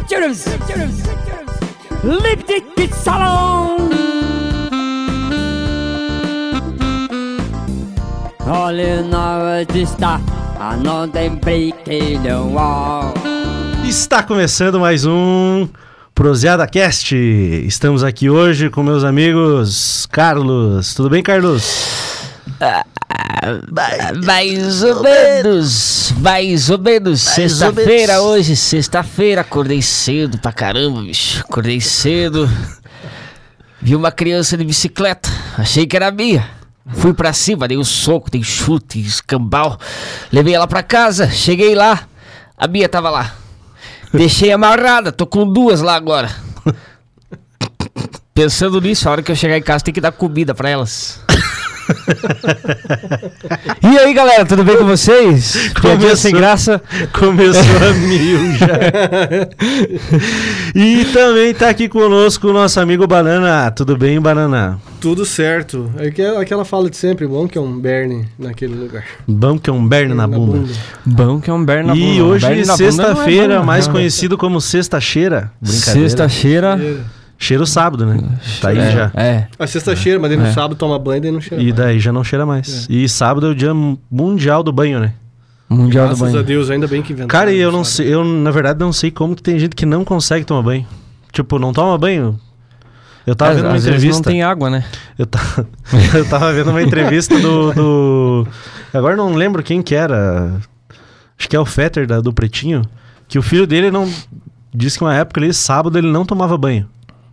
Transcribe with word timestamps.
Pictures. 0.00 0.46
Lift 2.02 2.50
it 2.50 2.94
salon. 2.94 3.90
Olha 8.46 9.02
na 9.02 9.58
artista, 9.58 10.18
a 10.58 10.76
não 10.76 11.06
tem 11.06 11.38
wall. 12.50 13.12
Está 13.84 14.22
começando 14.22 14.80
mais 14.80 15.04
um 15.04 15.68
Proseada 16.14 16.66
Cast. 16.66 17.14
Estamos 17.14 18.02
aqui 18.02 18.30
hoje 18.30 18.70
com 18.70 18.82
meus 18.82 19.04
amigos 19.04 20.06
Carlos. 20.10 20.94
Tudo 20.94 21.10
bem, 21.10 21.22
Carlos? 21.22 22.24
Mais 24.24 24.82
ou 24.82 25.02
menos, 25.02 26.14
mais 26.18 26.70
ou 26.70 26.78
menos. 26.78 27.20
Sexta-feira 27.20 28.20
hoje, 28.20 28.56
sexta-feira. 28.56 29.40
Acordei 29.40 29.82
cedo 29.82 30.38
pra 30.38 30.52
caramba, 30.52 31.02
bicho. 31.02 31.40
Acordei 31.40 31.80
cedo. 31.80 32.48
Vi 33.82 33.96
uma 33.96 34.12
criança 34.12 34.56
de 34.56 34.64
bicicleta, 34.64 35.30
achei 35.56 35.86
que 35.86 35.96
era 35.96 36.10
minha. 36.10 36.46
Fui 36.92 37.14
pra 37.14 37.32
cima, 37.32 37.66
dei 37.68 37.78
um 37.78 37.84
soco, 37.84 38.30
dei 38.30 38.42
chute, 38.42 39.00
escambau. 39.00 39.78
Levei 40.30 40.54
ela 40.54 40.66
pra 40.66 40.82
casa, 40.82 41.30
cheguei 41.30 41.74
lá, 41.74 42.06
a 42.56 42.66
Bia 42.66 42.88
tava 42.88 43.08
lá. 43.08 43.34
Deixei 44.12 44.52
amarrada, 44.52 45.12
tô 45.12 45.26
com 45.26 45.50
duas 45.50 45.80
lá 45.80 45.94
agora. 45.94 46.30
Pensando 48.34 48.80
nisso, 48.80 49.08
a 49.08 49.12
hora 49.12 49.22
que 49.22 49.30
eu 49.30 49.36
chegar 49.36 49.56
em 49.56 49.62
casa 49.62 49.84
tem 49.84 49.94
que 49.94 50.00
dar 50.00 50.12
comida 50.12 50.54
pra 50.54 50.68
elas. 50.68 51.20
e 53.82 53.98
aí 53.98 54.14
galera, 54.14 54.44
tudo 54.44 54.62
bem 54.64 54.76
com 54.76 54.84
vocês? 54.84 55.70
Piadinha 55.80 56.16
sem 56.16 56.32
graça. 56.32 56.80
Começou 57.12 57.62
a 57.62 57.92
mil 57.94 58.52
já. 58.56 58.66
e 60.74 61.04
também 61.06 61.54
tá 61.54 61.68
aqui 61.68 61.88
conosco 61.88 62.48
o 62.48 62.52
nosso 62.52 62.80
amigo 62.80 63.06
Banana. 63.06 63.70
Tudo 63.70 63.96
bem, 63.96 64.20
Banana? 64.20 64.80
Tudo 65.00 65.24
certo. 65.24 65.90
É 65.98 66.10
que- 66.10 66.22
aquela 66.22 66.64
fala 66.64 66.90
de 66.90 66.96
sempre, 66.96 67.26
bom 67.26 67.48
que 67.48 67.56
é 67.58 67.60
um 67.60 67.78
Bernie 67.78 68.26
naquele 68.38 68.74
lugar. 68.74 69.04
Bom 69.26 69.58
que 69.58 69.70
é 69.70 69.72
um 69.72 69.86
berne 69.86 70.14
na, 70.14 70.26
bunda. 70.26 70.68
Bom 71.04 71.40
que 71.40 71.50
é 71.50 71.52
um 71.52 71.64
Bern 71.64 71.86
na 71.86 71.96
E 71.96 72.18
bunda. 72.18 72.24
hoje, 72.24 72.46
na 72.46 72.50
bunda 72.50 72.66
não 72.66 72.74
é 72.74 72.76
sexta-feira, 72.76 73.58
bom, 73.60 73.66
mais 73.66 73.86
não. 73.86 73.94
conhecido 73.94 74.36
como 74.38 74.60
Sexta-cheira. 74.60 75.52
Brincadeira. 75.60 76.00
Sexta-feira. 77.40 77.64
Cheiro 77.64 77.66
sábado, 77.66 78.06
né? 78.06 78.18
Tá 78.60 78.68
aí 78.68 78.78
é, 78.78 78.90
já. 78.92 79.10
É. 79.14 79.46
A 79.58 79.66
sexta 79.66 79.96
cheira, 79.96 80.18
mas 80.20 80.30
daí 80.30 80.38
no 80.38 80.46
É. 80.46 80.52
sábado 80.52 80.76
toma 80.76 80.98
banho 80.98 81.18
e 81.18 81.20
daí 81.22 81.30
não 81.32 81.40
cheira. 81.40 81.62
E 81.62 81.66
mais. 81.66 81.76
daí 81.76 81.98
já 81.98 82.12
não 82.12 82.22
cheira 82.22 82.44
mais. 82.44 82.86
E 82.90 83.08
sábado 83.08 83.46
é 83.46 83.50
o 83.50 83.54
dia 83.54 83.72
mundial 84.10 84.62
do 84.62 84.70
banho, 84.72 85.00
né? 85.00 85.14
Mundial 85.68 86.06
do 86.06 86.08
Graças 86.10 86.28
a 86.28 86.32
banho. 86.32 86.44
Deus, 86.44 86.68
ainda 86.70 86.86
bem 86.86 87.00
que 87.00 87.12
inventaram. 87.12 87.28
Cara, 87.28 87.52
e 87.52 87.58
eu 87.58 87.72
não 87.72 87.82
sei, 87.84 88.12
eu 88.12 88.24
na 88.24 88.50
verdade 88.50 88.78
não 88.80 88.92
sei 88.92 89.10
como 89.10 89.34
que 89.34 89.42
tem 89.42 89.58
gente 89.58 89.74
que 89.74 89.86
não 89.86 90.04
consegue 90.04 90.44
tomar 90.44 90.62
banho. 90.62 90.86
Tipo, 91.32 91.58
não 91.58 91.72
toma 91.72 91.96
banho. 91.96 92.38
Eu 93.26 93.34
tava 93.36 93.52
É, 93.52 93.54
vendo 93.56 93.64
uma 93.66 93.74
às 93.76 93.84
vezes 93.84 93.88
entrevista. 94.00 94.16
não 94.18 94.22
tem 94.32 94.42
água, 94.42 94.68
né? 94.68 94.84
Eu, 95.18 95.26
ta- 95.26 95.64
eu 96.14 96.24
tava 96.28 96.52
vendo 96.52 96.70
uma 96.70 96.82
entrevista 96.82 97.38
do, 97.38 97.72
do- 97.72 98.48
Agora 98.92 99.14
não 99.16 99.32
lembro 99.34 99.62
quem 99.62 99.80
que 99.80 99.94
era. 99.94 100.54
Acho 101.38 101.48
que 101.48 101.54
é 101.56 101.60
o 101.60 101.64
Fetter 101.64 102.06
da- 102.06 102.20
do 102.20 102.32
Pretinho. 102.32 102.82
Que 103.28 103.38
o 103.38 103.42
filho 103.42 103.66
dele 103.66 103.90
não. 103.90 104.10
Disse 104.74 104.98
que 104.98 105.04
uma 105.04 105.14
época 105.14 105.40
ali, 105.40 105.54
sábado, 105.54 105.96
ele 105.98 106.08
não 106.10 106.24
tomava 106.24 106.58
banho. 106.58 106.86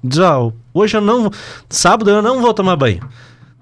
Diz, 0.04 0.20
ó, 0.20 0.52
hoje 0.74 0.96
eu 0.98 1.02
não. 1.02 1.30
Sábado 1.70 2.10
eu 2.10 2.22
não 2.22 2.42
vou 2.42 2.54
tomar 2.54 2.76
banho. 2.76 3.00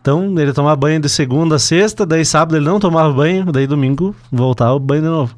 Então 0.01 0.33
ele 0.39 0.53
tomava 0.53 0.75
banho 0.75 0.99
de 0.99 1.09
segunda 1.09 1.55
a 1.55 1.59
sexta, 1.59 2.05
daí 2.05 2.23
sábado 2.23 2.55
ele 2.57 2.65
não 2.65 2.79
tomava 2.79 3.11
banho, 3.11 3.51
daí 3.51 3.65
domingo 3.65 4.15
voltava 4.31 4.73
o 4.75 4.79
banho 4.79 5.01
de 5.01 5.07
novo. 5.07 5.35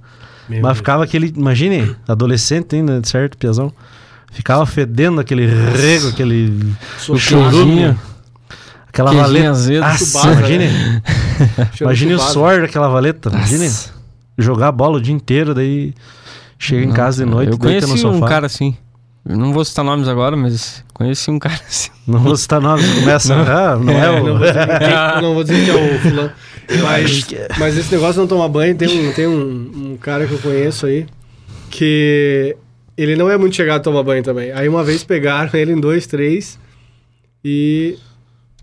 Meu 0.49 0.61
Mas 0.61 0.69
Deus. 0.69 0.77
ficava 0.77 1.03
aquele. 1.03 1.33
Imagine, 1.35 1.95
adolescente 2.07 2.75
ainda, 2.75 3.01
certo, 3.03 3.37
Piazão? 3.37 3.71
Ficava 4.31 4.65
fedendo 4.65 5.21
aquele 5.21 5.45
rego, 5.45 6.09
aquele. 6.09 6.73
Chorume. 6.99 7.95
Aquela 8.87 9.13
valeta. 9.13 9.49
Nossa, 9.79 10.31
imagine. 10.31 10.69
Imagine 11.81 12.13
o 12.15 12.19
suor 12.19 12.61
daquela 12.61 12.87
valeta. 12.89 13.29
Imagine. 13.29 13.69
Jogar 14.37 14.71
bola 14.71 14.97
o 14.97 15.01
dia 15.01 15.13
inteiro, 15.13 15.53
daí 15.53 15.93
chega 16.59 16.83
em 16.83 16.91
casa 16.91 17.23
de 17.23 17.29
noite, 17.29 17.51
Eu 17.51 17.57
deita 17.57 17.81
no 17.81 17.93
conheci 17.93 18.01
sofá. 18.01 18.15
um 18.15 18.27
cara 18.27 18.45
assim. 18.47 18.75
Não 19.29 19.51
vou 19.51 19.65
citar 19.65 19.83
nomes 19.83 20.07
agora, 20.07 20.35
mas 20.37 20.83
conheci 20.93 21.29
um 21.29 21.37
cara 21.39 21.59
assim. 21.67 21.89
Não 22.07 22.19
vou 22.19 22.37
citar 22.37 22.61
nomes, 22.61 22.85
começa. 22.93 23.33
Ah, 23.35 23.75
não 23.77 23.93
é, 23.93 24.09
o. 24.21 24.23
Não 24.23 24.37
vou, 24.37 24.47
dizer 24.47 24.67
quem- 24.79 25.21
não 25.21 25.33
vou 25.33 25.43
dizer 25.43 25.65
que 25.65 25.71
é 25.71 25.73
o 25.75 25.99
fulano. 25.99 26.31
Mas, 26.83 27.27
mas 27.59 27.77
esse 27.77 27.91
negócio 27.93 28.13
de 28.13 28.19
não 28.19 28.27
tomar 28.27 28.47
banho, 28.47 28.75
tem, 28.77 28.87
um, 29.09 29.11
tem 29.13 29.27
um, 29.27 29.91
um 29.93 29.97
cara 29.97 30.25
que 30.25 30.31
eu 30.33 30.39
conheço 30.39 30.85
aí 30.85 31.05
que 31.69 32.55
ele 32.97 33.15
não 33.17 33.29
é 33.29 33.37
muito 33.37 33.55
chegado 33.57 33.77
a 33.77 33.83
tomar 33.83 34.03
banho 34.03 34.23
também. 34.23 34.51
Aí 34.53 34.69
uma 34.69 34.83
vez 34.85 35.03
pegaram 35.03 35.49
ele 35.53 35.73
em 35.73 35.79
dois, 35.79 36.07
três 36.07 36.57
e 37.43 37.97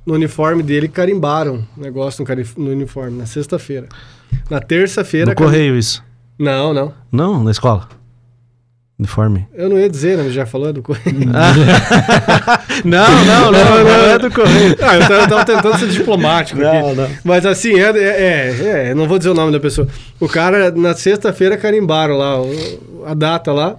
no 0.06 0.14
uniforme 0.14 0.62
dele 0.62 0.88
carimbaram 0.88 1.66
o 1.76 1.80
negócio 1.80 2.24
no, 2.56 2.64
no 2.64 2.70
uniforme, 2.70 3.18
na 3.18 3.26
sexta-feira. 3.26 3.88
Na 4.50 4.60
terça-feira... 4.60 5.26
No 5.30 5.36
cari- 5.36 5.46
correio 5.50 5.76
isso. 5.78 6.02
Não, 6.38 6.72
não. 6.74 6.92
Não, 7.12 7.42
na 7.44 7.50
escola. 7.50 7.88
Uniforme. 8.96 9.46
Eu 9.52 9.68
não 9.68 9.78
ia 9.78 9.88
dizer, 9.88 10.16
né? 10.16 10.30
Já 10.30 10.46
falou 10.46 10.72
do 10.72 10.80
correio. 10.82 11.18
Não, 12.84 13.24
não, 13.24 13.50
não, 13.50 13.84
não, 13.84 13.90
é 13.90 14.18
do 14.18 14.30
correio. 14.30 14.76
Ah, 14.80 14.96
eu 14.96 15.28
tava, 15.28 15.44
tentando 15.44 15.78
ser 15.78 15.88
diplomático 15.88 16.60
aqui. 16.62 16.78
Não, 16.80 16.94
não. 16.94 17.10
Mas 17.24 17.44
assim, 17.44 17.80
é, 17.80 17.90
é, 17.90 18.90
é, 18.90 18.94
não 18.94 19.08
vou 19.08 19.18
dizer 19.18 19.30
o 19.30 19.34
nome 19.34 19.50
da 19.50 19.58
pessoa. 19.58 19.88
O 20.20 20.28
cara, 20.28 20.70
na 20.70 20.94
sexta-feira, 20.94 21.56
carimbaram 21.56 22.16
lá 22.16 22.36
a 23.06 23.14
data 23.14 23.52
lá. 23.52 23.76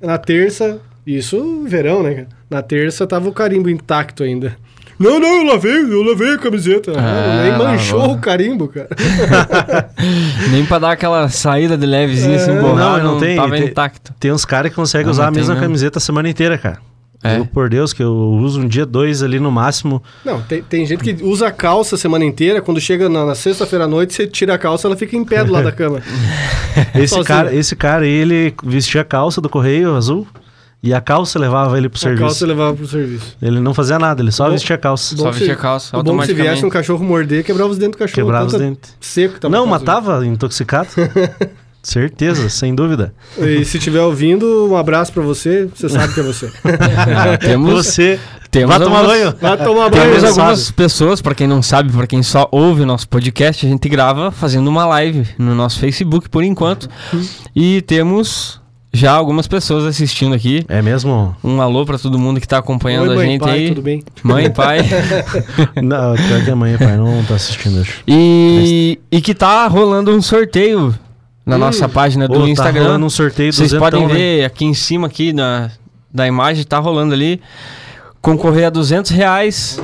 Na 0.00 0.16
terça, 0.16 0.80
isso 1.06 1.62
verão, 1.66 2.02
né? 2.02 2.26
Na 2.48 2.62
terça 2.62 3.06
tava 3.06 3.28
o 3.28 3.32
carimbo 3.32 3.68
intacto 3.68 4.22
ainda. 4.22 4.56
Não, 4.98 5.18
não, 5.18 5.40
eu 5.40 5.44
lavei, 5.52 5.76
eu 5.82 6.02
lavei 6.02 6.34
a 6.34 6.38
camiseta. 6.38 6.92
Ah, 6.96 7.42
Nem 7.42 7.58
manchou 7.58 7.98
lavou. 7.98 8.14
o 8.16 8.18
carimbo, 8.18 8.68
cara. 8.68 8.88
Nem 10.50 10.64
pra 10.64 10.78
dar 10.78 10.92
aquela 10.92 11.28
saída 11.28 11.76
de 11.76 11.86
levezinha 11.86 12.34
É, 12.36 12.36
assim, 12.36 12.52
não, 12.54 12.62
borrar, 12.62 13.02
não 13.02 13.14
não, 13.14 13.20
tem, 13.20 13.36
tava 13.36 13.56
tem- 13.56 13.66
intacto. 13.66 14.12
Tem 14.20 14.32
uns 14.32 14.44
caras 14.44 14.70
que 14.70 14.76
conseguem 14.76 15.08
Ah, 15.08 15.10
usar 15.10 15.26
a 15.28 15.30
mesma 15.30 15.54
mesmo. 15.54 15.66
camiseta 15.66 15.98
a 15.98 16.00
semana 16.00 16.28
inteira, 16.28 16.56
cara. 16.58 16.78
É. 17.22 17.38
Eu, 17.38 17.46
por 17.46 17.70
Deus, 17.70 17.94
que 17.94 18.02
eu 18.02 18.12
uso 18.14 18.60
um 18.60 18.68
dia, 18.68 18.84
dois 18.84 19.22
ali 19.22 19.40
no 19.40 19.50
máximo. 19.50 20.02
Não, 20.22 20.42
tem, 20.42 20.62
tem 20.62 20.84
gente 20.84 21.02
que 21.02 21.24
usa 21.24 21.46
a 21.48 21.50
calça 21.50 21.94
a 21.94 21.98
semana 21.98 22.22
inteira. 22.24 22.60
Quando 22.60 22.78
chega 22.78 23.08
na, 23.08 23.24
na 23.24 23.34
sexta-feira 23.34 23.86
à 23.86 23.88
noite, 23.88 24.12
você 24.12 24.26
tira 24.26 24.52
a 24.54 24.58
calça, 24.58 24.86
ela 24.86 24.94
fica 24.96 25.16
em 25.16 25.24
pé 25.24 25.42
do 25.42 25.50
lado 25.50 25.64
da 25.64 25.72
cama. 25.72 26.02
Esse 26.94 27.22
cara, 27.24 27.54
esse 27.54 27.74
cara 27.74 28.04
aí, 28.04 28.10
ele 28.10 28.54
vestia 28.62 29.00
a 29.00 29.04
calça 29.04 29.40
do 29.40 29.48
correio 29.48 29.96
azul 29.96 30.26
e 30.84 30.92
a 30.94 31.00
calça 31.00 31.38
levava 31.38 31.76
ele 31.78 31.88
pro 31.88 31.96
A 31.98 32.00
serviço. 32.00 32.22
calça 32.22 32.38
você 32.38 32.46
levava 32.46 32.74
pro 32.74 32.86
serviço. 32.86 33.36
Ele 33.40 33.58
não 33.60 33.72
fazia 33.74 33.98
nada, 33.98 34.22
ele 34.22 34.30
só 34.30 34.44
Bom- 34.44 34.50
vestia 34.52 34.76
a 34.76 34.78
calça. 34.78 35.16
Bom 35.16 35.22
Só 35.24 35.30
vestia 35.30 35.52
a 35.54 35.56
calça, 35.56 35.96
o 35.98 36.02
bom 36.02 36.18
que 36.18 36.26
se 36.26 36.34
viesse 36.34 36.64
um 36.64 36.68
cachorro 36.68 37.02
morder, 37.04 37.42
quebrava 37.44 37.70
os 37.70 37.78
dentes 37.78 37.92
do 37.96 37.98
cachorro. 37.98 38.14
Quebrava 38.26 38.46
os 38.46 38.52
dentes. 38.52 38.94
Seco 39.00 39.40
tava 39.40 39.56
Não, 39.56 39.64
a 39.64 39.66
mas 39.66 39.82
calça. 39.82 40.02
tava 40.10 40.26
intoxicado. 40.26 40.88
Certeza, 41.82 42.48
sem 42.48 42.74
dúvida. 42.74 43.12
E 43.36 43.62
se 43.64 43.76
estiver 43.76 44.00
ouvindo, 44.00 44.68
um 44.70 44.74
abraço 44.76 45.12
pra 45.12 45.22
você. 45.22 45.68
Você 45.74 45.86
sabe 45.90 46.14
que 46.14 46.20
é 46.20 46.22
você. 46.22 46.50
Ah, 46.64 47.36
temos 47.36 47.74
Você 47.86 48.18
temos 48.50 48.70
vai 48.70 48.78
tomar 48.82 49.00
algumas- 49.00 49.18
banho. 49.18 49.34
Vai 49.38 49.56
tomar 49.58 49.90
banho. 49.90 50.02
Temos 50.02 50.24
algumas 50.24 50.60
sabe? 50.60 50.72
pessoas, 50.76 51.20
pra 51.20 51.34
quem 51.34 51.46
não 51.46 51.60
sabe, 51.60 51.92
pra 51.92 52.06
quem 52.06 52.22
só 52.22 52.48
ouve 52.50 52.80
o 52.80 52.86
nosso 52.86 53.06
podcast, 53.06 53.66
a 53.66 53.68
gente 53.68 53.86
grava 53.86 54.30
fazendo 54.30 54.66
uma 54.68 54.86
live 54.86 55.26
no 55.38 55.54
nosso 55.54 55.78
Facebook 55.78 56.30
por 56.30 56.42
enquanto. 56.42 56.88
E 57.54 57.82
temos 57.82 58.58
já 58.94 59.12
algumas 59.12 59.48
pessoas 59.48 59.84
assistindo 59.84 60.34
aqui. 60.34 60.64
É 60.68 60.80
mesmo? 60.80 61.34
Um 61.42 61.60
alô 61.60 61.84
pra 61.84 61.98
todo 61.98 62.16
mundo 62.18 62.40
que 62.40 62.46
tá 62.46 62.58
acompanhando 62.58 63.08
Oi, 63.08 63.12
a 63.14 63.16
mãe, 63.16 63.26
gente 63.32 63.40
pai, 63.40 63.58
aí. 63.58 63.68
tudo 63.68 63.82
bem? 63.82 64.02
Mãe, 64.22 64.48
pai. 64.54 64.78
Não, 65.82 66.14
pior 66.14 66.44
que 66.44 66.50
a 66.50 66.56
mãe 66.56 66.74
e 66.74 66.78
pai 66.78 66.96
não 66.96 67.24
tá 67.24 67.34
assistindo 67.34 67.80
hoje. 67.80 67.92
e, 68.06 68.98
e 69.10 69.20
que 69.20 69.34
tá 69.34 69.66
rolando 69.66 70.12
um 70.12 70.22
sorteio 70.22 70.94
na 71.44 71.56
Hum. 71.56 71.58
nossa 71.58 71.88
página 71.88 72.28
do 72.28 72.38
Ô, 72.38 72.42
Tá 72.44 72.48
Instagram. 72.48 72.82
rolando 72.84 73.06
um 73.06 73.10
sorteio 73.10 73.50
do 73.50 73.56
Vocês 73.56 73.74
podem 73.74 74.06
né? 74.06 74.14
ver 74.14 74.44
aqui 74.44 74.64
em 74.64 74.74
cima 74.74 75.08
aqui 75.08 75.32
na, 75.32 75.70
da 76.12 76.26
imagem, 76.26 76.64
tá 76.64 76.78
rolando 76.78 77.12
ali. 77.14 77.40
Concorrer 78.22 78.66
a 78.66 78.70
200 78.70 79.10
reais. 79.10 79.82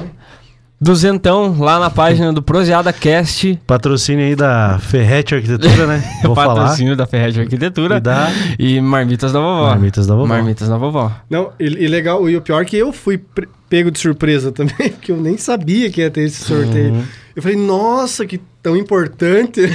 Duzentão 0.80 1.58
lá 1.58 1.78
na 1.78 1.90
página 1.90 2.32
do 2.32 2.40
Proseada 2.42 2.90
Cast. 2.90 3.60
Patrocínio 3.66 4.24
aí 4.24 4.34
da 4.34 4.78
Ferrete 4.78 5.34
Arquitetura, 5.34 5.86
né? 5.86 6.02
Vou 6.24 6.34
falar. 6.34 6.54
patrocínio 6.62 6.96
da 6.96 7.06
Ferret 7.06 7.38
Arquitetura. 7.38 7.98
E 7.98 8.00
da 8.00 8.28
E 8.58 8.80
Marmitas 8.80 9.30
da 9.30 9.40
Vovó. 9.40 9.66
Marmitas 9.68 10.06
da 10.06 10.14
Vovó. 10.14 10.26
Marmitas 10.26 10.68
da 10.68 10.78
Vovó. 10.78 11.12
Não, 11.28 11.52
e, 11.60 11.64
e 11.64 11.86
legal, 11.86 12.28
e 12.30 12.36
o 12.36 12.40
pior 12.40 12.62
é 12.62 12.64
que 12.64 12.78
eu 12.78 12.92
fui 12.94 13.20
pego 13.68 13.90
de 13.90 13.98
surpresa 13.98 14.50
também, 14.52 14.88
porque 14.88 15.12
eu 15.12 15.18
nem 15.18 15.36
sabia 15.36 15.90
que 15.90 16.00
ia 16.00 16.10
ter 16.10 16.22
esse 16.22 16.42
sorteio. 16.44 16.94
Uhum. 16.94 17.04
Eu 17.36 17.42
falei, 17.42 17.58
nossa, 17.58 18.24
que 18.24 18.40
tão 18.62 18.74
importante. 18.76 19.60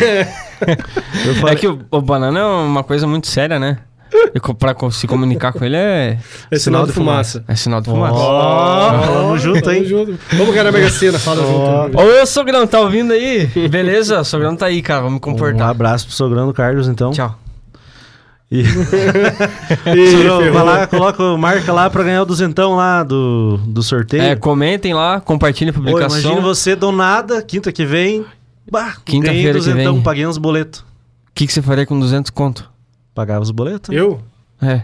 Eu 1.26 1.36
falei, 1.36 1.56
É 1.56 1.58
que 1.58 1.68
o, 1.68 1.80
o 1.92 2.02
banana 2.02 2.40
é 2.40 2.44
uma 2.44 2.84
coisa 2.84 3.06
muito 3.06 3.28
séria, 3.28 3.60
né? 3.60 3.78
E 4.34 4.40
pra 4.54 4.76
se 4.92 5.08
comunicar 5.08 5.54
com 5.54 5.64
ele 5.64 5.76
é, 5.76 6.18
É 6.52 6.58
sinal 6.60 6.86
de 6.86 6.92
fumaça. 6.92 7.44
é 7.48 7.56
sinal 7.56 7.82
de 7.82 7.90
fumaça. 7.90 8.16
Ó, 8.16 9.00
tamo 9.02 9.38
junto, 9.38 9.72
hein? 9.72 9.86
Vamos 10.34 10.50
ganhar 10.54 10.66
na 10.66 10.72
Mega 10.72 10.90
Sena, 10.90 11.18
fala 11.20 11.42
junto. 11.42 11.98
Ô, 12.00 12.26
sogrão, 12.26 12.66
tá 12.68 12.80
ouvindo 12.80 13.14
aí? 13.14 13.46
Beleza? 13.70 14.22
O 14.22 14.26
sogrão 14.26 14.56
tá 14.56 14.66
aí, 14.68 14.82
cara. 14.82 15.00
Vamos 15.02 15.14
me 15.14 15.18
Um 15.18 15.22
comportar. 15.22 15.70
abraço 15.70 16.06
pro 16.08 16.16
sogrão 16.16 16.48
do 16.48 16.54
Carlos, 16.54 16.88
então. 16.88 17.12
Tchau. 17.12 17.40
E, 18.52 18.64
ferrou. 19.84 20.52
vai 20.54 20.64
lá, 20.64 20.88
coloca, 20.88 21.38
marca 21.38 21.74
lá 21.74 21.90
pra 21.90 22.04
ganhar 22.04 22.22
o 22.22 22.26
duzentão 22.26 22.76
lá 22.76 23.04
do, 23.04 23.58
do 23.66 23.82
sorteio. 23.82 24.22
É, 24.24 24.36
comentem 24.36 24.94
lá, 24.94 25.20
compartilhem 25.20 25.72
a 25.72 25.74
publicação. 25.74 26.20
imagina 26.20 26.42
você 26.42 26.76
do 26.76 26.92
nada, 26.92 27.42
quinta 27.42 27.72
que 27.72 27.86
vem. 27.86 28.24
Bah, 28.72 28.96
Quinta-feira 29.04 29.32
ganhei 29.34 29.48
que 29.48 29.54
duzentão, 29.58 29.94
vem. 29.96 30.04
paguei 30.04 30.28
uns 30.28 30.38
boletos. 30.38 30.80
O 30.82 30.86
que, 31.34 31.48
que 31.48 31.54
você 31.54 31.62
faria 31.62 31.86
com 31.86 32.00
200 32.00 32.30
conto? 32.32 32.70
Pagava 33.16 33.42
os 33.42 33.50
boletos? 33.52 33.96
Eu 33.96 34.22
É. 34.62 34.82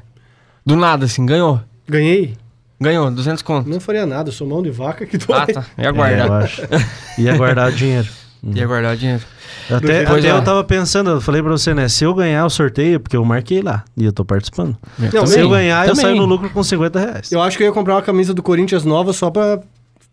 Do 0.66 0.76
nada, 0.76 1.06
assim, 1.06 1.24
ganhou. 1.26 1.62
ganhei. 1.88 2.36
Ganhou, 2.80 3.12
200 3.12 3.44
conto. 3.44 3.70
Não 3.70 3.80
faria 3.80 4.08
nada, 4.08 4.30
eu 4.30 4.34
sou 4.34 4.48
mão 4.48 4.64
de 4.64 4.72
vaca 4.72 5.06
que 5.06 5.16
dói. 5.16 5.38
Ah, 5.38 5.46
tá. 5.46 5.66
Ia 5.78 5.86
É, 5.86 5.90
eu 5.90 5.94
guardar. 5.94 6.32
acho. 6.44 6.62
Ia 7.20 7.38
guardar 7.38 7.70
o 7.70 7.72
dinheiro. 7.76 8.08
Ia 8.44 8.66
guardar 8.66 8.96
o 8.96 8.98
dinheiro. 8.98 9.22
Até, 9.70 10.04
até 10.04 10.28
é. 10.28 10.32
eu 10.32 10.44
tava 10.44 10.64
pensando, 10.64 11.12
eu 11.12 11.22
falei 11.22 11.44
pra 11.44 11.52
você, 11.52 11.76
né? 11.76 11.88
Se 11.88 12.04
eu 12.04 12.14
ganhar 12.16 12.44
o 12.44 12.50
sorteio, 12.50 13.00
porque 13.00 13.16
eu 13.16 13.24
marquei 13.24 13.62
lá 13.62 13.84
e 13.96 14.04
eu 14.04 14.12
tô 14.12 14.26
participando. 14.26 14.76
Não, 14.98 15.10
se 15.28 15.38
eu 15.40 15.44
também, 15.44 15.50
ganhar, 15.50 15.86
eu 15.86 15.92
também. 15.92 16.06
saio 16.06 16.16
no 16.18 16.26
lucro 16.26 16.50
com 16.50 16.64
50 16.64 17.00
reais. 17.00 17.32
Eu 17.32 17.40
acho 17.44 17.56
que 17.56 17.64
eu 17.64 17.68
ia 17.68 17.74
comprar 17.74 17.94
uma 17.94 18.02
camisa 18.02 18.34
do 18.34 18.42
Corinthians 18.42 18.84
nova 18.84 19.14
só 19.14 19.30
pra. 19.30 19.60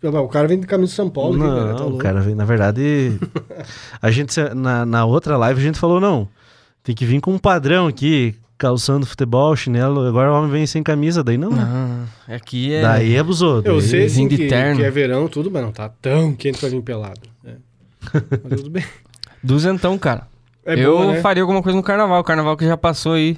O 0.02 0.28
cara 0.28 0.46
vem 0.46 0.60
de 0.60 0.66
camisa 0.66 0.90
de 0.90 0.96
São 0.96 1.08
Paulo. 1.08 1.42
aqui, 1.42 1.54
cara, 1.54 1.74
tá 1.74 1.80
Não, 1.80 1.88
o 1.88 1.98
cara 1.98 2.20
vem, 2.20 2.34
na 2.34 2.44
verdade. 2.44 3.18
a 4.02 4.10
gente, 4.10 4.38
na, 4.54 4.84
na 4.84 5.04
outra 5.06 5.38
live, 5.38 5.58
a 5.58 5.62
gente 5.64 5.78
falou: 5.78 5.98
não, 5.98 6.28
tem 6.82 6.94
que 6.94 7.04
vir 7.04 7.20
com 7.20 7.32
um 7.34 7.38
padrão 7.38 7.86
aqui, 7.86 8.34
calçando 8.56 9.06
futebol, 9.06 9.54
chinelo. 9.54 10.06
Agora 10.06 10.32
o 10.32 10.34
homem 10.36 10.50
vem 10.50 10.66
sem 10.66 10.82
camisa, 10.82 11.22
daí 11.22 11.36
não. 11.38 11.50
Ah, 11.54 12.04
aqui 12.34 12.72
é. 12.72 12.82
Daí 12.82 13.18
abusou. 13.18 13.56
Eu 13.64 13.78
daí- 13.78 13.82
sei 13.82 14.08
sim 14.08 14.22
Vim 14.22 14.28
de 14.28 14.36
que, 14.36 14.48
terno. 14.48 14.76
que 14.80 14.84
é 14.84 14.90
verão, 14.90 15.28
tudo, 15.28 15.50
mas 15.50 15.62
não 15.62 15.72
tá 15.72 15.88
tão 15.88 16.34
quente 16.34 16.58
pra 16.58 16.68
vir 16.68 16.82
pelado. 16.82 17.20
É. 17.44 17.52
Mas 18.48 18.60
tudo 18.60 18.70
bem. 18.70 18.84
Duzentão, 19.42 19.98
cara. 19.98 20.26
É 20.64 20.74
eu 20.74 20.98
boa, 20.98 21.12
né? 21.14 21.20
faria 21.20 21.42
alguma 21.42 21.62
coisa 21.62 21.76
no 21.76 21.82
carnaval. 21.82 22.22
Carnaval 22.24 22.56
que 22.56 22.64
já 22.66 22.76
passou 22.76 23.12
aí. 23.14 23.36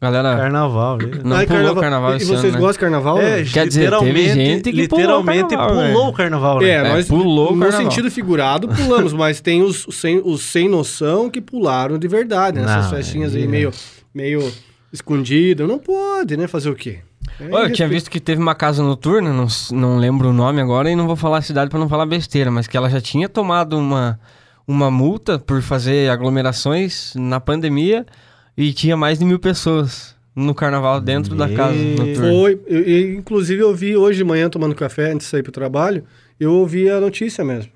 Galera, 0.00 0.36
Carnaval, 0.36 0.98
viu? 0.98 1.22
não 1.24 1.36
Ai, 1.36 1.46
pulou 1.46 1.72
o 1.72 1.76
carnaval 1.76 2.16
E 2.16 2.24
vocês 2.24 2.44
ano, 2.44 2.52
né? 2.52 2.58
gostam 2.58 2.72
de 2.72 2.78
carnaval? 2.78 3.18
É, 3.18 3.44
Quer 3.44 3.66
dizer, 3.66 3.80
literalmente, 3.84 4.14
teve 4.14 4.34
gente 4.34 4.72
que 4.72 4.88
pulou 4.88 5.04
o 5.04 5.20
literalmente 5.20 5.56
carnaval, 5.56 5.68
pulou 5.68 6.04
né? 6.04 6.10
o 6.10 6.12
carnaval, 6.12 6.60
né? 6.60 6.68
É, 6.68 6.72
É, 6.74 6.82
nós 6.92 7.08
pulou 7.08 7.52
no 7.54 7.60
carnaval. 7.60 7.90
sentido 7.90 8.10
figurado 8.10 8.68
pulamos, 8.68 9.12
mas 9.14 9.40
tem 9.40 9.62
os, 9.62 9.86
os 9.86 9.96
sem, 9.96 10.20
os 10.22 10.42
sem 10.42 10.68
noção 10.68 11.30
que 11.30 11.40
pularam 11.40 11.98
de 11.98 12.06
verdade, 12.08 12.58
né? 12.60 12.64
Essas 12.64 12.90
festinhas 12.90 13.34
aí 13.34 13.42
aí 13.42 13.44
é. 13.46 13.50
meio, 13.50 13.70
meio 14.14 14.52
escondidas. 14.92 15.66
Não 15.66 15.78
pode, 15.78 16.36
né? 16.36 16.46
Fazer 16.46 16.68
o 16.68 16.74
quê? 16.74 16.98
É 17.40 17.64
eu 17.64 17.72
tinha 17.72 17.88
visto 17.88 18.10
que 18.10 18.20
teve 18.20 18.40
uma 18.40 18.54
casa 18.54 18.82
noturna, 18.82 19.32
não, 19.32 19.46
não 19.72 19.96
lembro 19.98 20.28
o 20.28 20.32
nome 20.32 20.60
agora 20.60 20.90
e 20.90 20.96
não 20.96 21.06
vou 21.06 21.16
falar 21.16 21.38
a 21.38 21.42
cidade 21.42 21.70
pra 21.70 21.78
não 21.78 21.88
falar 21.88 22.06
besteira, 22.06 22.50
mas 22.50 22.66
que 22.66 22.76
ela 22.76 22.88
já 22.88 23.00
tinha 23.00 23.28
tomado 23.28 23.76
uma, 23.78 24.18
uma 24.66 24.90
multa 24.90 25.38
por 25.38 25.60
fazer 25.62 26.10
aglomerações 26.10 27.12
na 27.16 27.40
pandemia 27.40 28.06
e 28.56 28.72
tinha 28.72 28.96
mais 28.96 29.18
de 29.18 29.24
mil 29.24 29.38
pessoas 29.38 30.14
no 30.34 30.54
carnaval 30.54 31.00
dentro 31.00 31.34
da 31.34 31.48
casa. 31.48 31.74
Foi. 32.16 32.60
Eu- 32.66 32.82
eu, 32.82 33.14
inclusive, 33.14 33.62
eu 33.62 33.74
vi 33.74 33.96
hoje 33.96 34.18
de 34.18 34.24
manhã 34.24 34.48
tomando 34.50 34.74
café 34.74 35.12
antes 35.12 35.26
de 35.26 35.30
sair 35.30 35.42
pro 35.42 35.52
trabalho. 35.52 36.04
Eu 36.38 36.52
ouvi 36.52 36.88
a 36.90 37.00
notícia 37.00 37.42
mesmo. 37.44 37.72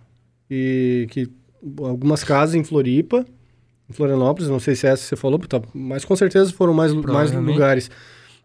E 0.51 1.07
que 1.11 1.29
algumas 1.83 2.23
casas 2.25 2.55
em 2.55 2.65
Floripa, 2.65 3.25
em 3.89 3.93
Florianópolis, 3.93 4.49
não 4.51 4.61
sei 4.61 4.75
se 4.75 4.87
é 4.87 4.91
essa 4.91 5.03
que 5.03 5.09
você 5.09 5.17
falou, 5.17 5.41
mas 5.75 6.05
com 6.05 6.15
certeza 6.17 6.53
foram 6.53 6.75
mais, 6.75 6.93
mais 7.15 7.31
lugares 7.53 7.91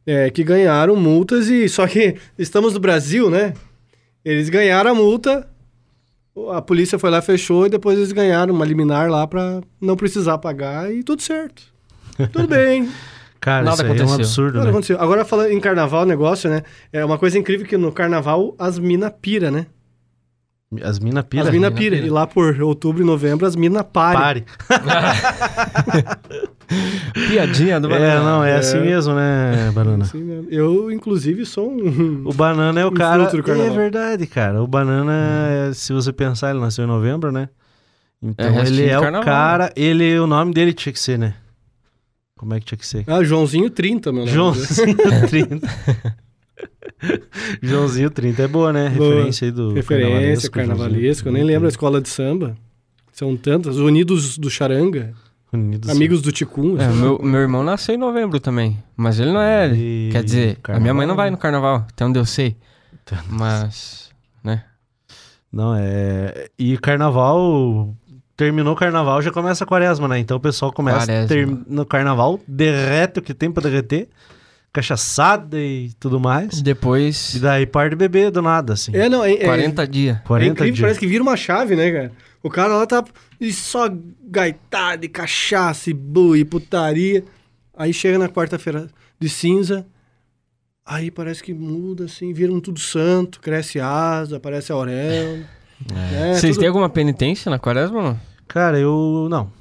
é, 0.08 0.30
que 0.30 0.44
ganharam 0.44 0.96
multas. 0.96 1.48
e 1.50 1.68
Só 1.68 1.86
que 1.88 2.16
estamos 2.38 2.74
no 2.74 2.80
Brasil, 2.80 3.30
né? 3.30 3.54
Eles 4.24 4.50
ganharam 4.50 4.92
a 4.92 4.96
multa, 4.96 5.48
a 6.54 6.62
polícia 6.62 6.98
foi 6.98 7.10
lá, 7.10 7.22
fechou, 7.22 7.66
e 7.66 7.70
depois 7.70 7.98
eles 7.98 8.12
ganharam 8.12 8.54
uma 8.54 8.66
liminar 8.66 9.10
lá 9.10 9.28
pra 9.28 9.62
não 9.80 9.96
precisar 9.96 10.38
pagar 10.38 10.92
e 10.94 11.04
tudo 11.04 11.22
certo. 11.22 11.64
Tudo 12.32 12.48
bem. 12.48 12.90
Cara, 13.42 13.64
Nada 13.64 13.76
isso 13.76 13.82
aí 13.84 13.88
é 13.88 13.92
um 13.92 13.96
aconteceu. 13.96 14.16
absurdo, 14.16 14.54
Nada 14.56 14.66
né? 14.66 14.72
aconteceu. 14.72 15.00
Agora, 15.02 15.24
falando 15.26 15.52
em 15.52 15.60
carnaval, 15.60 16.04
o 16.04 16.06
negócio, 16.06 16.50
né? 16.50 16.64
É 16.92 17.04
uma 17.06 17.18
coisa 17.18 17.38
incrível 17.38 17.66
que 17.66 17.78
no 17.78 17.92
carnaval 17.92 18.56
as 18.58 18.80
mina 18.80 19.12
pira, 19.12 19.52
né? 19.52 19.68
As 20.82 20.98
mina 21.00 21.22
pira. 21.24 21.44
as 21.44 21.50
mina 21.52 21.68
mina 21.70 21.72
pira. 21.80 21.96
pira. 21.96 22.08
E 22.08 22.10
lá 22.10 22.26
por 22.26 22.60
outubro 22.62 23.04
e 23.04 23.06
novembro 23.06 23.46
as 23.46 23.56
mina 23.56 23.84
parem. 23.84 24.20
Pare. 24.20 24.46
Piadinha 27.30 27.80
do 27.80 27.88
É, 27.88 28.00
Banana. 28.00 28.24
não, 28.24 28.44
é, 28.44 28.52
É. 28.52 28.56
assim 28.58 28.80
mesmo, 28.80 29.14
né, 29.14 29.72
Banana? 29.74 30.04
Assim 30.04 30.18
mesmo. 30.24 30.48
Eu, 30.50 30.92
inclusive, 30.92 31.46
sou 31.46 31.72
um... 31.72 32.24
O 32.26 32.34
Banana 32.34 32.80
é 32.82 32.86
o 32.86 32.90
Um 32.90 32.94
cara. 32.94 33.24
É 33.30 33.70
verdade, 33.70 34.26
cara. 34.28 34.62
O 34.62 34.68
Banana, 34.68 35.14
é, 35.70 35.74
se 35.74 35.94
você 35.94 36.12
pensar, 36.12 36.50
ele 36.52 36.60
nasceu 36.60 36.84
em 36.84 36.88
novembro, 36.88 37.32
né? 37.32 37.48
Então 38.22 38.48
É, 38.48 38.50
restinho 38.50 38.82
ele 38.82 38.90
é 38.90 38.98
o 38.98 39.02
carnaval. 39.02 39.26
cara. 39.26 39.72
Ele, 39.76 40.18
o 40.20 40.26
nome 40.26 40.52
dele 40.54 40.74
tinha 40.74 40.92
que 40.92 41.00
ser, 41.00 41.20
né? 41.20 41.36
Como 42.38 42.54
é 42.54 42.60
que 42.60 42.66
tinha 42.66 42.78
que 42.78 42.86
ser? 42.86 43.06
Ah, 43.08 43.24
Joãozinho 43.24 43.70
30, 43.70 44.12
meu 44.12 44.26
nome. 44.26 44.32
Joãozinho 44.34 44.98
30. 45.30 45.68
Joãozinho 47.62 48.10
30 48.10 48.44
é 48.44 48.48
boa, 48.48 48.74
né? 48.74 48.90
Boa. 48.90 49.10
Referência 49.16 49.46
aí 49.46 49.52
do. 49.52 49.74
Referência, 49.74 50.50
carnavalesco, 50.50 50.52
carnavalesco. 50.52 51.28
Eu 51.30 51.32
nem 51.34 51.44
lembro 51.44 51.66
a 51.66 51.70
escola 51.70 52.02
de 52.02 52.10
samba. 52.10 52.58
São 53.14 53.38
tantas. 53.38 53.78
Unidos 53.78 54.38
do 54.38 54.50
Charanga. 54.50 55.14
30. 55.52 55.66
Unidos 55.68 55.90
Amigos 55.90 56.22
do 56.22 56.32
Ticum. 56.34 56.78
É, 56.78 56.90
meu, 56.90 57.18
meu 57.24 57.40
irmão 57.40 57.64
nasceu 57.64 57.96
em 57.96 57.98
novembro 57.98 58.38
também, 58.42 58.78
mas 58.98 59.18
ele 59.20 59.32
não 59.32 59.42
é. 59.42 59.74
E 59.74 60.10
Quer 60.12 60.24
dizer, 60.24 60.58
a 60.68 60.80
minha 60.80 60.94
mãe 60.94 61.08
não 61.08 61.16
carnaval, 61.16 61.16
vai 61.16 61.26
né? 61.28 61.32
no 61.32 61.38
carnaval, 61.38 61.76
até 61.90 62.06
onde 62.06 62.20
eu 62.20 62.26
sei. 62.26 62.58
Mas, 63.30 64.10
né? 64.44 64.66
Não, 65.50 65.74
é. 65.74 66.50
E 66.60 66.78
carnaval. 66.80 67.96
Terminou 68.38 68.74
o 68.74 68.76
carnaval, 68.76 69.22
já 69.22 69.32
começa 69.32 69.64
a 69.64 69.68
quaresma, 69.68 70.08
né? 70.08 70.20
Então 70.20 70.36
o 70.36 70.40
pessoal 70.40 70.72
começa 70.72 71.26
ter... 71.26 71.48
no 71.48 71.86
carnaval, 71.86 72.40
derrete 72.46 73.20
o 73.20 73.22
que 73.22 73.34
tem 73.34 73.50
pra 73.50 73.64
derreter, 73.64 74.10
cachaçada 74.74 75.58
e 75.58 75.92
tudo 76.00 76.20
mais. 76.20 76.60
E 76.60 76.64
Depois, 76.64 77.38
daí 77.40 77.66
para 77.66 77.90
de 77.90 77.96
beber 77.96 78.32
do 78.32 78.42
nada, 78.42 78.74
assim. 78.74 78.92
É, 78.94 79.08
não, 79.08 79.24
é, 79.24 79.34
é, 79.34 79.46
40 79.46 79.88
dias. 79.88 80.18
É 80.18 80.22
40 80.28 80.52
incrível, 80.52 80.74
dias. 80.74 80.82
parece 80.82 81.00
que 81.00 81.08
vira 81.08 81.24
uma 81.24 81.38
chave, 81.38 81.78
né, 81.78 81.90
cara? 81.92 82.12
O 82.44 82.50
cara 82.50 82.76
lá 82.76 82.86
tá 82.86 83.04
e 83.40 83.54
só 83.54 83.90
gaitada, 84.28 85.06
e 85.06 85.10
cachaça, 85.10 85.90
e 85.90 85.94
boi, 85.94 86.40
e 86.40 86.46
putaria. 86.46 87.24
Aí 87.76 87.94
chega 87.94 88.18
na 88.18 88.30
quarta-feira 88.30 88.88
de 89.20 89.30
cinza, 89.30 89.86
aí 90.86 91.10
parece 91.10 91.42
que 91.42 91.54
muda, 91.54 92.06
assim, 92.06 92.34
vira 92.34 92.52
um 92.52 92.60
tudo 92.60 92.80
santo, 92.80 93.40
cresce 93.40 93.80
asa, 93.80 94.38
aparece 94.38 94.72
auréola. 94.72 95.44
É, 95.94 96.34
Vocês 96.34 96.54
tudo- 96.56 96.60
têm 96.62 96.68
alguma 96.68 96.90
penitência 96.90 97.50
na 97.50 97.60
quaresma 97.60 97.98
ou 97.98 98.04
não? 98.04 98.20
Cara, 98.48 98.80
eu. 98.80 99.28
Não. 99.30 99.52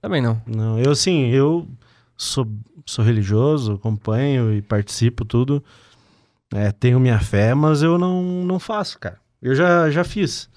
Também 0.00 0.20
não. 0.22 0.40
Não. 0.46 0.78
Eu, 0.78 0.92
assim, 0.92 1.26
eu 1.30 1.66
sou, 2.16 2.46
sou 2.84 3.04
religioso, 3.04 3.74
acompanho 3.74 4.52
e 4.54 4.60
participo 4.62 5.24
tudo. 5.24 5.62
É, 6.54 6.70
tenho 6.70 7.00
minha 7.00 7.18
fé, 7.18 7.54
mas 7.54 7.82
eu 7.82 7.98
não, 7.98 8.22
não 8.44 8.58
faço, 8.60 8.98
cara. 8.98 9.18
Eu 9.42 9.54
já, 9.54 9.90
já 9.90 10.04
fiz. 10.04 10.48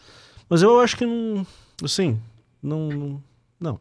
Mas 0.49 0.61
eu 0.61 0.79
acho 0.79 0.95
que 0.97 1.05
não. 1.05 1.45
Assim, 1.83 2.19
não. 2.61 3.21
não-. 3.59 3.79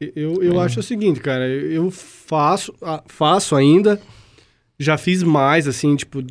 Eu, 0.00 0.42
eu 0.42 0.60
acho 0.60 0.80
o 0.80 0.82
seguinte, 0.82 1.20
cara, 1.20 1.48
eu 1.48 1.90
faço, 1.90 2.74
faço 3.06 3.54
ainda, 3.56 3.98
já 4.78 4.98
fiz 4.98 5.22
mais, 5.22 5.66
assim, 5.66 5.96
tipo, 5.96 6.22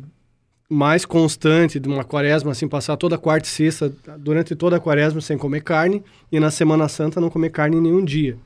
mais 0.68 1.04
constante 1.04 1.78
de 1.78 1.88
uma 1.88 2.04
quaresma, 2.04 2.50
assim, 2.50 2.66
passar 2.66 2.96
toda 2.96 3.16
quarta 3.16 3.46
e 3.46 3.50
sexta, 3.50 3.88
durante 4.18 4.54
toda 4.56 4.76
a 4.76 4.80
quaresma 4.80 5.20
sem 5.20 5.38
comer 5.38 5.62
carne, 5.62 6.02
e 6.30 6.40
na 6.40 6.50
Semana 6.50 6.88
Santa 6.88 7.20
não 7.20 7.30
comer 7.30 7.50
carne 7.50 7.80
nenhum 7.80 8.04
dia. 8.04 8.36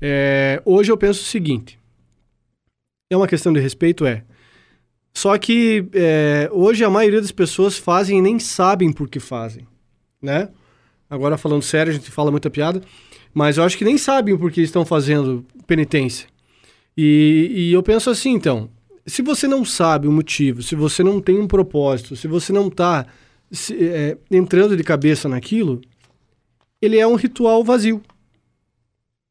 É, 0.00 0.60
hoje 0.64 0.90
eu 0.90 0.96
penso 0.96 1.22
o 1.22 1.24
seguinte, 1.24 1.78
é 3.10 3.16
uma 3.16 3.28
questão 3.28 3.52
de 3.52 3.60
respeito, 3.60 4.04
é, 4.04 4.24
só 5.16 5.38
que 5.38 5.86
é, 5.92 6.48
hoje 6.52 6.84
a 6.84 6.90
maioria 6.90 7.20
das 7.20 7.30
pessoas 7.30 7.78
fazem 7.78 8.18
e 8.18 8.22
nem 8.22 8.38
sabem 8.40 8.92
por 8.92 9.08
que 9.08 9.20
fazem, 9.20 9.66
né? 10.20 10.48
Agora 11.08 11.38
falando 11.38 11.62
sério, 11.62 11.92
a 11.92 11.94
gente 11.94 12.10
fala 12.10 12.32
muita 12.32 12.50
piada, 12.50 12.82
mas 13.32 13.56
eu 13.56 13.62
acho 13.62 13.78
que 13.78 13.84
nem 13.84 13.96
sabem 13.96 14.36
por 14.36 14.50
que 14.50 14.60
estão 14.60 14.84
fazendo 14.84 15.46
penitência. 15.66 16.26
E, 16.96 17.50
e 17.54 17.72
eu 17.72 17.82
penso 17.82 18.10
assim, 18.10 18.30
então, 18.32 18.68
se 19.06 19.22
você 19.22 19.46
não 19.46 19.64
sabe 19.64 20.08
o 20.08 20.12
motivo, 20.12 20.62
se 20.62 20.74
você 20.74 21.02
não 21.02 21.20
tem 21.20 21.38
um 21.38 21.46
propósito, 21.46 22.16
se 22.16 22.26
você 22.26 22.52
não 22.52 22.68
está 22.68 23.06
entrando 24.30 24.76
de 24.76 24.82
cabeça 24.82 25.28
naquilo, 25.28 25.80
ele 26.80 26.98
é 26.98 27.06
um 27.06 27.14
ritual 27.14 27.62
vazio. 27.62 28.02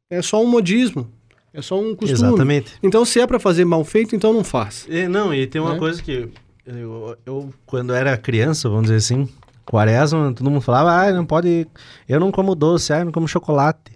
É 0.10 0.22
só 0.22 0.42
um 0.42 0.48
modismo. 0.48 1.10
É 1.54 1.62
só 1.62 1.80
um 1.80 1.96
costume. 1.96 2.12
Exatamente. 2.12 2.74
Então, 2.82 3.06
se 3.06 3.20
é 3.20 3.28
para 3.28 3.40
fazer 3.40 3.66
mal 3.66 3.84
feito, 3.84 4.16
então 4.16 4.34
não 4.34 4.44
faz. 4.44 4.88
E, 4.90 5.08
não, 5.08 5.34
e 5.34 5.46
tem 5.46 5.62
uma 5.62 5.74
Né? 5.74 5.80
coisa 5.80 6.02
que 6.02 6.30
eu, 6.66 7.18
eu, 7.26 7.54
quando 7.66 7.94
era 7.94 8.18
criança, 8.18 8.70
vamos 8.70 8.86
dizer 8.86 8.96
assim, 8.96 9.28
quaresma, 9.66 10.34
todo 10.34 10.50
mundo 10.50 10.62
falava, 10.62 10.92
ah, 10.92 11.12
não 11.12 11.26
pode, 11.26 11.68
eu 12.08 12.20
não 12.20 12.32
como 12.32 12.56
doce, 12.56 12.94
ah, 12.94 13.00
eu 13.00 13.06
não 13.06 13.12
como 13.12 13.28
chocolate, 13.28 13.92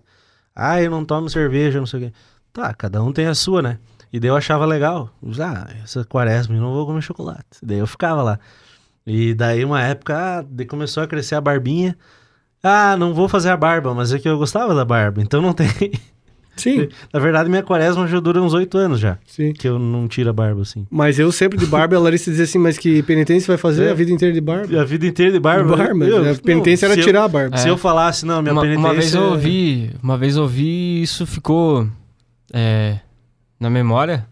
ah, 0.56 0.82
eu 0.82 0.92
não 0.92 1.06
tomo 1.06 1.30
cerveja, 1.30 1.80
não 1.80 1.88
sei 1.88 2.00
o 2.00 2.04
quê. 2.04 2.14
Tá, 2.54 2.74
cada 2.74 3.02
um 3.02 3.12
tem 3.12 3.26
a 3.28 3.36
sua, 3.36 3.62
né? 3.62 3.80
E 4.12 4.20
daí 4.20 4.30
eu 4.30 4.36
achava 4.36 4.66
legal, 4.66 5.10
ah, 5.40 5.68
essa 5.84 6.04
quaresma 6.06 6.56
eu 6.56 6.62
não 6.62 6.74
vou 6.74 6.86
comer 6.86 7.02
chocolate. 7.02 7.44
Daí 7.62 7.78
eu 7.80 7.88
ficava 7.88 8.22
lá. 8.22 8.40
E 9.06 9.34
daí 9.34 9.64
uma 9.66 9.82
época, 9.82 10.16
ah, 10.18 10.46
daí 10.50 10.66
começou 10.66 11.04
a 11.04 11.08
crescer 11.08 11.36
a 11.36 11.42
barbinha, 11.42 11.98
ah, 12.64 12.96
não 12.98 13.14
vou 13.14 13.28
fazer 13.30 13.50
a 13.50 13.58
barba, 13.58 13.94
mas 13.94 14.12
é 14.14 14.20
que 14.20 14.28
eu 14.28 14.38
gostava 14.38 14.74
da 14.74 14.84
barba, 14.86 15.22
então 15.22 15.42
não 15.42 15.54
tem... 15.54 15.68
Sim, 16.58 16.88
Na 17.14 17.20
verdade, 17.20 17.50
minha 17.50 17.62
quaresma 17.62 18.08
já 18.08 18.20
dura 18.20 18.42
uns 18.42 18.54
oito 18.54 18.78
anos 18.80 19.00
já. 19.00 19.20
sim. 19.28 19.54
Que 19.54 19.68
eu 19.68 19.78
não 19.78 20.08
tiro 20.08 20.30
a 20.32 20.34
barba, 20.34 20.62
assim. 20.64 20.88
Mas 20.90 21.20
eu 21.20 21.32
sempre 21.32 21.56
de 21.58 21.68
barba, 21.68 21.96
a 21.96 22.00
Larissa 22.00 22.32
dizia 22.32 22.46
assim, 22.46 22.58
mas 22.58 22.78
que 22.80 23.04
penitência 23.04 23.46
vai 23.48 23.58
fazer 23.58 23.86
É. 23.86 23.92
a 23.92 23.94
vida 23.94 24.12
inteira 24.12 24.34
de 24.34 24.40
E 24.40 24.42
barba? 24.42 24.82
a 24.82 24.84
vida 24.84 25.06
inteira 25.06 25.32
de 25.32 25.40
barba. 25.40 25.78
Barba, 25.78 26.04
eu- 26.06 26.32
a 26.32 26.36
penitência 26.36 26.88
não, 26.88 26.94
era 26.94 27.02
se 27.02 27.08
tirar 27.08 27.20
eu- 27.20 27.26
a 27.26 27.28
barba. 27.28 27.58
Se 27.58 27.68
É. 27.68 27.70
eu 27.72 27.78
falasse, 27.78 28.26
não, 28.26 28.42
minha 28.42 28.54
uma, 28.54 28.62
penitência... 28.64 28.88
uma 28.90 28.94
vez 28.96 29.14
eu 29.14 29.22
ouvi, 29.24 29.92
uma 30.02 30.18
vez 30.18 30.36
eu 30.36 30.42
ouvi 30.44 30.66
e 30.66 31.02
isso 31.04 31.28
ficou 31.28 31.88
é, 32.52 32.98
na 33.60 33.70
memória. 33.70 34.26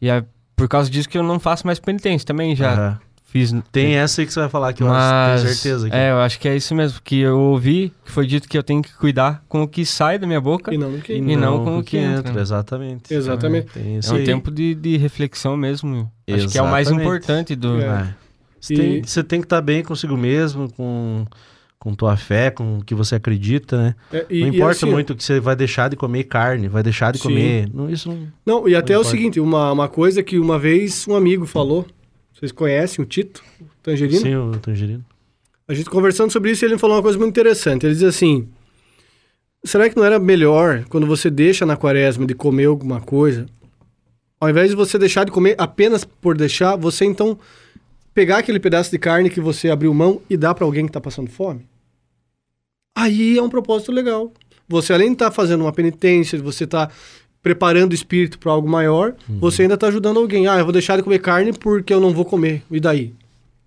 E 0.00 0.08
é 0.08 0.24
por 0.54 0.68
causa 0.68 0.90
disso 0.90 1.08
que 1.08 1.18
eu 1.18 1.22
não 1.22 1.38
faço 1.38 1.66
mais 1.66 1.78
penitência 1.78 2.26
também 2.26 2.56
já 2.56 2.72
Aham. 2.72 3.00
fiz. 3.26 3.52
Tem 3.70 3.96
essa 3.96 4.20
aí 4.22 4.26
que 4.26 4.32
você 4.32 4.40
vai 4.40 4.48
falar 4.48 4.72
que 4.72 4.82
eu 4.82 4.86
mas 4.88 5.42
tenho 5.42 5.54
certeza. 5.54 5.90
Que... 5.90 5.94
é, 5.96 6.10
eu 6.12 6.18
acho 6.20 6.40
que 6.40 6.48
é 6.48 6.56
isso 6.56 6.74
mesmo 6.74 7.00
que 7.02 7.18
eu 7.20 7.38
ouvi, 7.38 7.92
que 8.04 8.10
foi 8.10 8.26
dito 8.26 8.48
que 8.48 8.56
eu 8.56 8.62
tenho 8.62 8.80
que 8.82 8.94
cuidar 8.94 9.42
com 9.48 9.62
o 9.62 9.68
que 9.68 9.84
sai 9.84 10.18
da 10.18 10.26
minha 10.26 10.40
boca. 10.40 10.72
E 10.72 10.78
não 10.78 10.98
que. 10.98 11.12
e 11.14 11.36
não 11.36 11.62
com 11.64 11.78
o 11.78 11.82
que 11.84 11.98
entra, 11.98 12.32
né? 12.32 12.40
Exatamente. 12.40 13.12
Exatamente. 13.12 13.66
Tem 13.72 14.00
É 14.02 14.10
um 14.12 14.16
aí. 14.16 14.24
tempo 14.24 14.50
de, 14.50 14.74
de 14.74 14.96
reflexão 14.96 15.56
mesmo. 15.56 16.10
Acho 16.30 16.48
que 16.48 16.56
é 16.58 16.62
o 16.62 16.66
mais 16.70 16.88
Exatamente. 16.88 17.06
importante 17.06 17.54
do. 17.56 17.80
É. 17.80 17.84
É. 17.84 18.14
Você, 18.58 18.74
E- 18.74 18.76
tem, 18.78 19.02
você 19.02 19.22
tem 19.22 19.40
que 19.40 19.46
estar 19.46 19.60
bem 19.60 19.82
consigo 19.84 20.16
mesmo, 20.16 20.72
com, 20.72 21.24
com 21.86 21.94
tua 21.94 22.16
fé, 22.16 22.50
com 22.50 22.78
o 22.78 22.84
que 22.84 22.96
você 22.96 23.14
acredita, 23.14 23.80
né? 23.80 23.94
É, 24.12 24.26
e- 24.28 24.40
não 24.40 24.48
importa 24.48 24.72
assim, 24.72 24.90
muito 24.90 25.14
que 25.14 25.22
você 25.22 25.38
vai 25.38 25.54
deixar 25.54 25.88
de 25.88 25.94
comer 25.94 26.24
carne, 26.24 26.66
vai 26.66 26.82
deixar 26.82 27.12
de 27.12 27.18
Sim. 27.18 27.28
comer. 27.28 27.70
Não, 27.72 27.88
isso 27.88 28.08
não. 28.08 28.26
Não, 28.44 28.68
e 28.68 28.74
até 28.74 28.94
é 28.94 28.98
o 28.98 29.04
seguinte, 29.04 29.38
uma, 29.38 29.70
uma 29.70 29.88
coisa 29.88 30.20
que 30.20 30.36
uma 30.36 30.58
vez 30.58 31.06
um 31.06 31.14
amigo 31.14 31.46
falou, 31.46 31.86
vocês 32.34 32.50
conhecem 32.50 33.00
o 33.00 33.06
Tito, 33.06 33.40
o 33.60 33.66
Tangerino? 33.84 34.20
Sim, 34.20 34.34
o 34.34 34.50
tangerino. 34.58 35.04
A 35.68 35.74
gente 35.74 35.88
conversando 35.88 36.32
sobre 36.32 36.50
isso, 36.50 36.64
ele 36.64 36.76
falou 36.76 36.96
uma 36.96 37.02
coisa 37.04 37.16
muito 37.16 37.30
interessante. 37.30 37.86
Ele 37.86 37.94
diz 37.94 38.02
assim: 38.02 38.48
será 39.62 39.88
que 39.88 39.94
não 39.96 40.04
era 40.04 40.18
melhor 40.18 40.82
quando 40.88 41.06
você 41.06 41.30
deixa 41.30 41.64
na 41.64 41.76
quaresma 41.76 42.26
de 42.26 42.34
comer 42.34 42.64
alguma 42.64 43.00
coisa, 43.00 43.46
ao 44.40 44.50
invés 44.50 44.70
de 44.70 44.74
você 44.74 44.98
deixar 44.98 45.22
de 45.22 45.30
comer 45.30 45.54
apenas 45.56 46.04
por 46.04 46.36
deixar, 46.36 46.74
você 46.74 47.04
então 47.04 47.38
pegar 48.12 48.38
aquele 48.38 48.58
pedaço 48.58 48.90
de 48.90 48.98
carne 48.98 49.30
que 49.30 49.40
você 49.40 49.70
abriu 49.70 49.94
mão 49.94 50.20
e 50.28 50.36
dar 50.36 50.52
para 50.52 50.64
alguém 50.64 50.84
que 50.84 50.90
está 50.90 51.00
passando 51.00 51.30
fome? 51.30 51.64
Aí 52.96 53.36
é 53.36 53.42
um 53.42 53.50
propósito 53.50 53.92
legal. 53.92 54.32
Você 54.66 54.92
além 54.92 55.08
de 55.08 55.12
estar 55.12 55.30
fazendo 55.30 55.60
uma 55.60 55.72
penitência, 55.72 56.40
você 56.42 56.64
está 56.64 56.88
preparando 57.42 57.92
o 57.92 57.94
espírito 57.94 58.38
para 58.38 58.50
algo 58.50 58.68
maior, 58.68 59.14
você 59.28 59.62
ainda 59.62 59.74
está 59.74 59.86
ajudando 59.86 60.18
alguém. 60.18 60.48
Ah, 60.48 60.58
eu 60.58 60.64
vou 60.64 60.72
deixar 60.72 60.96
de 60.96 61.02
comer 61.02 61.20
carne 61.20 61.52
porque 61.52 61.92
eu 61.94 62.00
não 62.00 62.12
vou 62.12 62.24
comer. 62.24 62.62
E 62.70 62.80
daí? 62.80 63.14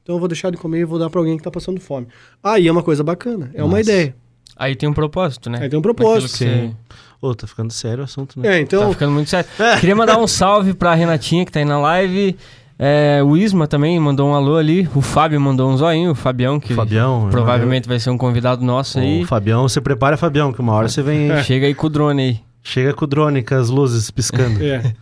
Então 0.03 0.15
eu 0.15 0.19
vou 0.19 0.27
deixar 0.27 0.49
de 0.49 0.57
comer 0.57 0.79
e 0.79 0.83
vou 0.85 0.97
dar 0.99 1.09
para 1.09 1.21
alguém 1.21 1.35
que 1.37 1.41
está 1.41 1.51
passando 1.51 1.79
fome. 1.79 2.07
Aí 2.43 2.67
é 2.67 2.71
uma 2.71 2.83
coisa 2.83 3.03
bacana, 3.03 3.51
é 3.53 3.63
uma 3.63 3.77
Nossa. 3.77 3.91
ideia. 3.91 4.15
Aí 4.57 4.75
tem 4.75 4.89
um 4.89 4.93
propósito, 4.93 5.49
né? 5.49 5.59
Aí 5.61 5.69
tem 5.69 5.79
um 5.79 5.81
propósito. 5.81 6.35
Sim. 6.35 6.75
Ô, 7.21 7.33
tá 7.35 7.47
ficando 7.47 7.71
sério 7.71 8.01
o 8.01 8.03
assunto, 8.03 8.39
né? 8.39 8.47
É, 8.47 8.51
Tá 8.57 8.59
então, 8.59 8.91
ficando 8.91 9.11
muito 9.13 9.29
sério. 9.29 9.49
Queria 9.79 9.95
mandar 9.95 10.17
um 10.17 10.27
salve 10.27 10.73
pra 10.73 10.93
Renatinha 10.93 11.45
que 11.45 11.51
tá 11.51 11.59
aí 11.59 11.65
na 11.65 11.79
live. 11.79 12.35
É, 12.81 13.21
o 13.21 13.35
Isma 13.35 13.67
também 13.67 13.99
mandou 13.99 14.29
um 14.29 14.33
alô 14.33 14.55
ali. 14.55 14.87
O 14.95 15.01
Fábio 15.01 15.39
mandou 15.41 15.69
um 15.69 15.75
zoinho. 15.75 16.11
O 16.11 16.15
Fabião, 16.15 16.61
que 16.61 16.73
Fabião. 16.73 17.25
né? 17.25 17.31
provavelmente 17.31 17.89
vai 17.89 17.99
ser 17.99 18.09
um 18.09 18.17
convidado 18.17 18.63
nosso 18.63 18.99
aí. 18.99 19.23
O 19.23 19.27
Fabião, 19.27 19.67
você 19.67 19.81
prepara, 19.81 20.15
Fabião, 20.15 20.53
que 20.53 20.61
uma 20.61 20.71
hora 20.71 20.87
você 20.87 21.01
vem. 21.01 21.29
Chega 21.43 21.67
aí 21.67 21.75
com 21.75 21.87
o 21.87 21.89
drone 21.89 22.21
aí. 22.21 22.39
Chega 22.63 22.93
com 22.93 23.03
o 23.03 23.07
drone, 23.07 23.43
com 23.43 23.55
as 23.55 23.69
luzes 23.69 24.09
piscando. 24.09 24.63
é. 24.63 24.93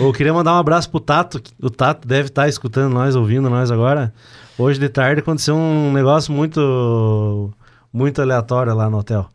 Eu 0.00 0.12
queria 0.12 0.34
mandar 0.34 0.54
um 0.54 0.58
abraço 0.58 0.90
pro 0.90 0.98
Tato. 0.98 1.40
O 1.62 1.70
Tato 1.70 2.08
deve 2.08 2.28
estar 2.28 2.48
escutando 2.48 2.92
nós, 2.92 3.14
ouvindo 3.14 3.48
nós 3.48 3.70
agora. 3.70 4.12
Hoje 4.58 4.80
de 4.80 4.88
tarde 4.88 5.20
aconteceu 5.20 5.54
um 5.54 5.92
negócio 5.92 6.32
muito 6.32 7.52
muito 7.92 8.20
aleatório 8.20 8.74
lá 8.74 8.90
no 8.90 8.98
hotel. 8.98 9.28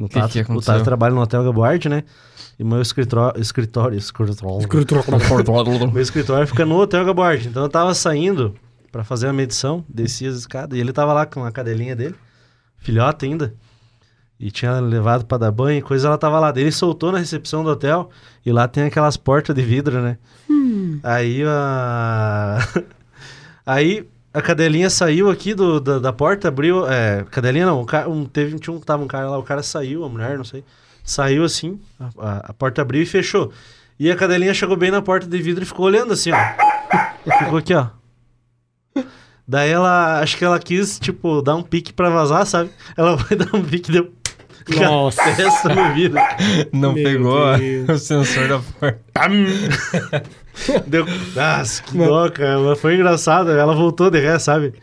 No 0.00 0.08
Que 0.08 0.14
Tato, 0.14 0.32
que 0.32 0.38
o 0.38 0.42
aconteceu? 0.42 0.74
Tato 0.74 0.84
trabalha 0.84 1.14
no 1.14 1.20
Hotel 1.20 1.44
Gabuarte, 1.44 1.88
né? 1.88 2.04
E 2.58 2.64
meu 2.64 2.80
escritório, 2.80 3.38
escritório, 3.38 3.98
escritório, 3.98 4.34
meu 5.92 6.02
escritório 6.02 6.46
fica 6.46 6.64
no 6.64 6.80
Hotel 6.80 7.04
Gabuarte. 7.04 7.48
Então 7.48 7.64
eu 7.64 7.68
tava 7.68 7.94
saindo 7.94 8.54
pra 8.90 9.04
fazer 9.04 9.28
a 9.28 9.32
medição, 9.32 9.84
desci 9.86 10.26
as 10.26 10.36
escadas 10.36 10.78
e 10.78 10.80
ele 10.80 10.90
tava 10.90 11.12
lá 11.12 11.26
com 11.26 11.44
a 11.44 11.52
cadelinha 11.52 11.94
dele, 11.94 12.14
filhote 12.78 13.26
ainda. 13.26 13.54
E 14.38 14.50
tinha 14.50 14.80
levado 14.80 15.26
pra 15.26 15.36
dar 15.36 15.50
banho 15.50 15.80
e 15.80 15.82
coisa, 15.82 16.08
ela 16.08 16.16
tava 16.16 16.40
lá. 16.40 16.50
Ele 16.56 16.72
soltou 16.72 17.12
na 17.12 17.18
recepção 17.18 17.62
do 17.62 17.68
hotel 17.68 18.08
e 18.44 18.50
lá 18.50 18.66
tem 18.66 18.84
aquelas 18.84 19.18
portas 19.18 19.54
de 19.54 19.60
vidro, 19.60 20.00
né? 20.00 20.16
Aí 21.02 21.42
a. 21.44 22.58
Aí 23.66 24.08
a 24.32 24.40
cadelinha 24.42 24.88
saiu 24.90 25.28
aqui 25.30 25.54
do, 25.54 25.80
da, 25.80 25.98
da 25.98 26.12
porta, 26.12 26.48
abriu. 26.48 26.86
É, 26.88 27.24
cadelinha 27.30 27.66
não, 27.66 27.82
um, 27.82 28.10
um, 28.12 28.24
teve, 28.24 28.56
um, 28.70 28.80
tava 28.80 29.02
um 29.02 29.08
cara 29.08 29.28
lá, 29.30 29.38
o 29.38 29.42
cara 29.42 29.62
saiu, 29.62 30.04
a 30.04 30.08
mulher, 30.08 30.36
não 30.36 30.44
sei. 30.44 30.64
Saiu 31.02 31.44
assim, 31.44 31.80
a, 32.18 32.50
a- 32.50 32.52
porta 32.52 32.82
abriu 32.82 33.02
e 33.02 33.06
fechou. 33.06 33.52
E 33.98 34.10
a 34.10 34.16
cadelinha 34.16 34.54
chegou 34.54 34.76
bem 34.76 34.90
na 34.90 35.02
porta 35.02 35.26
de 35.26 35.42
vidro 35.42 35.62
e 35.62 35.66
ficou 35.66 35.86
olhando 35.86 36.12
assim, 36.12 36.30
ó. 36.32 36.36
Ficou 37.38 37.58
aqui, 37.58 37.74
ó. 37.74 37.86
Daí 39.46 39.70
ela, 39.70 40.20
acho 40.20 40.36
que 40.38 40.44
ela 40.44 40.58
quis, 40.58 40.98
tipo, 40.98 41.42
dar 41.42 41.56
um 41.56 41.62
pique 41.62 41.92
pra 41.92 42.08
vazar, 42.08 42.46
sabe? 42.46 42.70
Ela 42.96 43.18
foi 43.18 43.36
dar 43.36 43.54
um 43.54 43.62
pique 43.62 43.90
deu. 43.90 44.12
Nossa. 44.68 45.22
No 45.74 45.94
vidro. 45.94 46.20
Não 46.72 46.92
Meu 46.92 47.04
pegou 47.04 47.56
Deus. 47.56 47.88
o 47.88 47.98
sensor 47.98 48.48
da 48.48 48.58
porta. 48.58 49.00
Deu. 50.86 51.06
Nossa, 51.34 51.82
que 51.82 51.96
dó, 51.96 52.28
cara. 52.30 52.58
Mas 52.58 52.80
foi 52.80 52.94
engraçado. 52.94 53.50
Ela 53.50 53.74
voltou 53.74 54.10
de 54.10 54.18
ré, 54.20 54.38
sabe? 54.38 54.74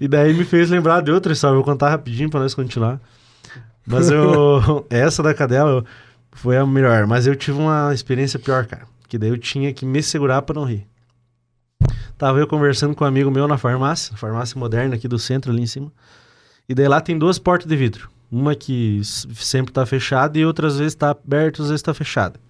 E 0.00 0.08
daí 0.08 0.34
me 0.34 0.44
fez 0.44 0.70
lembrar 0.70 1.02
de 1.02 1.10
outra 1.10 1.32
história. 1.32 1.54
Vou 1.54 1.64
contar 1.64 1.90
rapidinho 1.90 2.30
pra 2.30 2.40
nós 2.40 2.54
continuar. 2.54 3.00
Mas 3.86 4.10
eu. 4.10 4.84
Essa 4.90 5.22
da 5.22 5.32
cadela 5.34 5.84
foi 6.32 6.56
a 6.56 6.66
melhor. 6.66 7.06
Mas 7.06 7.26
eu 7.26 7.36
tive 7.36 7.58
uma 7.58 7.92
experiência 7.94 8.38
pior, 8.38 8.66
cara. 8.66 8.82
Que 9.08 9.16
daí 9.16 9.28
eu 9.28 9.38
tinha 9.38 9.72
que 9.72 9.86
me 9.86 10.02
segurar 10.02 10.42
pra 10.42 10.54
não 10.54 10.64
rir. 10.64 10.86
Tava 12.18 12.38
eu 12.38 12.46
conversando 12.46 12.94
com 12.94 13.04
um 13.04 13.06
amigo 13.06 13.30
meu 13.30 13.46
na 13.46 13.58
farmácia, 13.58 14.16
farmácia 14.16 14.58
moderna 14.58 14.94
aqui 14.94 15.06
do 15.06 15.18
centro, 15.18 15.52
ali 15.52 15.62
em 15.62 15.66
cima. 15.66 15.92
E 16.68 16.74
daí 16.74 16.88
lá 16.88 17.00
tem 17.00 17.16
duas 17.16 17.38
portas 17.38 17.68
de 17.68 17.76
vidro. 17.76 18.08
Uma 18.30 18.54
que 18.54 19.00
sempre 19.04 19.72
tá 19.72 19.86
fechada 19.86 20.38
e 20.38 20.44
outras 20.44 20.78
vezes 20.78 20.94
tá 20.94 21.10
aberta, 21.10 21.62
às 21.62 21.68
vezes 21.68 21.82
tá 21.82 21.94
fechada. 21.94 22.40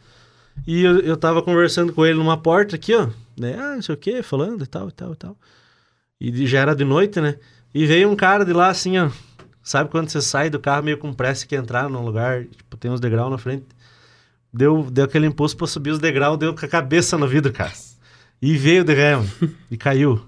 E 0.66 0.82
eu, 0.82 1.00
eu 1.00 1.16
tava 1.16 1.42
conversando 1.42 1.92
com 1.92 2.04
ele 2.04 2.18
numa 2.18 2.36
porta 2.36 2.76
aqui, 2.76 2.94
ó. 2.94 3.08
Né? 3.38 3.56
Ah, 3.58 3.74
não 3.74 3.82
sei 3.82 3.94
o 3.94 3.98
que, 3.98 4.22
falando 4.22 4.64
e 4.64 4.66
tal, 4.66 4.88
e 4.88 4.92
tal, 4.92 5.12
e 5.12 5.16
tal. 5.16 5.36
E 6.20 6.46
já 6.46 6.60
era 6.60 6.74
de 6.74 6.84
noite, 6.84 7.20
né? 7.20 7.36
E 7.74 7.84
veio 7.84 8.10
um 8.10 8.16
cara 8.16 8.44
de 8.44 8.52
lá 8.52 8.68
assim, 8.68 8.96
ó. 8.98 9.10
Sabe 9.62 9.90
quando 9.90 10.08
você 10.08 10.22
sai 10.22 10.48
do 10.48 10.60
carro 10.60 10.84
meio 10.84 10.96
com 10.96 11.12
pressa 11.12 11.46
que 11.46 11.56
entrar 11.56 11.90
num 11.90 12.04
lugar, 12.04 12.44
tipo, 12.44 12.76
tem 12.76 12.90
uns 12.90 13.00
degraus 13.00 13.30
na 13.30 13.36
frente. 13.36 13.66
Deu, 14.52 14.88
deu 14.90 15.04
aquele 15.04 15.26
impulso 15.26 15.56
pra 15.56 15.66
subir 15.66 15.90
os 15.90 15.98
degraus, 15.98 16.38
deu 16.38 16.54
com 16.54 16.64
a 16.64 16.68
cabeça 16.68 17.18
no 17.18 17.28
vidro, 17.28 17.52
cara. 17.52 17.72
E 18.40 18.56
veio 18.56 18.84
de 18.84 18.94
ré, 18.94 19.16
mano. 19.16 19.28
E 19.70 19.76
caiu. 19.76 20.24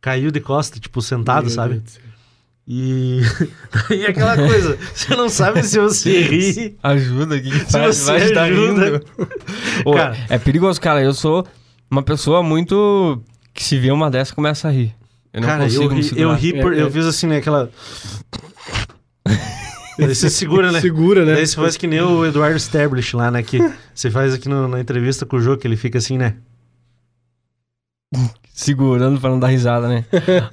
Caiu 0.00 0.30
de 0.30 0.40
costa, 0.40 0.80
tipo, 0.80 1.00
sentado, 1.00 1.44
Meu 1.44 1.50
sabe? 1.50 1.74
Deus. 1.74 1.98
E 3.90 4.06
aquela 4.06 4.36
coisa, 4.36 4.78
você 4.94 5.14
não 5.14 5.28
sabe 5.28 5.62
se 5.62 5.78
você 5.78 6.22
ri. 6.22 6.76
Ajuda 6.82 7.36
aqui. 7.36 7.50
Se 7.66 7.72
Vai, 7.72 7.86
você 7.92 8.04
vai 8.12 8.22
estar 8.24 8.42
ajuda. 8.44 8.84
rindo. 8.86 9.06
Ô, 9.84 9.92
Cara. 9.94 10.16
é 10.30 10.38
perigoso, 10.38 10.80
cara. 10.80 11.02
Eu 11.02 11.12
sou 11.12 11.46
uma 11.90 12.02
pessoa 12.02 12.42
muito. 12.42 13.20
que 13.52 13.62
se 13.62 13.78
vê 13.78 13.90
uma 13.90 14.10
dessa 14.10 14.34
começa 14.34 14.68
a 14.68 14.70
rir. 14.70 14.94
Eu 15.32 15.40
não 15.42 15.48
Cara, 15.48 15.64
consigo 15.64 15.84
eu 15.84 15.90
me 15.90 16.00
ri, 16.00 16.20
eu 16.20 16.34
ri 16.34 16.52
por, 16.60 16.72
É, 16.72 16.80
eu 16.80 16.86
é. 16.86 16.90
fiz 16.90 17.04
assim, 17.06 17.26
né? 17.26 17.36
Aquela. 17.38 17.70
Daí 19.98 20.12
você 20.14 20.28
segura, 20.28 20.72
né? 20.72 20.80
Segura, 20.80 21.24
né? 21.24 21.34
Daí 21.34 21.46
você 21.46 21.54
faz 21.56 21.76
que 21.76 21.86
nem 21.86 22.00
o 22.00 22.24
Eduardo 22.26 22.56
Stablish 22.58 23.14
lá, 23.14 23.30
né? 23.30 23.42
Que 23.42 23.58
você 23.94 24.10
faz 24.10 24.34
aqui 24.34 24.48
no- 24.48 24.66
na 24.66 24.80
entrevista 24.80 25.24
com 25.24 25.36
o 25.36 25.40
Jô, 25.40 25.56
que 25.56 25.66
ele 25.68 25.76
fica 25.76 25.98
assim, 25.98 26.18
né? 26.18 26.34
Segurando 28.52 29.20
pra 29.20 29.30
não 29.30 29.38
dar 29.40 29.48
risada, 29.48 29.88
né? 29.88 30.04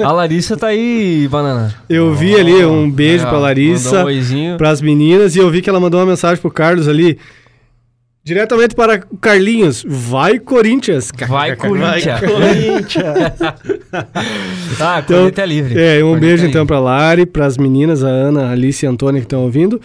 A 0.03 0.12
Larissa 0.12 0.58
tá 0.58 0.68
aí, 0.68 1.27
banana. 1.30 1.74
Eu 1.88 2.13
vi 2.15 2.34
ali 2.36 2.65
um 2.65 2.89
beijo 2.89 3.25
ó, 3.25 3.30
pra 3.30 3.38
um 3.38 3.41
Larissa, 3.41 4.03
oizinho. 4.03 4.58
pras 4.58 4.82
meninas, 4.82 5.36
e 5.36 5.39
eu 5.39 5.50
vi 5.51 5.62
que 5.62 5.70
ela 5.70 5.80
mandou 5.80 6.00
uma 6.00 6.06
mensagem 6.08 6.41
pro 6.41 6.50
Carlos 6.50 6.88
ali. 6.88 7.20
Diretamente 8.24 8.75
para 8.75 9.03
o 9.10 9.18
Carlinhos. 9.18 9.84
Vai, 9.88 10.38
Corinthians! 10.39 11.12
Vai, 11.27 11.56
Corinthians. 11.56 12.20
Corinthians! 12.22 13.34
Tá, 14.77 15.00
Então, 15.03 15.18
corneta 15.18 15.41
é 15.41 15.46
livre. 15.46 15.80
É, 15.80 15.98
um 16.03 16.10
Corneta 16.10 16.20
beijo 16.20 16.46
é 16.46 16.48
então 16.50 16.65
pra 16.65 16.80
Lari, 16.80 17.25
pras 17.25 17.58
meninas, 17.58 18.03
a 18.03 18.08
Ana, 18.10 18.48
a 18.48 18.51
Alice 18.51 18.86
e 18.86 18.88
a 18.88 18.91
Antônia 18.91 19.22
que 19.22 19.25
estão 19.25 19.41
ouvindo. 19.44 19.82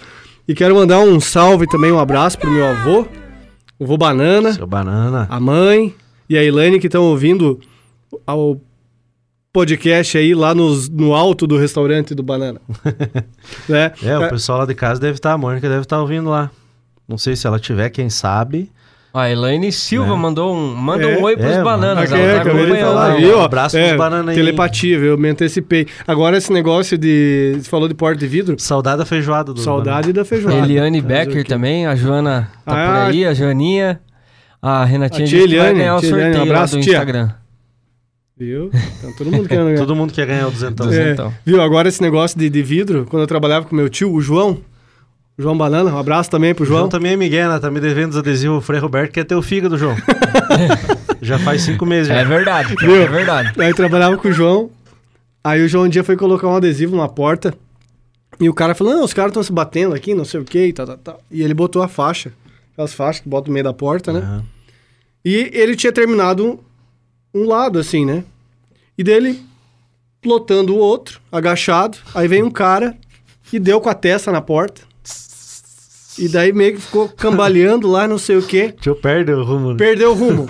E 0.49 0.55
quero 0.55 0.75
mandar 0.75 1.01
um 1.01 1.19
salve 1.19 1.67
também, 1.67 1.91
um 1.93 1.99
abraço 1.99 2.39
pro 2.39 2.51
meu 2.51 2.67
avô, 2.67 3.07
o 3.79 3.87
vô 3.87 3.97
Banana, 3.97 4.53
Seu 4.53 4.67
banana. 4.67 5.27
a 5.31 5.41
mãe 5.41 5.95
e 6.29 6.37
a 6.37 6.43
Elaine 6.45 6.79
que 6.81 6.87
estão 6.87 7.05
ouvindo 7.05 7.61
ao 8.27 8.61
podcast 9.53 10.19
aí 10.19 10.35
lá 10.35 10.55
nos, 10.55 10.89
no 10.89 11.15
alto 11.15 11.47
do 11.47 11.57
restaurante 11.57 12.15
do 12.15 12.23
Banana. 12.23 12.61
né? 13.69 13.93
É, 14.03 14.19
o 14.19 14.29
pessoal 14.29 14.59
lá 14.59 14.67
de 14.67 14.75
casa 14.75 15.01
deve 15.01 15.15
estar, 15.15 15.33
a 15.33 15.39
Mônica 15.39 15.69
deve 15.69 15.83
estar 15.83 16.01
ouvindo 16.01 16.29
lá. 16.29 16.51
Não 17.09 17.17
sei 17.17 17.37
se 17.37 17.47
ela 17.47 17.59
tiver, 17.59 17.89
quem 17.91 18.11
sabe. 18.11 18.71
A 19.15 19.31
Elaine 19.31 19.73
Silva 19.73 20.13
É. 20.13 20.17
mandou 20.17 20.55
um, 20.55 20.75
manda 20.75 21.05
É. 21.11 21.17
um 21.17 21.23
oi 21.23 21.39
pros 21.39 21.53
É, 21.53 21.63
bananas. 21.63 22.13
Ela 22.13 22.21
é, 22.21 22.35
tá 22.35 22.43
acompanhando 22.51 22.99
aí. 22.99 23.25
viu? 23.25 23.39
Um 23.39 23.43
abraço 23.43 23.75
pros 23.79 23.97
banana 23.97 24.31
aí. 24.31 24.37
Telepatia, 24.37 24.99
viu? 24.99 25.09
Eu 25.13 25.19
me 25.19 25.31
antecipei. 25.31 25.87
Agora 26.07 26.37
esse 26.37 26.53
negócio 26.53 26.99
de... 26.99 27.55
Você 27.59 27.71
falou 27.71 27.89
de 27.89 27.95
porta 27.95 28.19
de 28.21 28.27
vidro? 28.27 28.57
Saudade 28.59 28.99
da 28.99 29.07
feijoada 29.07 29.55
do 29.55 29.61
Saudade 29.61 30.13
da 30.13 30.23
feijoada. 30.23 30.59
Eliane 30.59 31.01
Becker 31.01 31.47
também, 31.47 31.87
a 31.87 31.95
Joana 31.97 32.51
tá 32.63 32.73
Ah, 32.75 32.87
por 33.07 33.11
aí, 33.15 33.25
a 33.25 33.33
Joaninha, 33.33 33.99
a 34.67 34.85
Renatinha 34.85 35.25
A 35.25 35.29
tia 35.29 35.39
que 35.41 35.47
vai 35.49 35.57
Eliane, 35.57 35.79
ganhar 35.79 35.97
o 35.97 36.01
tia 36.01 36.09
Eliane, 36.11 36.23
sorteio 36.35 36.45
um 36.45 36.51
abraço, 36.55 36.77
do 36.77 36.83
tia. 36.83 36.93
Instagram. 36.93 37.31
Viu? 38.39 38.71
Então 38.99 39.13
todo 39.17 39.31
mundo 39.33 39.49
querendo 39.49 39.65
ganhar. 39.67 39.79
Todo 39.79 39.97
mundo 39.97 40.13
quer 40.13 40.27
ganhar 40.27 40.47
o 40.49 40.51
duzentão. 40.51 40.93
É, 40.93 41.13
Então. 41.13 41.33
Viu? 41.45 41.63
Agora 41.63 41.89
esse 41.89 42.03
negócio 42.03 42.39
de, 42.39 42.51
de 42.51 42.63
vidro, 42.63 43.07
quando 43.09 43.23
eu 43.23 43.27
trabalhava 43.27 43.67
com 43.67 43.75
meu 43.75 43.89
tio, 43.89 44.13
o 44.13 44.21
João, 44.21 44.59
João 45.39 45.57
Banana, 45.57 45.91
um 45.91 45.99
abraço 45.99 46.31
também 46.31 46.55
pro 46.55 46.65
O 46.65 46.67
João 46.67 46.81
João. 46.81 46.89
também 46.91 47.13
é 47.13 47.17
Miguel, 47.17 47.51
né? 47.51 47.59
Tá 47.59 47.71
me 47.71 47.81
devendo 47.81 48.11
os 48.11 48.17
adesivos. 48.17 48.59
O 48.59 48.61
Frei 48.61 48.79
Roberto 48.81 49.13
quer 49.13 49.25
ter 49.25 49.35
o 49.35 49.43
fígado, 49.43 49.77
João. 49.79 49.97
já 51.23 51.39
faz 51.39 51.63
cinco 51.63 51.87
meses. 51.87 52.09
Já. 52.09 52.17
É 52.17 52.25
verdade, 52.25 52.75
Viu? 52.79 52.95
é 52.97 53.07
verdade. 53.07 53.53
Aí 53.59 53.69
eu 53.71 53.75
trabalhava 53.75 54.17
com 54.17 54.29
o 54.29 54.33
João. 54.33 54.71
Aí 55.43 55.63
o 55.65 55.69
João 55.69 55.85
um 55.85 55.89
dia 55.89 56.03
foi 56.05 56.17
colocar 56.17 56.49
um 56.49 56.57
adesivo 56.57 56.97
na 56.97 57.09
porta. 57.09 57.55
E 58.41 58.49
o 58.49 58.55
cara 58.55 58.75
falou: 58.75 58.95
Não, 58.95 59.05
os 59.05 59.15
caras 59.15 59.31
estão 59.31 59.43
se 59.43 59.53
batendo 59.53 59.95
aqui, 59.95 60.13
não 60.15 60.25
sei 60.25 60.41
o 60.41 60.45
que, 60.45 60.67
e 60.67 60.73
tal, 60.73 60.87
tal, 60.87 60.97
tal. 60.99 61.21
E 61.31 61.43
ele 61.43 61.55
botou 61.55 61.83
a 61.83 61.89
faixa. 61.89 62.33
Aquelas 62.73 62.93
faixas 62.93 63.23
que 63.23 63.29
botam 63.29 63.49
no 63.49 63.55
meio 63.55 63.65
da 63.65 63.73
porta, 63.73 64.13
né? 64.13 64.21
Aham. 64.21 64.45
E 65.29 65.51
ele 65.53 65.75
tinha 65.75 65.93
terminado 65.93 66.61
um, 67.35 67.49
lado, 67.49 67.81
assim, 67.81 68.07
né? 68.07 68.23
E 68.97 69.03
dele 69.03 69.43
plotando 70.23 70.73
o 70.73 70.79
outro, 70.79 71.21
agachado. 71.33 71.99
Aí 72.15 72.29
vem 72.29 72.45
um 72.45 72.51
cara 72.51 72.97
que 73.43 73.59
deu 73.59 73.81
com 73.81 73.89
a 73.89 73.95
testa 73.95 74.31
na 74.31 74.41
porta. 74.41 74.83
E 76.17 76.29
daí 76.29 76.53
meio 76.53 76.77
que 76.77 76.81
ficou 76.81 77.09
cambaleando 77.09 77.91
lá, 77.91 78.07
não 78.07 78.19
sei 78.19 78.37
o 78.37 78.43
quê. 78.43 78.73
Deixa 78.77 78.91
eu 78.91 78.95
perder 78.95 79.35
o 79.35 79.43
rumo. 79.43 79.73
né? 79.73 79.77
Perdeu 79.77 80.13
o 80.13 80.15
rumo. 80.15 80.49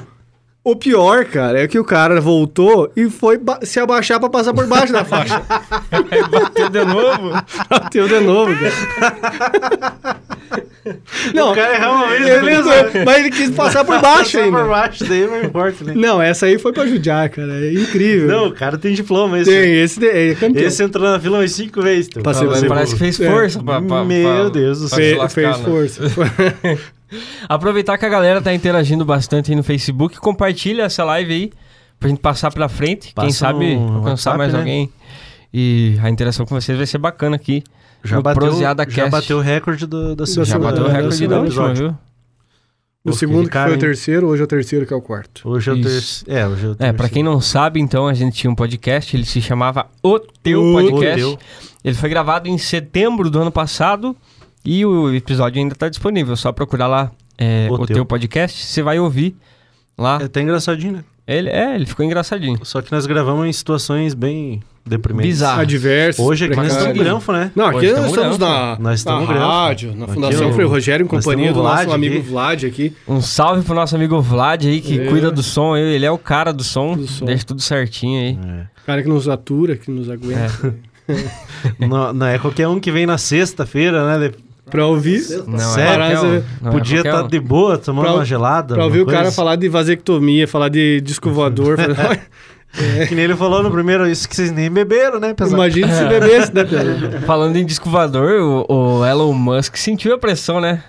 O 0.68 0.74
pior, 0.74 1.24
cara, 1.26 1.62
é 1.62 1.68
que 1.68 1.78
o 1.78 1.84
cara 1.84 2.20
voltou 2.20 2.90
e 2.96 3.08
foi 3.08 3.38
se 3.62 3.78
abaixar 3.78 4.18
pra 4.18 4.28
passar 4.28 4.52
por 4.52 4.66
baixo 4.66 4.92
da 4.92 5.04
faixa. 5.04 5.40
Bateu 6.28 6.68
de 6.68 6.84
novo? 6.84 7.30
Bateu 7.70 8.08
de 8.08 8.18
novo, 8.18 8.52
cara. 8.58 10.16
Não, 11.34 11.50
O 11.50 11.54
cara 11.54 11.74
errou 11.76 11.94
uma 11.94 12.06
vez, 12.08 12.20
ele, 12.28 12.40
beleza. 12.40 12.70
mas 13.04 13.18
ele 13.18 13.30
quis 13.30 13.50
passar 13.50 13.84
por 13.84 14.00
baixo 14.00 14.32
Passar 14.32 14.38
ainda. 14.44 14.58
por 14.58 14.68
baixo, 14.68 15.04
daí 15.04 15.26
não 15.26 15.42
importa, 15.42 15.84
né? 15.84 15.92
Não, 15.96 16.22
essa 16.22 16.46
aí 16.46 16.58
foi 16.58 16.72
pra 16.72 16.86
judiar, 16.86 17.28
cara. 17.28 17.64
É 17.64 17.72
incrível. 17.72 18.28
Não, 18.28 18.46
o 18.48 18.52
cara 18.52 18.78
tem 18.78 18.94
diploma. 18.94 19.38
Esse, 19.40 19.50
Tem, 19.50 19.80
esse 19.82 19.98
de- 20.00 20.06
é 20.08 20.34
campeão. 20.34 20.64
esse 20.66 20.82
entrou 20.82 21.04
na 21.10 21.18
fila 21.18 21.38
umas 21.38 21.50
cinco 21.52 21.82
vezes. 21.82 22.08
teu. 22.08 22.22
Passei, 22.22 22.46
Parece 22.68 22.92
que 22.94 22.98
fez 23.00 23.20
É. 23.20 23.28
força 23.30 23.62
pra, 23.62 23.80
pra- 23.82 24.04
Meu 24.04 24.28
pra- 24.42 24.48
Deus 24.48 24.80
do 24.80 24.88
céu. 24.88 25.28
Fe- 25.28 25.34
fez 25.34 25.58
né? 25.58 25.64
força. 25.64 26.02
Aproveitar 27.48 27.96
que 27.98 28.04
a 28.04 28.08
galera 28.08 28.40
tá 28.42 28.52
interagindo 28.52 29.04
bastante 29.04 29.50
aí 29.50 29.56
no 29.56 29.62
Facebook, 29.62 30.18
compartilha 30.18 30.82
essa 30.82 31.04
live 31.04 31.32
aí 31.32 31.52
pra 31.98 32.08
gente 32.08 32.20
passar 32.20 32.50
pra 32.52 32.68
frente. 32.68 33.06
Quem 33.14 33.26
Passa 33.26 33.38
sabe 33.38 33.76
no 33.76 33.96
alcançar 33.96 34.30
WhatsApp, 34.32 34.38
mais 34.38 34.52
né? 34.52 34.58
alguém. 34.58 34.92
E 35.52 35.96
a 36.02 36.10
interação 36.10 36.44
com 36.44 36.54
vocês 36.54 36.76
vai 36.76 36.86
ser 36.86 36.98
bacana 36.98 37.36
aqui. 37.36 37.62
Já 38.04 38.16
no 38.16 38.22
bateu, 38.22 38.52
já 38.88 39.08
bateu 39.08 39.38
o 39.38 39.40
recorde 39.40 39.86
do, 39.86 40.14
da 40.14 40.24
Já 40.26 40.44
semana- 40.44 40.70
bateu 40.70 40.84
o 40.84 40.88
é, 40.88 40.92
recorde 40.92 41.26
da 41.26 41.36
é 41.36 41.38
última, 41.38 41.74
viu? 41.74 41.88
O 43.04 43.10
Pô, 43.10 43.12
segundo 43.16 43.44
que 43.44 43.50
cara, 43.50 43.68
foi 43.68 43.76
o 43.76 43.80
terceiro, 43.80 44.26
hoje 44.26 44.42
é 44.42 44.44
o 44.44 44.48
terceiro 44.48 44.84
que 44.84 44.92
é 44.92 44.96
o 44.96 45.00
quarto. 45.00 45.48
Hoje 45.48 45.70
é 45.70 45.72
o 45.72 45.80
terceiro. 45.80 46.38
É, 46.40 46.46
hoje 46.46 46.64
é 46.66 46.68
o 46.68 46.72
É, 46.72 46.74
terceiro. 46.74 46.96
pra 46.96 47.08
quem 47.08 47.22
não 47.22 47.40
sabe, 47.40 47.80
então, 47.80 48.08
a 48.08 48.14
gente 48.14 48.34
tinha 48.36 48.50
um 48.50 48.54
podcast, 48.54 49.16
ele 49.16 49.24
se 49.24 49.40
chamava 49.40 49.86
O 50.02 50.18
Teu 50.18 50.60
O 50.60 50.72
Podcast. 50.72 51.16
Teu. 51.20 51.38
Ele 51.84 51.94
foi 51.94 52.08
gravado 52.08 52.48
em 52.48 52.58
setembro 52.58 53.30
do 53.30 53.40
ano 53.40 53.52
passado 53.52 54.16
e 54.66 54.84
o 54.84 55.14
episódio 55.14 55.60
ainda 55.60 55.74
tá 55.74 55.88
disponível. 55.88 56.34
É 56.34 56.36
só 56.36 56.52
procurar 56.52 56.86
lá 56.88 57.10
é, 57.38 57.68
O 57.70 57.74
O, 57.74 57.86
Teu. 57.86 57.94
Teu 57.96 58.04
Podcast, 58.06 58.64
você 58.64 58.82
vai 58.82 58.98
ouvir 58.98 59.34
lá. 59.96 60.18
É 60.20 60.24
até 60.24 60.40
engraçadinho, 60.42 60.94
né? 60.94 61.04
Ele, 61.26 61.48
é, 61.50 61.74
ele 61.74 61.86
ficou 61.86 62.04
engraçadinho. 62.04 62.58
Só 62.62 62.80
que 62.80 62.92
nós 62.92 63.04
gravamos 63.06 63.46
em 63.46 63.52
situações 63.52 64.14
bem 64.14 64.62
deprimentes. 64.86 65.28
Bizarro. 65.32 65.60
Adversos. 65.62 66.24
Hoje 66.24 66.44
aqui 66.44 66.54
nós 66.54 66.68
estamos 66.72 66.96
granfo, 66.96 67.32
né? 67.32 67.50
Não, 67.56 67.66
aqui 67.66 67.78
Hoje 67.78 67.92
nós 67.94 68.06
estamos 68.06 68.38
na, 68.38 68.78
Nós 68.78 69.00
estamos 69.00 69.28
na 69.28 69.34
rádio, 69.34 69.92
na 69.96 70.06
Fundação 70.06 70.50
o- 70.50 70.52
Frei 70.52 70.66
Rogério, 70.66 71.02
em 71.04 71.08
companhia 71.08 71.52
do 71.52 71.58
o 71.58 71.62
nosso 71.64 71.74
Vlad 71.84 71.90
amigo 71.94 72.14
aqui. 72.18 72.28
Vlad 72.28 72.64
aqui. 72.64 72.96
Um 73.08 73.20
salve 73.20 73.62
pro 73.64 73.74
nosso 73.74 73.96
amigo 73.96 74.20
Vlad 74.22 74.64
aí, 74.66 74.80
que 74.80 75.00
É. 75.00 75.06
cuida 75.06 75.32
do 75.32 75.42
som. 75.42 75.76
Ele 75.76 76.06
é 76.06 76.10
o 76.12 76.18
cara 76.18 76.52
do 76.52 76.62
som, 76.62 76.96
Do 76.96 77.08
som. 77.08 77.24
deixa 77.24 77.44
tudo 77.44 77.60
certinho 77.60 78.20
aí. 78.20 78.38
É. 78.60 78.66
Cara 78.86 79.02
que 79.02 79.08
nos 79.08 79.28
atura, 79.28 79.74
que 79.76 79.90
nos 79.90 80.08
aguenta. 80.08 80.76
Não, 81.80 82.12
não 82.12 82.26
é 82.26 82.38
qualquer 82.38 82.68
um 82.68 82.78
que 82.78 82.92
vem 82.92 83.04
na 83.04 83.18
sexta-feira, 83.18 84.16
né? 84.18 84.30
Pra 84.70 84.84
ouvir, 84.86 85.22
Não 85.46 85.58
Sério? 85.58 86.02
é 86.04 86.20
um, 86.20 86.42
não 86.60 86.70
é 86.70 86.72
Podia 86.72 86.98
estar 86.98 87.24
um. 87.24 87.28
de 87.28 87.38
boa, 87.38 87.78
tomando 87.78 88.06
Pra- 88.06 88.14
uma 88.14 88.24
gelada. 88.24 88.74
pra 88.74 88.84
ouvir 88.84 89.00
o 89.00 89.06
cara 89.06 89.30
falar 89.30 89.54
de 89.56 89.68
vasectomia, 89.68 90.48
falar 90.48 90.68
de 90.68 91.00
disco 91.02 91.30
voador. 91.30 91.76
falar- 91.94 92.18
Que 93.08 93.14
nem 93.14 93.24
ele 93.24 93.36
falou 93.36 93.62
no 93.62 93.70
primeiro, 93.70 94.08
isso 94.08 94.28
que 94.28 94.34
vocês 94.36 94.50
nem 94.50 94.68
beberam, 94.70 95.18
né, 95.20 95.32
pessoal? 95.34 95.60
Imagina 95.64 95.94
se 95.94 96.04
bebesse, 96.06 96.52
né, 96.52 96.64
Pedro? 96.64 97.20
Falando 97.24 97.56
em 97.56 97.64
disco 97.64 97.88
voador, 97.88 98.64
o, 98.68 98.98
o 99.00 99.06
Elon 99.06 99.32
Musk 99.32 99.76
sentiu 99.76 100.14
a 100.14 100.18
pressão, 100.18 100.60
né? 100.60 100.82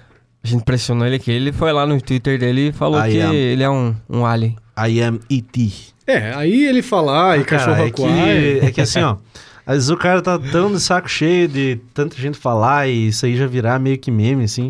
A 0.43 0.47
gente 0.47 0.63
pressionou 0.63 1.05
ele 1.05 1.15
aqui. 1.17 1.31
Ele 1.31 1.51
foi 1.51 1.71
lá 1.71 1.85
no 1.85 2.01
Twitter 2.01 2.39
dele 2.39 2.69
e 2.69 2.71
falou 2.71 2.99
I 3.05 3.11
que 3.11 3.19
am. 3.21 3.33
ele 3.33 3.63
é 3.63 3.69
um, 3.69 3.93
um 4.09 4.25
alien. 4.25 4.55
I 4.77 5.01
am 5.01 5.19
E.T. 5.29 5.71
É, 6.05 6.33
aí 6.35 6.65
ele 6.65 6.81
falar 6.81 7.37
e 7.37 7.41
Ah, 7.41 7.43
cara, 7.45 7.63
cachorro 7.65 7.85
é 7.87 7.91
que, 7.91 8.01
aquário. 8.03 8.65
é 8.65 8.71
que 8.71 8.81
assim, 8.81 9.01
ó. 9.01 9.17
Às 9.67 9.75
vezes 9.75 9.89
o 9.89 9.97
cara 9.97 10.21
tá 10.21 10.39
tão 10.39 10.71
de 10.71 10.79
saco 10.79 11.09
cheio 11.09 11.45
de 11.47 11.77
tanta 11.93 12.15
gente 12.15 12.37
falar 12.37 12.87
e 12.87 13.09
isso 13.09 13.25
aí 13.25 13.35
já 13.35 13.45
virar 13.45 13.77
meio 13.79 13.97
que 13.97 14.09
meme, 14.09 14.45
assim. 14.45 14.69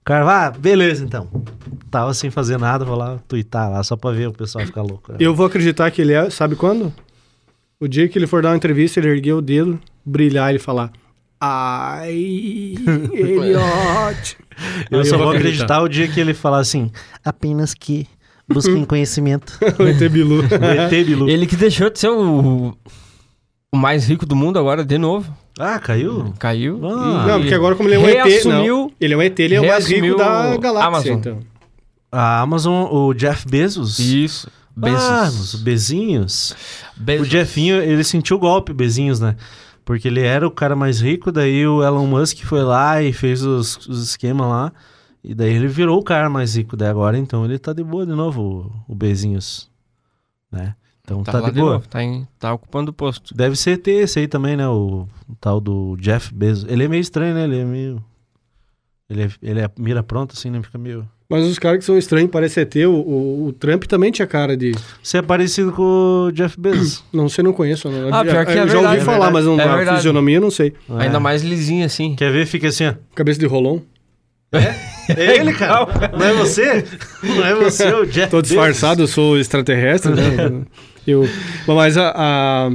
O 0.00 0.04
cara 0.04 0.24
vai, 0.24 0.46
ah, 0.46 0.50
beleza 0.52 1.04
então. 1.04 1.28
Tava 1.90 2.14
sem 2.14 2.30
fazer 2.30 2.56
nada, 2.56 2.84
vou 2.84 2.96
lá 2.96 3.18
twittar 3.26 3.68
lá 3.68 3.82
só 3.82 3.96
pra 3.96 4.12
ver 4.12 4.28
o 4.28 4.32
pessoal 4.32 4.64
ficar 4.64 4.82
louco. 4.82 5.10
né? 5.10 5.18
Eu 5.20 5.34
vou 5.34 5.46
acreditar 5.46 5.90
que 5.90 6.00
ele 6.00 6.12
é, 6.12 6.30
sabe 6.30 6.54
quando? 6.54 6.94
O 7.80 7.88
dia 7.88 8.08
que 8.08 8.16
ele 8.16 8.28
for 8.28 8.40
dar 8.40 8.50
uma 8.50 8.56
entrevista, 8.56 9.00
ele 9.00 9.08
erguer 9.08 9.32
o 9.32 9.42
dedo, 9.42 9.80
brilhar 10.04 10.54
e 10.54 10.60
falar. 10.60 10.92
Ai, 11.40 12.76
Elliot. 13.12 14.36
Eu 14.90 15.00
Aí 15.00 15.04
só 15.04 15.16
eu 15.16 15.18
vou 15.18 15.26
vou 15.28 15.36
acreditar 15.36 15.82
o 15.82 15.88
dia 15.88 16.08
que 16.08 16.18
ele 16.18 16.32
falar 16.32 16.60
assim, 16.60 16.90
apenas 17.22 17.74
que 17.74 18.06
busquem 18.48 18.84
conhecimento. 18.86 19.58
o 19.78 19.82
ET 19.82 19.98
Bilu. 20.10 20.40
O 20.40 20.64
ET 20.64 20.90
Bilu. 21.04 21.28
Ele 21.28 21.46
que 21.46 21.56
deixou 21.56 21.90
de 21.90 21.98
ser 21.98 22.08
o, 22.08 22.74
o 23.76 23.80
mais 23.80 24.08
rico 24.08 24.26
do 24.26 24.34
mundo 24.34 24.58
agora, 24.58 24.84
de 24.84 24.98
novo. 24.98 25.32
Ah, 25.58 25.78
caiu? 25.78 26.34
Caiu. 26.38 26.80
Ah. 26.84 27.24
e 27.24 27.28
Não, 27.28 27.40
porque 27.40 27.54
agora 27.54 27.76
como 27.76 27.88
ele 27.88 27.96
é 27.96 27.98
um 27.98 28.08
ET, 28.08 28.44
não. 28.44 28.92
Ele 29.00 29.14
é 29.14 29.16
um 29.16 29.22
ET, 29.22 29.38
ele 29.38 29.54
é 29.54 29.60
o 29.60 29.66
mais 29.66 29.86
rico 29.86 30.16
da 30.16 30.56
galáxia, 30.56 30.88
Amazon. 30.88 31.18
então. 31.18 31.40
A 32.10 32.40
Amazon, 32.40 32.88
o 32.90 33.14
Jeff 33.14 33.46
Bezos. 33.48 33.98
Isso. 33.98 34.50
Bezos. 34.74 35.02
Ah, 35.02 35.24
os 35.24 35.54
Bezinhos. 35.54 36.54
Bezos. 36.96 37.26
O 37.26 37.30
Jeffinho, 37.30 37.76
ele 37.76 38.04
sentiu 38.04 38.36
o 38.36 38.40
golpe, 38.40 38.72
Bezinhos, 38.72 39.20
né? 39.20 39.36
Porque 39.84 40.08
ele 40.08 40.20
era 40.20 40.46
o 40.46 40.50
cara 40.50 40.76
mais 40.76 41.00
rico, 41.00 41.32
daí 41.32 41.66
o 41.66 41.82
Elon 41.82 42.06
Musk 42.06 42.42
foi 42.44 42.62
lá 42.62 43.02
e 43.02 43.12
fez 43.12 43.42
os, 43.42 43.76
os 43.86 44.02
esquemas 44.02 44.48
lá. 44.48 44.72
E 45.24 45.34
daí 45.34 45.54
ele 45.54 45.68
virou 45.68 45.98
o 45.98 46.04
cara 46.04 46.28
mais 46.28 46.56
rico 46.56 46.76
daí 46.76 46.88
agora, 46.88 47.16
então 47.18 47.44
ele 47.44 47.58
tá 47.58 47.72
de 47.72 47.82
boa 47.82 48.04
de 48.04 48.12
novo, 48.12 48.72
o, 48.88 48.92
o 48.92 48.94
Bezinhos. 48.94 49.70
Né? 50.52 50.74
Então 51.06 51.22
tá, 51.22 51.30
Tá, 51.32 51.38
lá 51.40 51.50
de 51.50 51.60
boa. 51.60 51.74
novo, 51.74 51.86
tá, 51.88 52.02
em- 52.02 52.26
tá 52.36 52.52
ocupando 52.52 52.90
o 52.90 52.92
posto. 52.92 53.32
Deve 53.32 53.54
ser 53.54 53.76
ter 53.76 53.92
esse 54.02 54.18
aí 54.18 54.26
também, 54.26 54.56
né? 54.56 54.66
O, 54.66 55.06
o 55.28 55.34
tal 55.40 55.60
do 55.60 55.96
Jeff 56.00 56.34
Bezos. 56.34 56.66
Ele 56.68 56.82
é 56.82 56.88
meio 56.88 57.00
estranho, 57.00 57.32
né? 57.32 57.44
Ele 57.44 57.60
é 57.60 57.64
meio. 57.64 58.02
Ele 59.08 59.22
é, 59.22 59.30
ele 59.40 59.60
é 59.60 59.70
mira 59.78 60.02
pronta, 60.02 60.34
assim, 60.34 60.50
né? 60.50 60.60
Fica 60.62 60.76
meio. 60.76 61.08
Mas 61.28 61.44
os 61.44 61.58
caras 61.60 61.78
que 61.78 61.84
são 61.84 61.96
estranhos, 61.96 62.28
parece 62.30 62.58
ET, 62.60 62.74
o, 62.86 62.90
o, 62.90 63.46
o 63.46 63.52
Trump 63.52 63.84
também 63.84 64.10
tinha 64.12 64.26
cara 64.26 64.56
de... 64.56 64.72
Você 65.02 65.18
é 65.18 65.22
parecido 65.22 65.72
com 65.72 66.26
o 66.28 66.32
Jeff 66.32 66.58
Bezos. 66.60 67.04
Não 67.12 67.28
sei, 67.28 67.42
não 67.44 67.52
conheço. 67.52 67.88
Não. 67.88 68.12
Ah, 68.14 68.24
pior 68.24 68.44
que 68.46 68.52
é 68.52 68.62
eu 68.62 68.68
já 68.68 68.80
ouvi 68.80 68.96
é 68.96 69.00
falar, 69.00 69.30
verdade. 69.30 69.32
mas 69.32 69.44
não, 69.44 69.60
É 69.60 69.64
a 69.64 69.76
verdade. 69.76 69.96
fisionomia 69.98 70.36
eu 70.36 70.40
não 70.40 70.50
sei. 70.52 70.72
Ainda 70.88 71.16
É. 71.16 71.20
mais 71.20 71.42
lisinho 71.42 71.84
assim. 71.86 72.14
Quer 72.16 72.30
ver? 72.32 72.46
Fica 72.46 72.66
assim, 72.68 72.86
ó. 72.86 72.94
Cabeça 73.14 73.38
de 73.40 73.46
rolon. 73.46 73.80
É 74.52 74.74
ele, 75.38 75.52
cara. 75.52 75.86
Não 76.16 76.24
é 76.26 76.32
você? 76.32 76.84
Não 77.24 77.44
é 77.44 77.54
você, 77.56 77.92
o 77.92 78.06
Jeff 78.10 78.30
Tô 78.30 78.36
Bezos. 78.40 78.48
disfarçado, 78.56 79.02
eu 79.02 79.06
sou 79.08 79.36
extraterrestre, 79.38 80.12
né? 80.12 80.64
eu, 81.06 81.28
mas 81.66 81.96
a, 81.96 82.12
a- 82.16 82.70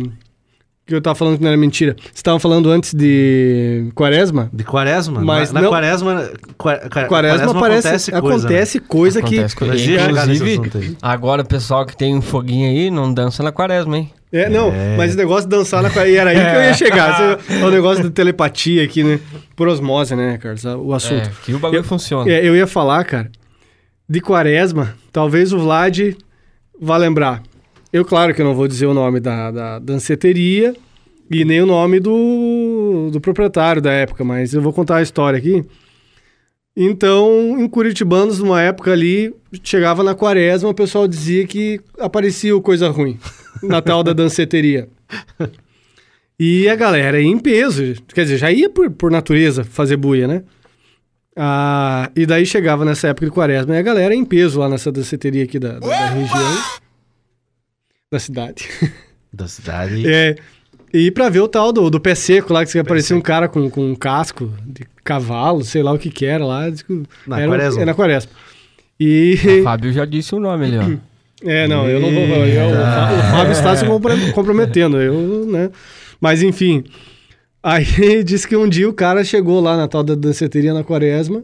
que 0.85 0.95
eu 0.95 1.01
tava 1.01 1.15
falando 1.15 1.37
que 1.37 1.43
não 1.43 1.49
era 1.49 1.57
mentira. 1.57 1.95
Você 2.01 2.09
estavam 2.15 2.39
falando 2.39 2.69
antes 2.69 2.93
de 2.93 3.87
quaresma? 3.95 4.49
De 4.51 4.63
quaresma? 4.63 5.21
Mas 5.21 5.51
na, 5.51 5.59
na 5.59 5.63
não- 5.65 5.69
quaresma, 5.71 6.29
qua- 6.57 6.77
qua- 6.89 7.05
Quaresma, 7.05 7.53
parece, 7.53 7.87
acontece 7.87 8.11
coisa. 8.11 8.37
acontece 8.47 8.79
coisa, 8.79 9.19
Acontece 9.19 9.55
que... 9.55 9.65
coisa. 9.65 9.77
Chegar 9.77 10.09
Inclusive, 10.09 10.97
agora 11.01 11.43
o 11.43 11.45
pessoal 11.45 11.85
que 11.85 11.95
tem 11.95 12.15
um 12.15 12.21
foguinho 12.21 12.67
aí 12.69 12.89
não 12.91 13.13
dança 13.13 13.41
na 13.43 13.51
quaresma, 13.51 13.97
hein? 13.97 14.11
É, 14.33 14.49
não, 14.49 14.69
É. 14.71 14.95
mas 14.97 15.13
o 15.13 15.17
negócio 15.17 15.43
de 15.43 15.55
dançar 15.55 15.83
na 15.83 15.89
quaresma, 15.89 16.13
e 16.13 16.17
era 16.17 16.29
aí 16.31 16.35
que 16.37 16.57
eu 16.57 16.63
ia 16.63 16.73
chegar. 16.73 17.37
Esse 17.49 17.61
É 17.61 17.65
o 17.65 17.69
negócio 17.69 18.03
de 18.03 18.09
telepatia 18.09 18.83
aqui, 18.83 19.03
né? 19.03 19.19
Por 19.55 19.67
osmose, 19.67 20.15
né, 20.15 20.37
Carlos? 20.37 20.63
O 20.65 20.93
assunto. 20.93 21.27
É, 21.27 21.31
que 21.45 21.53
o 21.53 21.59
bagulho 21.59 21.79
Eu- 21.79 21.83
funciona. 21.83 22.29
É, 22.31 22.45
eu 22.45 22.55
ia 22.55 22.65
falar, 22.67 23.03
cara, 23.05 23.29
de 24.09 24.19
quaresma, 24.19 24.93
talvez 25.11 25.53
o 25.53 25.59
Vlad 25.59 26.15
vá 26.81 26.97
lembrar. 26.97 27.43
Eu, 27.91 28.05
claro 28.05 28.33
que 28.33 28.41
eu 28.41 28.45
não 28.45 28.55
vou 28.55 28.67
dizer 28.67 28.85
o 28.85 28.93
nome 28.93 29.19
da, 29.19 29.51
da 29.51 29.79
danceteria 29.79 30.73
e 31.29 31.43
nem 31.43 31.61
o 31.61 31.65
nome 31.65 31.99
do, 31.99 33.09
do 33.11 33.19
proprietário 33.19 33.81
da 33.81 33.91
época, 33.91 34.23
mas 34.23 34.53
eu 34.53 34.61
vou 34.61 34.71
contar 34.71 34.97
a 34.97 35.01
história 35.01 35.37
aqui. 35.37 35.65
Então, 36.75 37.59
em 37.59 37.67
Curitibanos, 37.67 38.39
numa 38.39 38.61
época 38.61 38.91
ali, 38.91 39.33
chegava 39.61 40.03
na 40.03 40.15
quaresma, 40.15 40.69
o 40.69 40.73
pessoal 40.73 41.07
dizia 41.07 41.45
que 41.45 41.81
aparecia 41.99 42.55
o 42.55 42.61
coisa 42.61 42.89
ruim 42.89 43.19
na 43.61 43.81
tal 43.81 44.03
da 44.03 44.13
danceteria. 44.13 44.87
E 46.39 46.69
a 46.69 46.75
galera 46.75 47.19
ia 47.19 47.27
em 47.27 47.37
peso, 47.37 47.93
quer 48.13 48.23
dizer, 48.23 48.37
já 48.37 48.51
ia 48.51 48.69
por, 48.69 48.89
por 48.89 49.11
natureza 49.11 49.63
fazer 49.63 49.97
buia, 49.97 50.27
né? 50.27 50.43
Ah, 51.35 52.09
e 52.15 52.25
daí 52.25 52.45
chegava 52.45 52.83
nessa 52.83 53.09
época 53.09 53.25
de 53.25 53.31
quaresma 53.31 53.75
e 53.75 53.79
a 53.79 53.81
galera 53.81 54.13
ia 54.13 54.19
em 54.19 54.25
peso 54.25 54.59
lá 54.59 54.67
nessa 54.67 54.91
danceteria 54.91 55.43
aqui 55.43 55.59
da, 55.59 55.73
da, 55.73 55.87
da 55.87 56.09
região, 56.09 56.57
da 58.11 58.19
cidade. 58.19 58.67
Da 59.33 59.47
cidade. 59.47 60.03
É, 60.05 60.35
e 60.93 61.09
pra 61.09 61.29
ver 61.29 61.39
o 61.39 61.47
tal 61.47 61.71
do, 61.71 61.89
do 61.89 62.01
pé 62.01 62.13
seco 62.13 62.51
lá, 62.51 62.65
que 62.65 62.77
aparecia 62.77 63.15
um 63.15 63.21
cara 63.21 63.47
com, 63.47 63.69
com 63.69 63.81
um 63.91 63.95
casco 63.95 64.51
de 64.67 64.85
cavalo, 65.05 65.63
sei 65.63 65.81
lá 65.81 65.93
o 65.93 65.97
que 65.97 66.09
que 66.09 66.25
era 66.25 66.45
lá. 66.45 66.69
que 66.69 67.03
Na 67.25 67.39
era, 67.39 67.47
quaresma. 67.49 67.81
É 67.81 67.85
na 67.85 67.93
quaresma. 67.93 68.29
E... 68.99 69.37
O 69.61 69.63
Fábio 69.63 69.93
já 69.93 70.03
disse 70.03 70.35
o 70.35 70.39
nome 70.41 70.65
ali, 70.65 70.77
ó. 70.77 71.47
É, 71.49 71.65
não, 71.65 71.87
eu 71.87 72.01
não 72.01 72.11
vou. 72.11 72.19
eu- 72.45 72.71
o, 72.71 72.73
Fá- 72.73 73.13
o 73.13 73.31
Fábio 73.31 73.51
está 73.53 73.75
se 73.77 73.85
comprometendo, 74.33 75.01
eu, 75.01 75.45
né? 75.45 75.69
Mas 76.19 76.43
enfim. 76.43 76.83
Aí 77.63 77.85
disse 78.21 78.45
que 78.45 78.57
um 78.57 78.67
dia 78.67 78.89
o 78.89 78.93
cara 78.93 79.23
chegou 79.23 79.61
lá 79.61 79.77
na 79.77 79.87
tal 79.87 80.03
da 80.03 80.13
danceteria 80.13 80.73
na 80.73 80.83
quaresma 80.83 81.41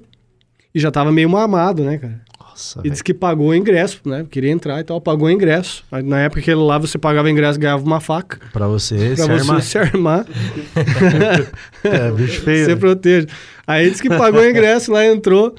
e 0.75 0.79
já 0.81 0.91
tava 0.91 1.09
meio 1.09 1.29
mamado, 1.29 1.85
né, 1.85 1.97
cara? 1.99 2.21
Nossa, 2.57 2.79
E 2.79 2.81
velho. 2.83 2.91
disse 2.91 3.03
que 3.03 3.13
pagou 3.13 3.49
o 3.49 3.55
ingresso, 3.55 4.01
né? 4.03 4.25
Queria 4.31 4.49
entrar 4.49 4.79
e 4.79 4.83
tal, 4.83 4.99
pagou 4.99 5.27
o 5.27 5.31
ingresso. 5.31 5.83
Na 6.03 6.21
época 6.21 6.41
que 6.41 6.49
ele 6.49 6.59
lá, 6.59 6.79
você 6.79 6.97
pagava 6.97 7.29
ingresso 7.29 7.59
ganhava 7.59 7.83
uma 7.85 7.99
faca. 7.99 8.39
Pra 8.51 8.67
você 8.67 8.95
Pra 8.95 9.15
se 9.15 9.21
você 9.27 9.31
armar. 9.31 9.61
se 9.61 9.77
armar, 9.77 10.25
É, 11.83 12.11
bicho 12.11 12.41
feio. 12.41 12.65
você 12.65 12.73
né? 12.73 12.79
proteja. 12.79 13.27
Aí 13.65 13.89
disse 13.89 14.01
que 14.01 14.09
pagou 14.09 14.41
o 14.41 14.49
ingresso 14.49 14.91
lá, 14.91 15.05
entrou. 15.05 15.53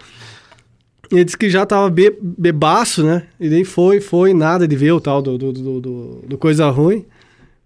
E 1.11 1.14
ele 1.14 1.24
disse 1.24 1.38
que 1.38 1.48
já 1.48 1.64
tava 1.64 1.88
be 1.88 2.12
bebaço, 2.20 3.02
né? 3.04 3.22
E 3.40 3.48
daí 3.48 3.64
foi, 3.64 4.00
foi, 4.00 4.34
nada 4.34 4.66
de 4.68 4.76
ver 4.76 4.92
o 4.92 5.00
tal 5.00 5.22
do, 5.22 5.38
do, 5.38 5.52
do, 5.52 5.80
do- 5.80 6.24
do 6.26 6.37
coisa 6.38 6.68
ruim. 6.68 7.04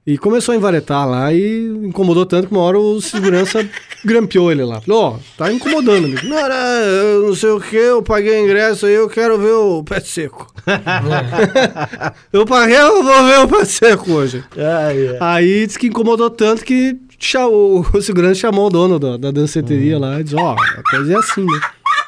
E 0.04 0.18
começou 0.18 0.52
a 0.52 0.56
envaretar 0.56 1.08
lá 1.08 1.32
e 1.32 1.64
incomodou 1.84 2.26
tanto 2.26 2.48
que 2.48 2.52
uma 2.52 2.62
hora 2.62 2.76
o 2.76 3.00
segurança 3.00 3.64
grampeou 4.04 4.50
ele 4.50 4.64
lá. 4.64 4.80
Falou, 4.80 5.00
ó, 5.00 5.16
tá 5.38 5.52
incomodando, 5.52 6.06
amigo. 6.06 6.26
Não, 6.26 6.48
não, 6.48 6.56
eu 6.56 7.22
não 7.28 7.34
sei 7.36 7.50
o 7.50 7.60
que, 7.60 7.76
eu 7.76 8.02
paguei 8.02 8.40
o 8.40 8.44
ingresso 8.44 8.86
aí, 8.86 8.94
eu 8.94 9.08
quero 9.08 9.38
ver 9.38 9.52
o 9.52 9.84
pé 9.84 10.00
seco. 10.00 10.52
eu 12.32 12.44
paguei, 12.44 12.76
eu 12.78 13.02
vou 13.04 13.24
ver 13.26 13.38
o 13.40 13.48
pé 13.48 13.64
seco 13.64 14.10
hoje. 14.12 14.42
Ai, 14.56 15.08
ai. 15.08 15.16
Aí 15.20 15.66
disse 15.66 15.78
que 15.78 15.86
incomodou 15.86 16.30
tanto 16.30 16.64
que 16.64 16.96
cha- 17.18 17.46
o, 17.46 17.84
segurança 18.02 18.34
chamou 18.40 18.66
o 18.66 18.70
dono 18.70 18.98
da, 18.98 19.16
da 19.16 19.30
danceteria 19.30 19.98
lá 20.00 20.20
e 20.20 20.24
disse, 20.24 20.36
ó, 20.36 20.52
a 20.54 20.82
coisa 20.90 21.12
é 21.12 21.16
assim, 21.16 21.44
né? 21.44 21.60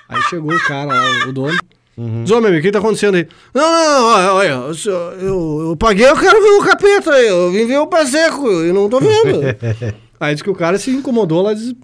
Aí 0.08 0.20
chegou 0.22 0.52
o 0.52 0.58
cara 0.64 0.86
lá, 0.86 1.28
o 1.28 1.32
dono. 1.32 1.56
Diz, 1.96 2.30
ô, 2.32 2.40
meu 2.40 2.48
amigo, 2.48 2.58
o 2.58 2.62
que 2.62 2.72
tá 2.72 2.78
acontecendo 2.80 3.14
aí? 3.16 3.26
Não, 3.54 3.62
não, 3.62 4.04
olha, 4.36 4.58
olha, 4.60 4.74
senhor- 4.74 5.12
eu, 5.20 5.66
eu 5.70 5.76
paguei, 5.76 6.08
eu 6.08 6.16
quero 6.18 6.42
ver 6.42 6.48
o 6.50 6.64
capeta 6.64 7.12
aí, 7.12 7.26
eu 7.28 7.52
vim 7.52 7.66
ver 7.66 7.78
o 7.78 7.86
pé 7.86 8.04
seco, 8.06 8.48
eu 8.48 8.74
não 8.74 8.88
tô 8.88 8.98
vendo. 9.00 9.40
aí 10.18 10.34
disse 10.34 10.42
que 10.42 10.50
o 10.50 10.54
cara 10.54 10.76
se 10.78 10.90
incomodou 10.90 11.42
lá, 11.42 11.54
diz- 11.54 11.74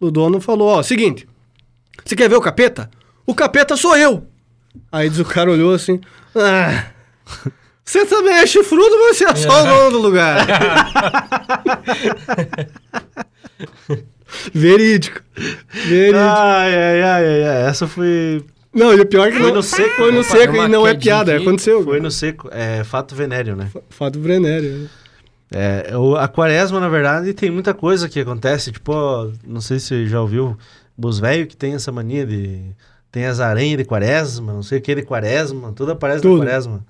o 0.00 0.10
dono 0.10 0.40
falou, 0.40 0.68
ó, 0.68 0.82
seguinte, 0.82 1.26
você 2.04 2.14
quer 2.14 2.28
ver 2.28 2.36
o 2.36 2.40
capeta? 2.40 2.88
O 3.26 3.34
capeta 3.34 3.76
sou 3.76 3.96
eu. 3.96 4.24
Aí 4.92 5.08
diz 5.10 5.18
o 5.18 5.24
cara 5.24 5.50
olhou 5.50 5.74
assim, 5.74 6.00
ah... 6.36 6.86
Você 7.84 8.04
também 8.04 8.34
é 8.34 8.46
chifrudo, 8.46 8.96
mas 8.98 9.16
você 9.16 9.24
é 9.26 9.34
só 9.36 9.62
o 9.62 9.66
dono 9.66 9.90
do 9.92 9.98
lugar. 9.98 10.44
Verídico. 14.52 15.20
Verídico. 15.72 16.18
Ai, 16.18 16.74
ai, 16.74 17.02
ai, 17.02 17.24
ai, 17.26 17.44
ai. 17.44 17.68
Essa 17.68 17.86
foi. 17.86 18.44
Não, 18.76 18.92
e 18.94 19.00
o 19.00 19.06
pior 19.06 19.28
é 19.28 19.30
que 19.32 19.38
Foi 19.38 19.46
não, 19.48 19.54
no 19.56 19.62
seco, 19.62 19.96
Foi 19.96 20.12
no 20.12 20.22
seco 20.22 20.54
e 20.56 20.68
não 20.68 20.86
é 20.86 20.94
piada, 20.94 21.34
aqui. 21.34 21.42
aconteceu. 21.46 21.82
Foi 21.82 22.00
no 22.00 22.10
seco. 22.10 22.48
É 22.52 22.84
fato 22.84 23.14
venéreo, 23.14 23.56
né? 23.56 23.68
Fato 23.88 24.18
Brenério. 24.18 24.70
né? 24.70 24.88
É, 25.50 25.96
o- 25.96 26.16
a 26.16 26.26
quaresma, 26.28 26.78
na 26.80 26.88
verdade, 26.88 27.32
tem 27.32 27.50
muita 27.50 27.72
coisa 27.72 28.08
que 28.08 28.20
acontece. 28.20 28.72
Tipo, 28.72 28.92
ó, 28.92 29.28
não 29.46 29.60
sei 29.60 29.78
se 29.78 29.86
você 29.86 30.06
já 30.06 30.20
ouviu, 30.20 30.56
os 31.02 31.18
velhos 31.18 31.46
que 31.48 31.56
tem 31.56 31.74
essa 31.74 31.90
mania 31.92 32.26
de. 32.26 32.60
Tem 33.12 33.24
as 33.24 33.40
aranhas 33.40 33.78
de 33.78 33.84
quaresma, 33.84 34.52
não 34.52 34.62
sei 34.62 34.78
o 34.78 34.82
que 34.82 34.94
de 34.94 35.02
quaresma, 35.02 35.72
tudo 35.72 35.92
aparece 35.92 36.20
Tudo. 36.20 36.38
na 36.38 36.44
quaresma. 36.44 36.84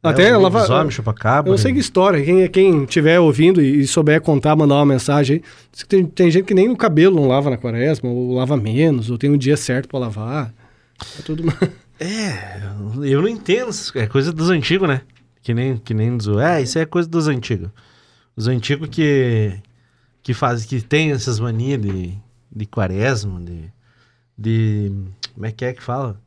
Até 0.00 0.24
é, 0.24 0.28
ela 0.28 0.46
o 0.46 0.50
vai- 0.50 0.62
lobisomem, 0.62 0.90
chupacabra. 0.92 1.48
Eu 1.48 1.52
não 1.52 1.58
sei 1.58 1.72
que 1.72 1.80
história. 1.80 2.22
Quem, 2.24 2.46
quem 2.48 2.84
tiver 2.84 3.18
ouvindo 3.18 3.60
e, 3.60 3.84
souber 3.84 4.20
contar, 4.20 4.54
mandar 4.54 4.76
uma 4.76 4.86
mensagem 4.86 5.36
aí. 5.36 5.42
Tem, 5.88 6.04
tem 6.04 6.30
gente 6.30 6.44
que 6.44 6.54
nem 6.54 6.68
o 6.68 6.76
cabelo 6.76 7.16
não 7.16 7.26
lava 7.26 7.50
na 7.50 7.56
quaresma, 7.56 8.08
ou 8.08 8.34
lava 8.34 8.56
menos, 8.56 9.10
ou 9.10 9.18
tem 9.18 9.28
um 9.30 9.36
dia 9.36 9.56
certo 9.56 9.88
pra 9.88 9.98
lavar. 9.98 10.52
É 11.18 11.22
tudo. 11.22 11.42
É, 12.00 12.62
eu 13.10 13.20
não 13.20 13.26
entendo. 13.28 13.70
É 13.96 14.06
coisa 14.06 14.32
dos 14.32 14.50
antigos, 14.50 14.88
né? 14.88 15.00
Que 15.42 15.52
nem, 15.52 15.76
que 15.76 15.92
nem 15.92 16.16
dos. 16.16 16.28
É, 16.38 16.62
isso 16.62 16.78
é 16.78 16.86
coisa 16.86 17.08
dos 17.08 17.26
antigos. 17.26 17.70
Os 18.36 18.46
antigos 18.46 18.88
que. 18.88 19.58
Que 20.22 20.32
faz, 20.32 20.64
que 20.64 20.80
tem 20.80 21.10
essas 21.10 21.40
manias 21.40 21.80
de, 21.82 22.16
de 22.54 22.66
quaresma, 22.66 23.40
de. 23.40 23.64
De. 24.38 24.92
Como 25.34 25.44
é 25.44 25.50
que 25.50 25.64
é 25.64 25.72
que 25.72 25.82
fala? 25.82 26.20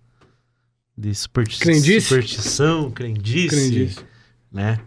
De 0.98 1.16
superti 1.16 1.58
Crendice? 1.60 2.02
superstição, 2.02 2.92
crendice, 2.92 3.48
Crendice. 3.56 4.00
né? 4.52 4.78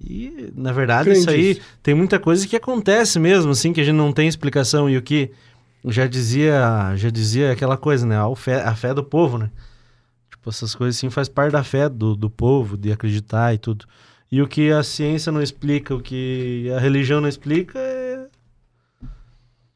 E, 0.00 0.52
na 0.54 0.70
verdade, 0.72 1.10
isso 1.10 1.28
aí 1.28 1.54
Crendice. 1.54 1.62
tem 1.82 1.94
muita 1.96 2.20
coisa 2.20 2.46
que 2.46 2.54
acontece 2.54 3.18
mesmo, 3.18 3.50
assim, 3.50 3.72
que 3.72 3.80
a 3.80 3.84
gente 3.84 3.96
não 3.96 4.12
tem 4.12 4.28
explicação. 4.28 4.88
E 4.88 4.96
o 4.96 5.02
que 5.02 5.32
já 5.86 6.06
dizia, 6.06 6.92
já 6.96 7.10
dizia 7.10 7.52
aquela 7.52 7.76
coisa, 7.76 8.06
né? 8.06 8.16
A 8.16 8.34
fé, 8.36 8.62
a 8.62 8.74
fé 8.74 8.94
do 8.94 9.02
povo, 9.02 9.38
né? 9.38 9.50
Tipo, 10.30 10.50
essas 10.50 10.74
coisas 10.74 10.96
assim 10.96 11.10
faz 11.10 11.28
parte 11.28 11.52
da 11.52 11.64
fé 11.64 11.88
do, 11.88 12.14
do 12.16 12.30
povo, 12.30 12.76
de 12.76 12.92
acreditar 12.92 13.54
e 13.54 13.58
tudo. 13.58 13.84
E 14.30 14.40
o 14.40 14.48
que 14.48 14.70
a 14.70 14.82
ciência 14.82 15.30
não 15.30 15.42
explica, 15.42 15.94
o 15.94 16.00
que 16.00 16.70
a 16.74 16.80
religião 16.80 17.20
não 17.20 17.28
explica 17.28 17.78
é. 17.78 18.26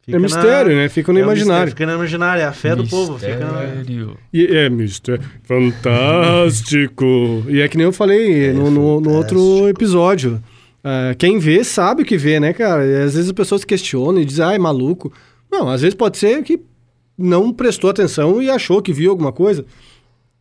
É 0.09 0.19
mistério, 0.21 0.75
né? 0.77 0.89
Fica 0.89 1.13
no 1.13 1.19
é 1.19 1.23
imaginário. 1.23 1.65
mistério, 1.67 1.71
Fica 1.73 1.87
no 1.87 1.95
imaginário, 1.95 2.41
é 2.41 2.45
a 2.45 2.53
fé 2.53 2.77
do 2.77 2.87
povo. 2.87 3.19
Fica 3.19 3.39
na... 3.39 3.63
Mistério. 3.67 4.17
E 4.33 4.47
é 4.47 4.71
mistério. 4.71 5.25
Fantástico. 5.43 7.45
e 7.49 7.61
é 7.61 7.67
que 7.69 7.77
nem 7.77 7.87
eu 7.87 7.93
falei 7.93 8.53
no, 8.53 8.71
no- 8.71 9.01
no 9.01 9.11
outro 9.13 9.69
episódio. 9.69 10.41
Ah, 10.85 11.13
quem 11.19 11.41
vê 11.41 11.65
sabe 11.65 12.03
o 12.03 12.07
que 12.07 12.17
vê, 12.17 12.39
né, 12.39 12.53
cara? 12.53 12.87
E 12.87 12.95
às 13.03 13.15
vezes 13.15 13.27
as 13.27 13.33
pessoas 13.33 13.65
questionam 13.65 14.21
e 14.21 14.25
dizem, 14.25 14.45
ah, 14.45 14.55
é 14.55 14.59
maluco. 14.59 15.13
Não, 15.51 15.69
às 15.69 15.81
vezes 15.83 15.95
pode 15.95 16.19
ser 16.19 16.43
que 16.43 16.61
não 17.17 17.53
prestou 17.53 17.91
atenção 17.91 18.43
e 18.43 18.51
achou 18.51 18.83
que 18.83 18.93
viu 18.93 19.11
alguma 19.11 19.33
coisa. 19.33 19.65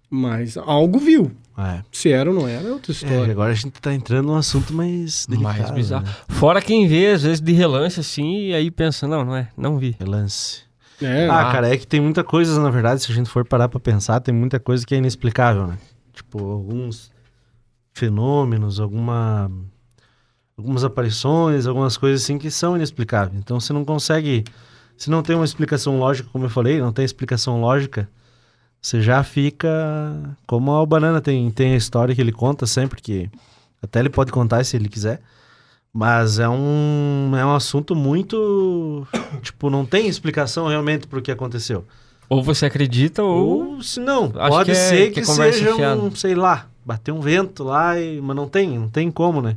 Mas 0.10 0.58
algo 0.58 1.00
viu. 1.00 1.32
É. 1.58 1.82
Se 1.92 2.12
era 2.12 2.30
ou 2.30 2.36
não 2.36 2.48
era, 2.48 2.68
é 2.68 2.72
outra 2.72 2.92
É, 2.92 2.94
história. 2.94 3.32
agora 3.32 3.52
a 3.52 3.56
gente 3.56 3.72
tá 3.80 3.94
entrando 3.94 4.28
num 4.28 4.36
assunto 4.36 4.74
mais 4.74 5.26
delicado. 5.26 5.58
Mais 5.60 5.72
bizarro. 5.72 6.06
Né? 6.06 6.14
Fora 6.30 6.62
quem 6.62 6.86
vê, 6.88 7.08
às 7.12 7.24
vezes, 7.24 7.40
de 7.40 7.54
relance 7.54 7.98
assim, 8.00 8.48
e 8.48 8.54
aí 8.54 8.70
pensa, 8.70 9.08
não, 9.08 9.24
não 9.24 9.36
é, 9.36 9.48
não 9.56 9.78
vi. 9.78 9.96
Relance. 9.98 10.64
É, 11.02 11.28
Ah, 11.30 11.52
cara, 11.52 11.74
é 11.74 11.78
que 11.78 11.88
tem 11.88 12.02
muita 12.02 12.24
coisa, 12.26 12.60
na 12.62 12.70
verdade, 12.70 13.02
se 13.04 13.12
a 13.12 13.16
gente 13.16 13.30
for 13.30 13.46
parar 13.46 13.70
pra 13.70 13.80
pensar, 13.80 14.20
tem 14.20 14.34
muita 14.36 14.60
coisa 14.60 14.86
que 14.86 14.94
é 14.94 14.98
inexplicável, 14.98 15.68
né? 15.68 15.78
Tipo, 16.14 16.40
alguns 16.52 17.10
fenômenos, 17.94 18.80
alguma 18.80 19.50
algumas 20.58 20.84
aparições, 20.86 21.68
algumas 21.68 21.98
coisas 21.98 22.24
assim 22.24 22.38
que 22.38 22.50
são 22.50 22.76
inexplicáveis. 22.76 23.38
Então 23.40 23.60
você 23.60 23.74
não 23.74 23.84
consegue, 23.84 24.44
se 24.98 25.10
não 25.10 25.22
tem 25.24 25.36
uma 25.36 25.46
explicação 25.46 25.98
lógica, 26.00 26.30
como 26.32 26.46
eu 26.46 26.50
falei, 26.50 26.80
não 26.80 26.92
tem 26.94 27.04
explicação 27.06 27.60
lógica, 27.62 28.08
você 28.82 29.02
já 29.02 29.24
fica 29.24 29.68
como 30.48 30.72
o 30.72 30.86
Banana 30.86 31.20
tem, 31.22 31.50
tem 31.52 31.74
a 31.74 31.78
história 31.78 32.14
que 32.14 32.22
ele 32.22 32.32
conta 32.32 32.66
sempre 32.68 33.02
que 33.02 33.30
até 33.82 34.00
ele 34.00 34.10
pode 34.10 34.32
contar 34.32 34.64
se 34.64 34.76
ele 34.76 34.88
quiser. 34.90 35.22
Mas 35.98 36.40
é 36.40 36.50
um, 36.50 37.32
é 37.38 37.46
um 37.46 37.56
assunto 37.56 37.96
muito. 37.96 39.08
Tipo, 39.42 39.70
não 39.70 39.86
tem 39.86 40.08
explicação 40.08 40.68
realmente 40.68 41.08
pro 41.08 41.22
que 41.22 41.32
aconteceu. 41.32 41.86
Ou 42.28 42.44
você 42.44 42.66
acredita, 42.66 43.24
ou. 43.24 43.76
Ou 43.76 43.82
se 43.82 44.02
não, 44.02 44.26
Acho 44.36 44.50
pode 44.50 44.66
que 44.66 44.78
é- 44.78 44.90
ser 44.90 45.08
que 45.08 45.14
que, 45.14 45.20
é 45.22 45.24
seja 45.24 45.74
fiada. 45.74 46.02
um, 46.02 46.14
sei 46.14 46.36
lá, 46.36 46.68
bater 46.86 47.14
um 47.14 47.22
vento 47.22 47.64
lá, 47.64 47.98
e, 48.00 48.20
mas 48.20 48.36
não 48.36 48.46
tem, 48.48 48.78
não 48.78 48.90
tem 48.90 49.10
como, 49.10 49.42
né? 49.42 49.56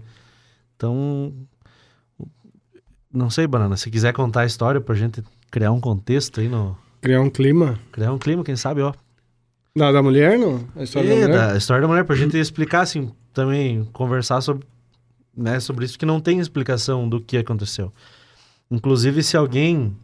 Então, 0.76 1.32
não 3.12 3.30
sei, 3.30 3.46
Banana, 3.46 3.76
se 3.76 3.90
quiser 3.90 4.12
contar 4.12 4.42
a 4.42 4.46
história 4.46 4.80
pra 4.80 4.94
gente 4.94 5.22
criar 5.50 5.72
um 5.72 5.80
contexto 5.80 6.40
aí, 6.40 6.48
no, 6.48 6.76
criar 7.00 7.20
um 7.20 7.30
clima. 7.30 7.78
criar 7.92 8.12
um 8.12 8.18
clima, 8.18 8.44
quem 8.44 8.56
sabe, 8.56 8.80
ó. 8.82 8.92
Da, 9.76 9.92
da 9.92 10.02
mulher, 10.02 10.38
não? 10.38 10.66
A 10.76 10.82
história 10.82 11.06
É, 11.08 11.10
da 11.10 11.26
mulher? 11.28 11.50
da 11.50 11.56
história 11.56 11.82
da 11.82 11.88
mulher, 11.88 12.04
pra 12.04 12.16
gente 12.16 12.36
explicar, 12.36 12.80
assim, 12.80 13.12
também 13.32 13.84
conversar 13.92 14.40
sobre, 14.40 14.66
né, 15.36 15.60
sobre 15.60 15.84
isso, 15.84 15.98
que 15.98 16.04
não 16.06 16.20
tem 16.20 16.40
explicação 16.40 17.08
do 17.08 17.20
que 17.20 17.36
aconteceu. 17.36 17.92
Inclusive, 18.70 19.22
se 19.22 19.36
alguém. 19.36 19.96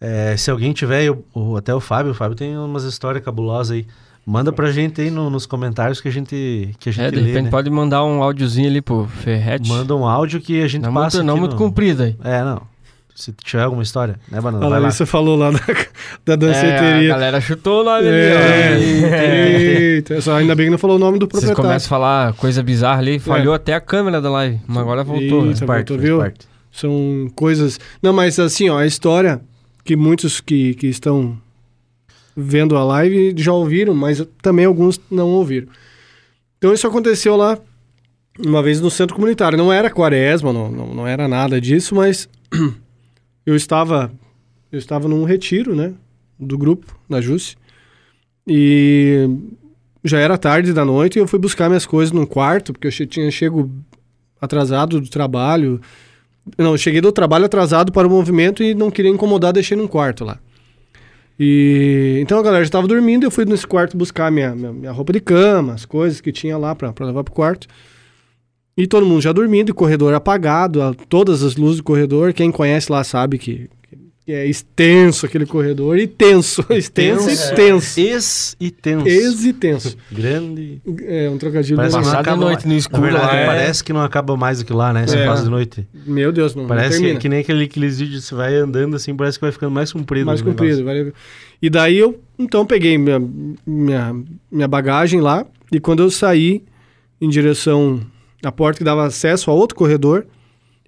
é, 0.00 0.36
se 0.36 0.50
alguém 0.50 0.72
tiver, 0.72 1.04
eu- 1.04 1.24
até 1.56 1.72
o 1.72 1.78
Fábio, 1.80 2.10
o 2.10 2.14
Fábio 2.14 2.36
tem 2.36 2.56
umas 2.58 2.82
histórias 2.84 3.24
cabulosas 3.24 3.76
aí. 3.76 3.86
Manda 4.24 4.52
pra 4.52 4.70
gente 4.70 5.00
aí 5.00 5.10
no- 5.10 5.28
nos 5.28 5.46
comentários 5.46 6.00
que 6.00 6.06
a 6.08 6.10
gente, 6.12 6.70
que 6.78 6.88
a 6.88 6.92
gente 6.92 7.04
É, 7.04 7.10
de 7.10 7.16
lê, 7.16 7.22
repente 7.28 7.44
né? 7.46 7.50
pode 7.50 7.68
mandar 7.70 8.04
um 8.04 8.22
áudiozinho 8.22 8.68
ali 8.68 8.80
pro 8.80 9.06
Ferret. 9.06 9.66
Manda 9.68 9.96
um 9.96 10.06
áudio 10.06 10.40
que 10.40 10.62
a 10.62 10.68
gente 10.68 10.82
não 10.82 10.94
passa 10.94 11.18
muito, 11.18 11.26
não 11.26 11.36
muito 11.36 11.52
no... 11.52 11.58
comprido 11.58 12.04
aí. 12.04 12.16
É, 12.22 12.42
não. 12.44 12.62
Se 13.14 13.30
tiver 13.44 13.62
alguma 13.64 13.82
história, 13.82 14.18
né, 14.30 14.40
Banana? 14.40 14.64
A 14.64 14.68
Vai 14.70 14.78
lá. 14.78 14.84
Larissa 14.86 15.04
falou 15.04 15.36
lá 15.36 15.50
da, 15.50 15.58
da 16.24 16.32
É, 16.32 16.32
a 16.32 16.36
danceteria. 16.36 17.08
galera 17.08 17.40
chutou 17.40 17.82
o 17.82 17.84
nome 17.84 18.06
É, 18.08 18.68
ali, 18.72 19.04
ó. 19.04 19.08
eita, 19.16 20.20
só 20.22 20.36
ainda 20.36 20.54
bem 20.54 20.66
que 20.66 20.70
não 20.70 20.78
falou 20.78 20.96
o 20.96 20.98
nome 21.00 21.18
do 21.18 21.26
Vocês 21.26 21.44
proprietário. 21.44 21.68
começam 21.68 21.86
a 21.86 21.88
falar 21.90 22.32
coisa 22.34 22.62
bizarra 22.62 23.00
ali, 23.00 23.18
falhou 23.18 23.52
até 23.52 23.74
a 23.74 23.80
câmera 23.80 24.20
da 24.20 24.30
live, 24.30 24.60
mas 24.66 24.78
agora 24.78 25.04
voltou. 25.04 25.46
Eita, 25.46 25.66
parte, 25.66 25.88
voltou, 25.88 25.98
viu? 25.98 26.18
parte. 26.20 26.46
São 26.70 27.28
coisas. 27.34 27.78
Não, 28.02 28.12
mas 28.14 28.38
assim, 28.38 28.70
ó, 28.70 28.78
a 28.78 28.86
história 28.86 29.40
que 29.84 29.94
muitos 29.94 30.40
que, 30.40 30.72
que 30.74 30.86
estão 30.86 31.36
vendo 32.36 32.76
a 32.76 32.84
live 32.84 33.34
já 33.36 33.52
ouviram, 33.52 33.94
mas 33.94 34.26
também 34.40 34.64
alguns 34.64 35.00
não 35.10 35.28
ouviram. 35.28 35.68
Então 36.58 36.72
isso 36.72 36.86
aconteceu 36.86 37.36
lá 37.36 37.58
uma 38.38 38.62
vez 38.62 38.80
no 38.80 38.90
centro 38.90 39.14
comunitário. 39.14 39.58
Não 39.58 39.72
era 39.72 39.90
quaresma, 39.90 40.52
não, 40.52 40.70
não, 40.70 40.94
não 40.94 41.06
era 41.06 41.28
nada 41.28 41.60
disso, 41.60 41.94
mas 41.94 42.28
eu 43.44 43.54
estava 43.56 44.12
eu 44.70 44.78
estava 44.78 45.06
num 45.06 45.24
retiro, 45.24 45.76
né, 45.76 45.92
do 46.38 46.56
grupo 46.56 46.98
na 47.08 47.20
Jusce. 47.20 47.56
E 48.46 49.28
já 50.02 50.18
era 50.18 50.38
tarde 50.38 50.72
da 50.72 50.84
noite 50.84 51.16
e 51.16 51.20
eu 51.20 51.28
fui 51.28 51.38
buscar 51.38 51.68
minhas 51.68 51.86
coisas 51.86 52.12
num 52.12 52.26
quarto, 52.26 52.72
porque 52.72 52.88
eu 52.88 53.06
tinha 53.06 53.30
chego 53.30 53.70
atrasado 54.40 55.00
do 55.00 55.08
trabalho. 55.08 55.80
Não, 56.58 56.76
cheguei 56.76 57.00
do 57.00 57.12
trabalho 57.12 57.44
atrasado 57.44 57.92
para 57.92 58.08
o 58.08 58.10
movimento 58.10 58.62
e 58.62 58.74
não 58.74 58.90
queria 58.90 59.10
incomodar, 59.10 59.52
deixei 59.52 59.76
num 59.76 59.86
quarto 59.86 60.24
lá. 60.24 60.40
E 61.44 62.20
então 62.22 62.38
a 62.38 62.42
galera 62.42 62.62
já 62.62 62.68
estava 62.68 62.86
dormindo, 62.86 63.24
eu 63.24 63.30
fui 63.30 63.44
nesse 63.44 63.66
quarto 63.66 63.96
buscar 63.96 64.30
minha, 64.30 64.54
minha, 64.54 64.72
minha 64.72 64.92
roupa 64.92 65.12
de 65.12 65.18
cama, 65.18 65.72
as 65.72 65.84
coisas 65.84 66.20
que 66.20 66.30
tinha 66.30 66.56
lá 66.56 66.72
para 66.72 66.94
levar 67.00 67.24
pro 67.24 67.34
quarto. 67.34 67.66
E 68.76 68.86
todo 68.86 69.04
mundo 69.04 69.20
já 69.20 69.32
dormindo, 69.32 69.70
e 69.70 69.74
corredor 69.74 70.14
apagado, 70.14 70.94
todas 71.08 71.42
as 71.42 71.56
luzes 71.56 71.78
do 71.78 71.82
corredor. 71.82 72.32
Quem 72.32 72.52
conhece 72.52 72.92
lá 72.92 73.02
sabe 73.02 73.38
que 73.38 73.68
é 74.30 74.46
extenso 74.46 75.26
aquele 75.26 75.44
corredor 75.44 75.98
e 75.98 76.06
tenso, 76.06 76.64
extenso 76.70 77.28
e 77.28 77.54
tenso. 77.56 78.00
Ex 78.00 78.56
e 78.60 78.70
tenso. 78.70 79.08
Ex 79.08 79.44
e 79.44 79.52
tenso. 79.52 79.96
Grande. 80.12 80.80
É 81.04 81.28
um 81.28 81.36
trocadilho. 81.38 81.76
Parece 81.76 81.96
que 81.98 82.04
não 82.04 82.12
acaba 82.12 82.36
noite 82.36 82.54
mais. 82.60 82.64
no 82.66 82.76
escuro 82.76 83.02
Na 83.02 83.08
verdade, 83.10 83.36
é- 83.36 83.46
parece 83.46 83.84
que 83.84 83.92
não 83.92 84.00
acaba 84.02 84.36
mais 84.36 84.60
aquilo 84.60 84.78
lá, 84.78 84.92
né? 84.92 85.06
Você 85.06 85.16
É. 85.18 85.26
passa 85.26 85.42
de 85.42 85.50
noite. 85.50 85.86
Meu 86.06 86.30
Deus, 86.32 86.54
não, 86.54 86.62
não 86.62 86.68
Parece 86.68 86.98
termina. 86.98 87.18
que 87.18 87.28
nem 87.28 87.40
aquele, 87.40 87.64
aqueles 87.64 87.98
vídeos 87.98 88.20
que 88.22 88.28
você 88.28 88.34
vai 88.34 88.54
andando 88.56 88.94
assim, 88.94 89.14
parece 89.16 89.38
que 89.38 89.44
vai 89.44 89.50
ficando 89.52 89.72
mais 89.72 89.92
comprido. 89.92 90.26
mais 90.26 90.40
comprido. 90.40 90.84
vai- 90.84 91.12
E 91.60 91.68
daí 91.68 91.98
eu, 91.98 92.20
então, 92.38 92.64
peguei 92.64 92.96
minha, 92.98 93.20
minha, 93.66 94.14
minha 94.50 94.68
bagagem 94.68 95.20
lá 95.20 95.44
e 95.72 95.80
quando 95.80 96.00
eu 96.02 96.10
saí 96.10 96.62
em 97.20 97.28
direção 97.28 98.00
à 98.44 98.50
porta 98.52 98.78
que 98.78 98.84
dava 98.84 99.04
acesso 99.06 99.50
a 99.50 99.54
outro 99.54 99.76
corredor, 99.76 100.26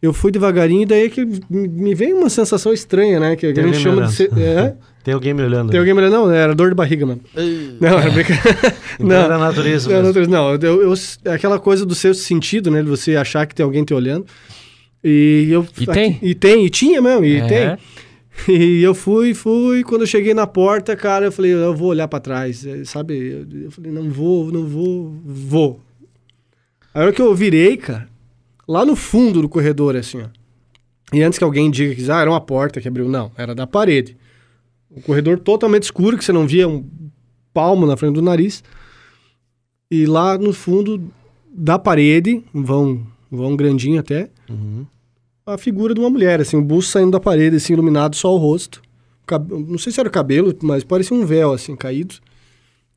eu 0.05 0.13
fui 0.13 0.31
devagarinho 0.31 0.83
e 0.83 0.87
daí 0.87 1.05
é 1.07 1.09
que 1.09 1.25
me 1.51 1.95
veio 1.95 2.17
uma 2.19 2.29
sensação 2.31 2.73
estranha, 2.73 3.19
né? 3.21 3.37
Que 3.37 3.47
a 3.47 3.53
Tem 3.55 3.65
gente 3.73 3.77
alguém 3.77 3.81
chama 3.81 4.07
de... 4.07 4.13
ser- 4.13 4.31
é? 4.39 4.75
Tem 5.05 5.13
alguém 5.13 5.35
me 5.35 5.43
olhando. 5.43 5.71
Tem 5.71 5.79
alguém 5.79 5.93
me 5.95 6.01
olhando? 6.01 6.13
Não, 6.15 6.31
era 6.31 6.55
dor 6.55 6.71
de 6.71 6.75
barriga, 6.75 7.05
mano. 7.05 7.21
Não, 7.81 7.99
era 7.99 8.11
brincadeira. 8.11 8.75
Então 8.95 9.09
Não. 9.09 9.17
era 9.25 9.35
a 9.35 9.39
natureza. 9.39 9.91
Não, 10.03 10.13
mesmo. 10.13 10.33
não, 10.33 10.53
não, 10.53 10.55
eu, 10.55 10.83
eu- 10.83 10.95
é 11.27 11.33
aquela 11.33 11.59
coisa 11.59 11.85
do 11.85 11.95
seu 11.95 12.15
sentido, 12.15 12.71
né? 12.71 12.83
De 12.83 12.89
você 12.89 13.17
achar 13.17 13.45
que 13.47 13.55
tem 13.55 13.65
alguém 13.65 13.85
te 13.85 13.93
olhando. 13.93 14.25
E 15.03 15.49
eu. 15.51 15.67
E 15.79 15.87
tem? 15.87 16.19
E 16.23 16.35
tem, 16.35 16.65
e 16.65 16.71
tinha 16.71 17.03
mesmo, 17.03 17.25
e 17.25 17.37
É. 17.37 17.47
tem. 17.47 17.79
E 18.49 18.83
eu 18.83 18.95
fui, 18.95 19.33
fui. 19.33 19.85
Quando 19.85 20.01
eu 20.03 20.07
cheguei 20.09 20.35
na 20.35 20.45
porta, 20.47 20.97
cara, 20.97 21.27
eu 21.27 21.33
falei, 21.33 21.53
eu 21.53 21.73
vou 21.75 21.89
olhar 21.91 22.09
pra 22.09 22.19
trás, 22.19 22.67
eh, 22.67 22.83
sabe? 22.85 23.15
Eu, 23.17 23.63
eu 23.67 23.71
falei, 23.71 23.93
não 23.93 24.11
vou, 24.11 24.51
não 24.51 24.65
vou, 24.67 25.15
vou. 25.25 25.81
A 26.93 27.01
hora 27.03 27.13
que 27.13 27.23
eu 27.23 27.33
virei, 27.35 27.77
cara, 27.77 28.09
lá 28.67 28.85
no 28.85 28.95
fundo 28.97 29.43
do 29.43 29.49
corredor, 29.49 29.97
assim, 29.97 30.23
ó. 30.23 30.27
E 31.13 31.23
antes 31.23 31.39
que 31.39 31.45
alguém 31.45 31.71
diga 31.71 31.95
que 31.95 32.11
ah, 32.11 32.21
era 32.21 32.31
uma 32.31 32.41
porta 32.41 32.81
que 32.81 32.89
abriu, 32.89 33.09
não, 33.09 33.31
era 33.37 33.55
da 33.55 33.67
parede. 33.67 34.17
Um 34.95 35.01
corredor 35.01 35.39
totalmente 35.39 35.85
escuro, 35.85 36.17
que 36.19 36.25
você 36.25 36.33
não 36.33 36.47
via 36.47 36.67
um 36.69 36.85
palmo 37.53 37.87
na 37.87 37.97
frente 37.97 38.15
do 38.15 38.23
nariz. 38.23 38.63
E 39.91 40.07
lá 40.07 40.37
no 40.39 40.53
fundo 40.53 41.11
da 41.53 41.79
parede, 41.79 42.43
um 42.55 42.63
vão, 42.65 43.07
um 43.31 43.37
vão 43.37 43.57
grandinho 43.57 44.01
até, 44.01 44.31
Uhum. 44.49 44.85
a 45.47 45.57
figura 45.57 45.95
de 45.95 46.01
uma 46.01 46.11
mulher, 46.11 46.41
assim, 46.41 46.57
o 46.57 46.63
busto 46.63 46.91
saindo 46.93 47.13
da 47.13 47.21
parede, 47.21 47.57
assim, 47.57 47.73
iluminado 47.75 48.17
só 48.17 48.35
o 48.35 48.39
rosto. 48.39 48.83
Não 49.69 49.79
sei 49.79 49.91
se 49.93 50.01
era 50.01 50.09
o 50.09 50.13
cabelo, 50.13 50.55
mas 50.63 50.85
parecia 50.85 51.17
um 51.17 51.25
véu, 51.25 51.53
assim, 51.53 51.75
caído. 51.77 52.17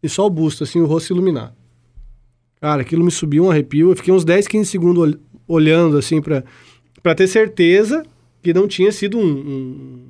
E 0.02 0.10
só 0.10 0.26
o 0.26 0.30
busto, 0.30 0.64
assim, 0.64 0.80
o 0.82 0.86
rosto 0.86 1.14
iluminado. 1.14 1.54
Cara, 2.60 2.82
aquilo 2.82 3.04
me 3.04 3.12
subiu 3.12 3.46
um 3.46 3.52
arrepio. 3.52 3.92
Eu 3.92 3.96
fiquei 3.96 4.14
uns 4.14 4.26
10, 4.26 4.48
15 4.48 4.70
segundos 4.70 5.16
olhando, 5.48 5.98
assim, 5.98 6.22
pra, 6.22 6.44
pra 7.02 7.16
ter 7.16 7.28
certeza 7.28 8.04
que 8.42 8.54
não 8.54 8.68
tinha 8.68 8.92
sido 8.92 9.18
um, 9.18 9.24
um, 9.26 10.06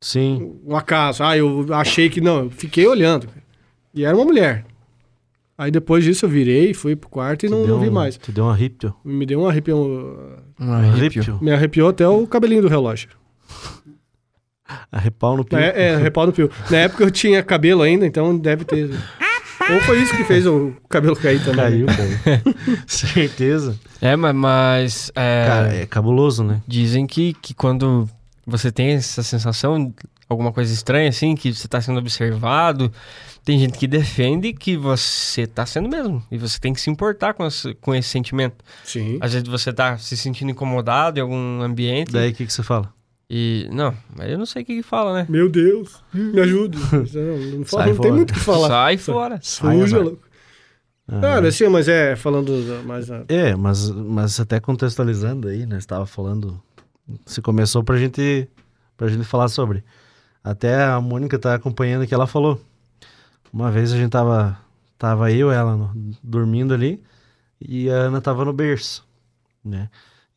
Sim. 0.00 0.58
um 0.66 0.76
acaso. 0.76 1.22
Ah, 1.22 1.36
eu 1.36 1.66
achei 1.74 2.08
que 2.10 2.20
não. 2.20 2.44
Eu 2.44 2.50
fiquei 2.50 2.86
olhando. 2.86 3.28
E 3.94 4.04
era 4.04 4.16
uma 4.16 4.24
mulher. 4.24 4.64
Aí 5.56 5.70
depois 5.70 6.02
disso 6.02 6.24
eu 6.26 6.28
virei, 6.28 6.74
fui 6.74 6.96
pro 6.96 7.08
quarto 7.08 7.46
e 7.46 7.48
não, 7.48 7.64
não 7.66 7.78
vi 7.80 7.88
um- 7.88 7.92
mais. 7.92 8.16
Te 8.18 8.32
deu 8.32 8.44
um 8.44 8.50
arrepio. 8.50 8.92
Me 9.04 9.24
deu 9.24 9.40
um 9.40 9.46
arrepio. 9.48 9.76
Um 10.58 10.72
arrepio. 10.72 11.22
Arrepio. 11.22 11.38
Me 11.40 11.52
arrepiou 11.52 11.88
até 11.88 12.06
o 12.08 12.26
cabelinho 12.26 12.62
do 12.62 12.68
relógio. 12.68 13.08
Arrepau 14.90 15.36
no 15.36 15.44
pio. 15.44 15.58
É, 15.58 15.90
é 15.92 15.96
repau 15.96 16.26
no 16.26 16.32
pio. 16.32 16.50
Na 16.70 16.78
época 16.78 17.04
eu 17.04 17.10
tinha 17.10 17.42
cabelo 17.42 17.82
ainda, 17.82 18.06
então 18.06 18.36
deve 18.36 18.64
ter. 18.64 18.90
Ou 19.70 19.80
foi 19.80 20.02
isso 20.02 20.16
que 20.16 20.24
fez 20.24 20.46
o 20.46 20.72
cabelo 20.88 21.16
cair 21.16 21.42
também. 21.42 21.84
Caiu, 21.84 21.86
cara. 22.24 22.42
Certeza. 22.86 23.78
É, 24.00 24.14
mas, 24.16 24.34
mas, 24.34 25.12
é, 25.14 25.46
Cara, 25.46 25.74
é 25.74 25.86
cabuloso, 25.86 26.44
né? 26.44 26.60
dizem 26.66 27.06
que, 27.06 27.34
que 27.34 27.54
quando 27.54 28.08
você 28.46 28.70
tem 28.70 28.90
essa 28.90 29.22
sensação, 29.22 29.92
alguma 30.28 30.52
coisa 30.52 30.72
estranha 30.72 31.08
assim, 31.08 31.34
que 31.34 31.52
você 31.52 31.66
está 31.66 31.80
sendo 31.80 31.98
observado, 31.98 32.92
tem 33.44 33.58
gente 33.58 33.78
que 33.78 33.86
defende 33.86 34.52
que 34.52 34.76
você 34.76 35.42
está 35.42 35.66
sendo 35.66 35.88
mesmo. 35.88 36.22
E 36.30 36.38
você 36.38 36.58
tem 36.58 36.72
que 36.72 36.80
se 36.80 36.90
importar 36.90 37.34
com 37.34 37.46
esse, 37.46 37.74
com 37.74 37.94
esse 37.94 38.08
sentimento. 38.08 38.56
Sim. 38.84 39.18
Às 39.20 39.32
vezes 39.32 39.48
você 39.48 39.72
tá 39.72 39.98
se 39.98 40.16
sentindo 40.16 40.50
incomodado 40.50 41.18
em 41.18 41.22
algum 41.22 41.62
ambiente. 41.62 42.12
Daí 42.12 42.30
o 42.30 42.34
que, 42.34 42.46
que 42.46 42.52
você 42.52 42.62
fala? 42.62 42.93
E. 43.28 43.68
Não, 43.72 43.94
mas 44.16 44.30
eu 44.30 44.38
não 44.38 44.46
sei 44.46 44.62
o 44.62 44.64
que, 44.66 44.76
que 44.76 44.82
fala, 44.82 45.14
né? 45.14 45.26
Meu 45.28 45.48
Deus, 45.48 46.02
me 46.12 46.40
ajude. 46.40 46.78
Não, 46.92 47.58
não, 47.58 47.64
fala- 47.64 47.86
não 47.86 47.96
tem 47.96 48.12
muito 48.12 48.30
o 48.30 48.34
que 48.34 48.40
falar. 48.40 48.68
Sai 48.68 48.96
fora. 48.98 49.38
Sai, 49.42 49.78
Suja, 49.80 49.98
louco. 50.00 50.22
Ah, 51.08 51.20
Cara, 51.20 51.48
assim, 51.48 51.68
mas 51.68 51.88
é, 51.88 52.16
falando 52.16 52.52
mais. 52.86 53.08
É, 53.28 53.54
mas, 53.56 53.90
mas 53.90 54.38
até 54.40 54.58
contextualizando 54.60 55.48
aí, 55.48 55.66
né? 55.66 55.80
Você 55.80 55.86
tava 55.86 56.06
falando. 56.06 56.60
Você 57.26 57.40
começou 57.42 57.82
pra 57.84 57.96
gente, 57.96 58.48
pra 58.96 59.08
gente 59.08 59.24
falar 59.24 59.48
sobre. 59.48 59.84
Até 60.42 60.82
a 60.84 61.00
Mônica 61.00 61.38
tá 61.38 61.54
acompanhando 61.54 62.06
que 62.06 62.14
ela 62.14 62.26
falou. 62.26 62.60
Uma 63.52 63.70
vez 63.70 63.92
a 63.92 63.96
gente 63.96 64.10
tava. 64.10 64.58
Tava 64.98 65.30
eu 65.32 65.50
e 65.50 65.54
ela 65.54 65.76
no- 65.76 66.10
dormindo 66.22 66.72
ali. 66.74 67.02
E 67.60 67.88
a 67.90 67.94
Ana 67.94 68.20
tava 68.20 68.44
no 68.44 68.52
berço. 68.52 69.06
Né? 69.64 69.88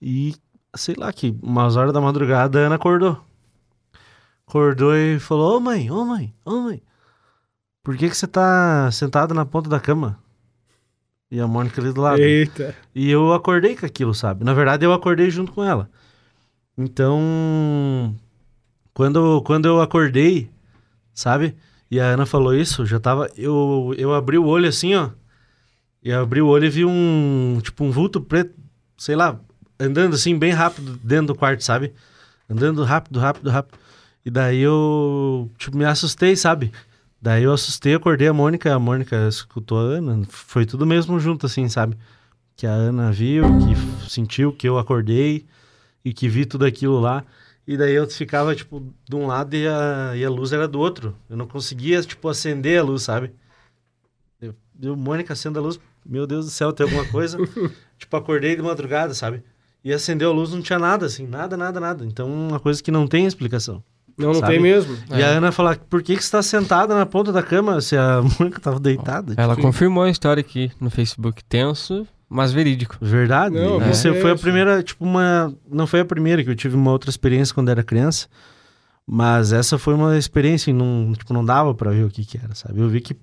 E 0.01 0.35
sei 0.77 0.95
lá 0.97 1.11
que 1.11 1.35
umas 1.41 1.75
horas 1.75 1.93
da 1.93 1.99
madrugada 1.99 2.59
a 2.59 2.65
Ana 2.67 2.75
acordou. 2.75 3.21
Acordou 4.47 4.95
e 4.95 5.19
falou: 5.19 5.57
Ô 5.57 5.59
mãe, 5.59 5.91
ô 5.91 6.05
mãe, 6.05 6.33
ô 6.45 6.61
mãe. 6.61 6.81
Por 7.83 7.97
que, 7.97 8.09
que 8.09 8.17
você 8.17 8.27
tá 8.27 8.89
sentada 8.91 9.33
na 9.33 9.45
ponta 9.45 9.69
da 9.69 9.79
cama? 9.79 10.19
E 11.29 11.39
a 11.39 11.47
Mônica 11.47 11.81
ali 11.81 11.91
do 11.91 12.01
lado. 12.01 12.19
Eita. 12.21 12.75
E 12.95 13.09
eu 13.09 13.33
acordei 13.33 13.75
com 13.75 13.85
aquilo, 13.85 14.13
sabe? 14.13 14.45
Na 14.45 14.53
verdade, 14.53 14.85
eu 14.85 14.93
acordei 14.93 15.29
junto 15.29 15.51
com 15.51 15.63
ela. 15.63 15.89
Então, 16.77 18.15
quando, 18.93 19.41
quando 19.41 19.67
eu 19.67 19.81
acordei, 19.81 20.49
sabe? 21.13 21.55
E 21.89 21.99
a 21.99 22.05
Ana 22.05 22.25
falou 22.25 22.53
isso, 22.53 22.85
já 22.85 22.99
tava. 22.99 23.29
Eu, 23.35 23.93
eu 23.97 24.13
abri 24.13 24.37
o 24.37 24.45
olho 24.45 24.67
assim, 24.67 24.95
ó. 24.95 25.09
E 26.03 26.11
abri 26.11 26.41
o 26.41 26.47
olho 26.47 26.65
e 26.65 26.69
vi 26.69 26.85
um. 26.85 27.59
Tipo, 27.61 27.83
um 27.83 27.91
vulto 27.91 28.21
preto, 28.21 28.53
sei 28.97 29.15
lá, 29.15 29.39
andando 29.79 30.15
assim, 30.15 30.37
bem 30.37 30.51
rápido 30.51 30.99
dentro 31.03 31.27
do 31.27 31.35
quarto, 31.35 31.63
sabe? 31.63 31.93
Andando 32.49 32.83
rápido, 32.83 33.19
rápido, 33.19 33.49
rápido. 33.49 33.77
E 34.25 34.29
daí 34.29 34.59
eu, 34.59 35.49
tipo, 35.57 35.77
me 35.77 35.85
assustei, 35.85 36.35
sabe? 36.35 36.71
Daí 37.21 37.43
eu 37.43 37.53
assustei, 37.53 37.95
acordei 37.95 38.27
a 38.27 38.33
Mônica, 38.33 38.73
a 38.73 38.79
Mônica 38.79 39.27
escutou 39.27 39.79
a 39.79 39.81
Ana, 39.81 40.25
foi 40.29 40.65
tudo 40.65 40.85
mesmo 40.85 41.19
junto, 41.19 41.45
assim, 41.45 41.67
sabe? 41.67 41.97
Que 42.55 42.67
a 42.67 42.71
Ana 42.71 43.11
viu, 43.11 43.43
que 43.59 44.09
sentiu 44.09 44.51
que 44.51 44.67
eu 44.67 44.77
acordei 44.77 45.45
e 46.03 46.13
que 46.13 46.27
vi 46.29 46.45
tudo 46.45 46.65
aquilo 46.65 46.99
lá. 46.99 47.23
E 47.67 47.75
daí 47.75 47.93
eu 47.93 48.09
ficava, 48.09 48.55
tipo, 48.55 48.93
de 49.07 49.15
um 49.15 49.27
lado 49.27 49.55
e 49.55 49.67
a, 49.67 50.13
e 50.15 50.23
a 50.23 50.29
luz 50.29 50.53
era 50.53 50.67
do 50.67 50.79
outro. 50.79 51.15
Eu 51.29 51.35
não 51.35 51.47
conseguia, 51.47 52.01
tipo, 52.01 52.29
acender 52.29 52.79
a 52.79 52.83
luz, 52.83 53.03
sabe? 53.03 53.33
Eu, 54.41 54.55
eu 54.81 54.95
Mônica, 54.95 55.33
acenda 55.33 55.59
a 55.59 55.63
luz, 55.63 55.79
meu 56.05 56.25
Deus 56.25 56.45
do 56.45 56.51
céu, 56.51 56.71
tem 56.71 56.85
alguma 56.85 57.05
coisa? 57.05 57.37
tipo, 57.99 58.15
acordei 58.15 58.55
de 58.55 58.61
madrugada, 58.61 59.13
sabe? 59.13 59.43
E 59.87 59.93
acendeu 59.93 60.31
a 60.31 60.33
luz, 60.33 60.51
não 60.51 60.61
tinha 60.61 60.77
nada, 60.77 61.05
assim, 61.05 61.25
nada, 61.25 61.55
nada, 61.55 61.79
nada. 61.79 62.03
Então, 62.05 62.29
uma 62.29 62.59
coisa 62.59 62.83
que 62.83 62.91
não 62.91 63.07
tem 63.07 63.25
explicação. 63.25 63.81
Não, 64.17 64.33
não 64.33 64.39
Sabe? 64.41 64.51
tem 64.51 64.61
mesmo. 64.61 64.97
E 65.15 65.23
a 65.23 65.27
Ana 65.27 65.49
fala, 65.49 65.77
por 65.77 66.03
que, 66.03 66.17
que 66.17 66.21
você 66.25 66.29
tá 66.29 66.43
sentada 66.43 66.93
na 66.93 67.05
ponta 67.05 67.31
da 67.31 67.41
cama 67.41 67.79
se 67.79 67.95
a 67.95 68.21
Mônica 68.37 68.59
tava 68.59 68.81
deitada? 68.81 69.33
Ela 69.37 69.55
Tipo, 69.55 69.65
confirmou 69.65 70.03
a 70.03 70.09
história 70.09 70.41
aqui 70.41 70.69
no 70.81 70.89
Facebook. 70.89 71.41
Tenso, 71.45 72.05
mas 72.27 72.51
verídico. 72.51 72.97
Verdade. 72.99 73.55
Não, 73.55 73.79
E 73.81 73.93
Você 73.95 74.09
é 74.09 74.13
foi 74.19 74.31
a 74.31 74.35
primeira, 74.35 74.83
tipo, 74.83 75.05
uma. 75.05 75.53
Não 75.71 75.87
foi 75.87 76.01
a 76.01 76.05
primeira 76.05 76.43
que 76.43 76.49
eu 76.49 76.55
tive 76.55 76.75
uma 76.75 76.91
outra 76.91 77.09
experiência 77.09 77.55
quando 77.55 77.69
era 77.69 77.81
criança. 77.81 78.27
Mas 79.09 79.53
essa 79.53 79.77
foi 79.77 79.93
uma 79.93 80.17
experiência 80.17 80.69
e 80.69 80.73
não, 80.73 81.13
tipo, 81.17 81.33
não 81.33 81.45
dava 81.45 81.73
pra 81.73 81.91
ver 81.91 82.03
o 82.03 82.09
que 82.09 82.25
que 82.25 82.37
era, 82.37 82.53
sabe? 82.55 82.81
Eu 82.81 82.89
vi 82.89 82.99
que 82.99 83.15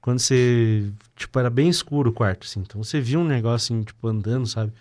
quando 0.00 0.20
você. 0.20 0.84
Tipo, 1.16 1.40
era 1.40 1.50
bem 1.50 1.68
escuro 1.68 2.10
o 2.10 2.12
quarto, 2.12 2.46
assim. 2.46 2.60
Então 2.60 2.80
você 2.80 3.00
via 3.00 3.18
um 3.18 3.24
negócio, 3.24 3.74
assim, 3.74 3.82
tipo, 3.82 4.06
andando, 4.06 4.46
sabe? 4.46 4.72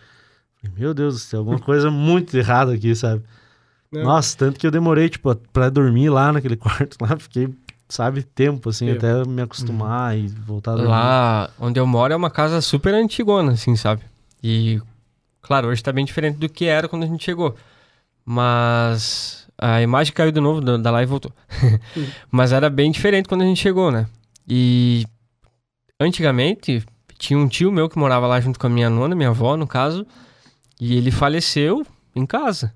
Meu 0.78 0.94
Deus 0.94 1.16
do 1.16 1.20
céu, 1.20 1.40
alguma 1.40 1.60
coisa 1.60 1.92
muito 1.92 2.38
errada 2.38 2.74
aqui, 2.74 2.96
sabe? 2.96 3.24
Né? 3.92 4.04
Nossa, 4.04 4.38
tanto 4.38 4.60
que 4.60 4.66
eu 4.66 4.72
demorei, 4.72 5.10
tipo, 5.10 5.36
pra 5.52 5.70
dormir 5.70 6.10
lá 6.10 6.32
naquele 6.32 6.56
quarto 6.58 6.98
lá. 7.00 7.18
Fiquei, 7.18 7.50
sabe, 7.88 8.24
tempo, 8.24 8.70
assim, 8.70 8.88
Tempo. 8.88 9.06
até 9.06 9.30
me 9.30 9.42
acostumar 9.42 10.18
e 10.18 10.28
voltar 10.28 10.72
a 10.72 10.76
dormir. 10.76 10.90
Lá 10.90 11.50
onde 11.60 11.80
eu 11.80 11.86
moro 11.86 12.14
é 12.14 12.16
uma 12.16 12.32
casa 12.32 12.62
super 12.62 12.94
antigona, 12.94 13.52
assim, 13.52 13.76
sabe? 13.76 14.02
E, 14.42 14.82
claro, 15.42 15.68
hoje 15.68 15.84
tá 15.84 15.92
bem 15.92 16.06
diferente 16.06 16.38
do 16.38 16.50
que 16.50 16.66
era 16.66 16.88
quando 16.88 17.04
a 17.04 17.08
gente 17.08 17.24
chegou. 17.24 17.56
Mas 18.26 19.48
a 19.58 19.82
imagem 19.82 20.14
caiu 20.14 20.32
de 20.32 20.40
novo 20.40 20.62
da, 20.62 20.78
da 20.78 20.92
live 20.92 21.10
e 21.10 21.12
voltou. 21.12 21.32
Mas 22.32 22.52
era 22.52 22.70
bem 22.70 22.92
diferente 22.92 23.30
quando 23.30 23.42
a 23.42 23.46
gente 23.46 23.62
chegou, 23.62 23.92
né? 23.92 24.08
E 24.48 25.06
antigamente 26.00 26.84
tinha 27.18 27.38
um 27.38 27.48
tio 27.48 27.72
meu 27.72 27.88
que 27.88 27.98
morava 27.98 28.28
lá 28.28 28.40
junto 28.42 28.60
com 28.60 28.68
a 28.68 28.70
minha 28.70 28.90
nona, 28.90 29.16
minha 29.16 29.30
avó, 29.30 29.56
no 29.56 29.68
caso, 29.68 30.06
e 30.80 30.96
ele 30.96 31.12
faleceu 31.12 31.86
em 32.16 32.26
casa. 32.26 32.74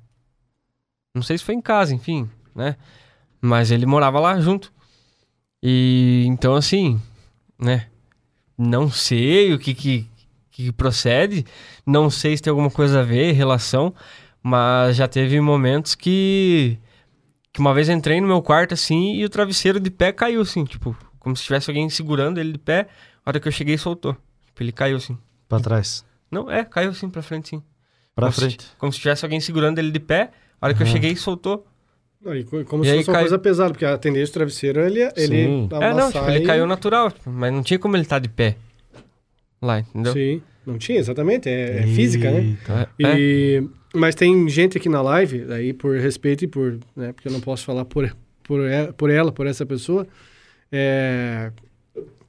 Não 1.14 1.22
sei 1.22 1.38
se 1.38 1.44
foi 1.44 1.56
em 1.56 1.62
casa, 1.62 1.94
enfim, 1.94 2.30
né? 2.56 2.76
Mas 3.42 3.72
ele 3.72 3.86
morava 3.86 4.20
lá 4.20 4.40
junto. 4.40 4.72
E 5.62 6.26
então, 6.28 6.56
assim, 6.56 7.02
né? 7.60 7.88
Não 8.58 8.90
sei 8.90 9.54
o 9.54 9.60
que, 9.60 9.74
que, 9.74 10.08
que 10.52 10.72
procede, 10.72 11.46
não 11.86 12.10
sei 12.10 12.36
se 12.36 12.44
tem 12.44 12.52
alguma 12.52 12.72
coisa 12.72 13.02
a 13.02 13.04
ver, 13.04 13.32
relação, 13.34 13.94
mas 14.42 14.96
já 14.96 15.08
teve 15.08 15.40
momentos 15.40 15.94
que, 15.94 16.80
que 17.54 17.60
uma 17.60 17.74
vez 17.74 17.90
entrei 17.90 18.20
no 18.20 18.28
meu 18.28 18.42
quarto 18.42 18.74
assim 18.74 19.16
e 19.16 19.26
o 19.26 19.30
travesseiro 19.30 19.80
de 19.80 19.92
pé 19.92 20.12
caiu 20.12 20.42
assim, 20.42 20.66
tipo, 20.66 20.96
como 21.20 21.36
se 21.36 21.44
tivesse 21.44 21.70
alguém 21.70 21.90
segurando 21.90 22.40
ele 22.40 22.54
de 22.54 22.58
pé, 22.58 22.88
a 23.26 23.30
hora 23.30 23.40
que 23.40 23.48
eu 23.48 23.52
cheguei 23.52 23.78
soltou. 23.78 24.16
Tipo, 24.46 24.64
ele 24.64 24.72
caiu 24.72 24.98
assim. 24.98 25.18
Pra 25.48 25.60
trás. 25.60 26.06
Não, 26.32 26.50
é, 26.50 26.64
caiu 26.66 26.92
assim 26.92 27.10
pra 27.10 27.22
frente 27.22 27.50
sim. 27.50 27.64
Pra 28.18 28.28
como 28.28 28.34
se- 28.34 28.40
frente. 28.42 28.66
como 28.78 28.92
se 28.92 29.00
tivesse 29.00 29.24
alguém 29.24 29.40
segurando 29.40 29.78
ele 29.80 29.92
de 29.92 30.00
pé, 30.00 30.32
a 30.60 30.66
hora 30.66 30.74
que 30.74 30.82
eu 30.82 30.88
cheguei 30.88 31.16
soltou. 31.16 31.66
Não, 32.20 32.36
e 32.36 32.44
co- 32.44 32.66
como 32.66 32.84
E 32.84 32.88
se 32.88 32.92
aí 32.92 32.98
fosse 32.98 33.10
uma 33.10 33.14
cai- 33.14 33.24
coisa 33.24 33.38
pesada, 33.40 33.70
porque 33.72 33.86
a 33.86 33.96
tendência 33.98 34.32
do 34.32 34.34
travesseiro, 34.34 34.80
ele, 34.82 35.02
ele 35.16 35.28
Sim. 35.46 35.70
É, 35.72 35.78
uma 35.78 35.94
não, 35.94 36.12
tipo, 36.12 36.28
ele 36.30 36.46
caiu 36.46 36.66
natural, 36.66 37.14
mas 37.26 37.54
não 37.54 37.62
tinha 37.62 37.78
como 37.80 37.96
ele 37.96 38.04
estar 38.04 38.18
de 38.20 38.28
pé. 38.28 38.56
Lá, 39.62 39.80
entendeu? 39.80 40.14
Sim, 40.14 40.42
não 40.66 40.78
tinha, 40.80 40.98
exatamente, 40.98 41.48
é, 41.48 41.80
é 41.84 41.88
física, 41.88 42.30
né? 42.32 42.58
É, 43.00 43.08
é. 43.08 43.16
E, 43.20 43.64
Mas 43.94 44.16
tem 44.16 44.48
gente 44.50 44.78
aqui 44.78 44.90
na 44.90 45.02
live, 45.02 45.46
aí 45.54 45.74
por 45.74 45.96
respeito 45.98 46.44
e 46.44 46.48
por, 46.48 46.78
né, 46.96 47.14
porque 47.14 47.28
eu 47.28 47.32
não 47.32 47.40
posso 47.40 47.64
falar 47.66 47.86
por, 47.86 48.16
por, 48.44 48.60
e- 48.62 48.92
por 48.94 49.10
ela, 49.10 49.32
por 49.32 49.48
essa 49.48 49.66
pessoa, 49.66 50.06
é, 50.72 51.52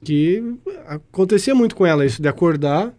que 0.03 0.41
acontecia 0.87 1.53
muito 1.53 1.75
com 1.75 1.85
ela 1.85 2.05
isso, 2.05 2.21
de 2.21 2.27
acordar, 2.27 2.93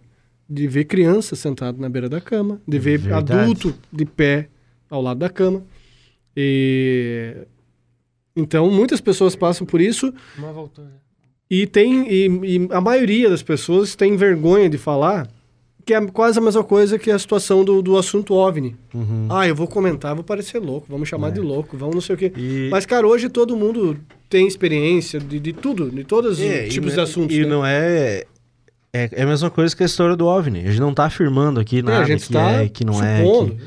de 0.50 0.66
ver 0.66 0.84
criança 0.84 1.36
sentado 1.36 1.80
na 1.80 1.88
beira 1.88 2.08
da 2.08 2.20
cama, 2.20 2.60
de 2.66 2.78
ver 2.78 2.98
Verdade. 2.98 3.32
adulto 3.32 3.72
de 3.92 4.04
pé 4.04 4.48
ao 4.90 5.00
lado 5.00 5.18
da 5.20 5.28
cama. 5.30 5.62
E 6.36 7.36
então 8.34 8.70
muitas 8.70 9.00
pessoas 9.00 9.34
passam 9.36 9.66
por 9.66 9.80
isso 9.80 10.12
Mas 10.38 10.54
voltou, 10.54 10.84
né? 10.84 10.90
e 11.50 11.66
tem 11.66 12.06
e, 12.08 12.26
e 12.56 12.68
a 12.70 12.80
maioria 12.80 13.28
das 13.28 13.42
pessoas 13.42 13.94
tem 13.96 14.16
vergonha 14.16 14.68
de 14.68 14.78
falar 14.78 15.28
que 15.84 15.94
é 15.94 16.06
quase 16.08 16.38
a 16.38 16.42
mesma 16.42 16.62
coisa 16.62 16.98
que 16.98 17.10
a 17.10 17.18
situação 17.18 17.64
do, 17.64 17.82
do 17.82 17.96
assunto 17.96 18.34
OVNI. 18.34 18.76
Uhum. 18.94 19.26
Ah, 19.30 19.48
eu 19.48 19.54
vou 19.56 19.66
comentar, 19.66 20.14
vou 20.14 20.22
parecer 20.22 20.58
louco, 20.58 20.86
vamos 20.88 21.08
chamar 21.08 21.28
É. 21.28 21.30
de 21.32 21.40
louco, 21.40 21.76
vamos 21.76 21.94
não 21.94 22.02
sei 22.02 22.14
o 22.14 22.18
quê. 22.18 22.32
E, 22.36 22.68
Mas, 22.70 22.86
cara, 22.86 23.08
hoje 23.08 23.28
todo 23.28 23.56
mundo 23.56 23.98
tem 24.28 24.46
experiência 24.46 25.18
de, 25.18 25.40
de 25.40 25.52
tudo, 25.52 25.90
de 25.90 26.04
todos 26.04 26.38
os 26.38 26.44
É, 26.44 26.66
e 26.66 26.68
tipos 26.68 26.90
não- 26.90 26.94
de 26.96 27.00
assuntos. 27.00 27.36
E 27.36 27.40
né? 27.40 27.46
não 27.48 27.66
é, 27.66 28.24
é. 28.92 29.08
É 29.12 29.22
a 29.22 29.26
mesma 29.26 29.50
coisa 29.50 29.74
que 29.76 29.82
a 29.82 29.86
história 29.86 30.16
do 30.16 30.26
OVNI. 30.26 30.60
A 30.60 30.70
gente 30.70 30.80
não 30.80 30.92
tá 30.94 31.04
afirmando 31.06 31.60
aqui 31.60 31.82
nada 31.82 32.00
a 32.00 32.04
gente 32.04 32.26
que, 32.26 32.32
está 32.32 32.50
é, 32.50 32.68
que 32.68 32.84
não 32.84 33.02
é. 33.02 33.18
supondo, 33.18 33.54
que- 33.56 33.62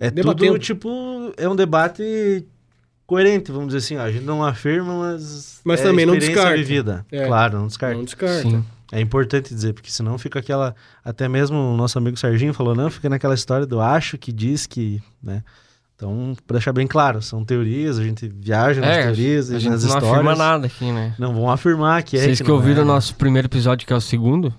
é 0.00 0.10
debatendo. 0.10 0.52
tudo, 0.54 0.58
tipo, 0.58 1.32
é 1.36 1.48
um 1.48 1.54
debate 1.56 2.44
coerente, 3.06 3.52
vamos 3.52 3.68
dizer 3.68 3.78
assim. 3.78 3.96
ó. 3.96 4.02
A 4.02 4.10
gente 4.10 4.24
não 4.24 4.42
afirma, 4.44 4.94
mas. 4.98 5.60
Mas 5.64 5.80
é 5.80 5.82
também 5.84 6.06
não 6.06 6.14
experiência 6.14 6.42
descarta. 6.42 6.56
vivida. 6.58 7.06
É. 7.12 7.26
Claro, 7.26 7.58
não 7.58 7.66
descarta. 7.66 7.96
não 7.96 8.04
descarta. 8.04 8.42
Sim. 8.42 8.64
É 8.90 9.00
importante 9.00 9.54
dizer, 9.54 9.72
porque 9.72 9.90
senão 9.90 10.18
fica 10.18 10.38
aquela. 10.38 10.74
Até 11.04 11.28
mesmo 11.28 11.56
o 11.56 11.76
nosso 11.76 11.96
amigo 11.98 12.16
Serginho 12.18 12.52
falou, 12.52 12.74
não, 12.74 12.90
fica 12.90 13.08
naquela 13.08 13.34
história 13.34 13.64
do 13.66 13.80
acho 13.80 14.18
que 14.18 14.32
diz 14.32 14.66
que. 14.66 15.02
né? 15.22 15.42
Então, 15.94 16.34
pra 16.48 16.54
deixar 16.56 16.72
bem 16.72 16.86
claro, 16.86 17.22
são 17.22 17.44
teorias, 17.44 17.96
a 17.96 18.02
gente 18.02 18.26
viaja 18.28 18.80
nas 18.80 18.90
É, 18.90 19.02
teorias 19.04 19.50
a 19.52 19.58
gente 19.58 19.70
nas 19.70 19.84
não 19.84 19.88
histórias. 19.88 20.10
afirma 20.12 20.34
nada 20.34 20.66
aqui, 20.66 20.90
né? 20.90 21.14
Não 21.16 21.32
vão 21.32 21.48
afirmar 21.48 22.02
que 22.02 22.16
é. 22.16 22.22
Vocês 22.22 22.40
que, 22.40 22.48
não 22.48 22.56
ouviram 22.56 22.80
é, 22.80 22.84
o 22.84 22.86
nosso 22.86 23.14
primeiro 23.14 23.46
episódio, 23.46 23.86
que 23.86 23.92
é 23.92 23.96
o 23.96 24.00
segundo, 24.00 24.50
que- 24.50 24.56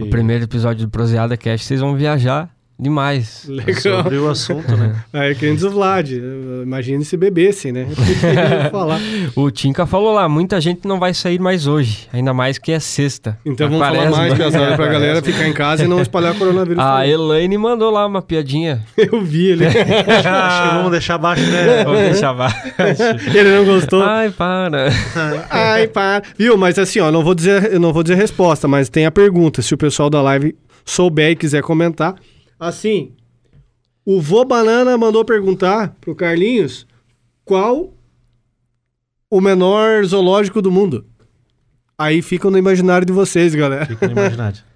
o 0.00 0.10
primeiro 0.10 0.44
episódio 0.44 0.86
do 0.86 0.90
Proseada 0.90 1.36
Cast, 1.36 1.66
vocês 1.66 1.80
vão 1.80 1.96
viajar 1.96 2.54
demais. 2.80 3.44
Legal. 3.46 3.74
Sobre 3.80 4.16
o 4.16 4.28
assunto, 4.28 4.76
né? 4.76 4.94
Aí, 5.12 5.34
que 5.34 5.44
nem 5.46 5.54
diz 5.54 5.64
o 5.64 5.70
Vlad, 5.70 6.10
imagine 6.62 7.04
se 7.04 7.16
bebesse, 7.16 7.70
né? 7.70 7.86
Falar. 8.72 8.98
O 9.36 9.50
Tinka 9.50 9.86
falou 9.86 10.12
lá, 10.12 10.28
muita 10.28 10.60
gente 10.60 10.86
não 10.88 10.98
vai 10.98 11.12
sair 11.12 11.38
mais 11.38 11.66
hoje, 11.66 12.08
ainda 12.12 12.32
mais 12.32 12.58
que 12.58 12.72
é 12.72 12.80
sexta. 12.80 13.38
Então 13.44 13.66
A 13.66 13.70
vamos 13.70 13.84
falar 13.86 13.98
quaresma. 13.98 14.16
mais, 14.16 14.34
Piazada, 14.34 14.76
pra 14.76 14.86
galera 14.86 15.22
ficar 15.22 15.46
em 15.46 15.52
casa 15.52 15.84
e 15.84 15.88
não 15.88 16.00
espalhar 16.00 16.34
coronavírus. 16.34 16.82
A 16.82 16.98
também. 16.98 17.10
Elaine 17.10 17.58
mandou 17.58 17.90
lá 17.90 18.06
uma 18.06 18.22
piadinha. 18.22 18.82
Eu 18.96 19.20
vi 19.22 19.46
ele. 19.50 19.66
Acho 19.66 20.68
que 20.70 20.74
vamos 20.76 20.90
deixar 20.90 21.16
abaixo, 21.16 21.42
né? 21.42 21.84
Vou 21.84 21.94
deixar 21.94 22.32
baixo. 22.32 22.56
ele 23.34 23.56
não 23.56 23.64
gostou. 23.64 24.02
Ai, 24.02 24.30
para. 24.30 24.88
Ai, 25.50 25.86
para. 25.86 26.22
Viu? 26.38 26.56
Mas 26.56 26.78
assim, 26.78 27.00
ó, 27.00 27.10
não 27.10 27.22
vou 27.22 27.34
dizer, 27.34 27.72
eu 27.72 27.80
não 27.80 27.92
vou 27.92 28.02
dizer 28.02 28.14
resposta, 28.16 28.66
mas 28.66 28.88
tem 28.88 29.06
a 29.06 29.10
pergunta. 29.10 29.60
Se 29.62 29.74
o 29.74 29.78
pessoal 29.78 30.08
da 30.08 30.22
live 30.22 30.54
souber 30.84 31.30
e 31.30 31.36
quiser 31.36 31.62
comentar. 31.62 32.14
Assim, 32.60 33.12
o 34.04 34.20
Vô 34.20 34.44
Banana 34.44 34.98
mandou 34.98 35.24
perguntar 35.24 35.96
pro 35.98 36.14
Carlinhos 36.14 36.86
qual 37.42 37.94
o 39.30 39.40
menor 39.40 40.04
zoológico 40.04 40.60
do 40.60 40.70
mundo. 40.70 41.06
Aí 41.96 42.20
fica 42.20 42.50
no 42.50 42.58
imaginário 42.58 43.06
de 43.06 43.12
vocês, 43.12 43.54
galera. 43.54 43.86
Fica 43.86 44.06
no 44.06 44.12
imaginário. 44.12 44.58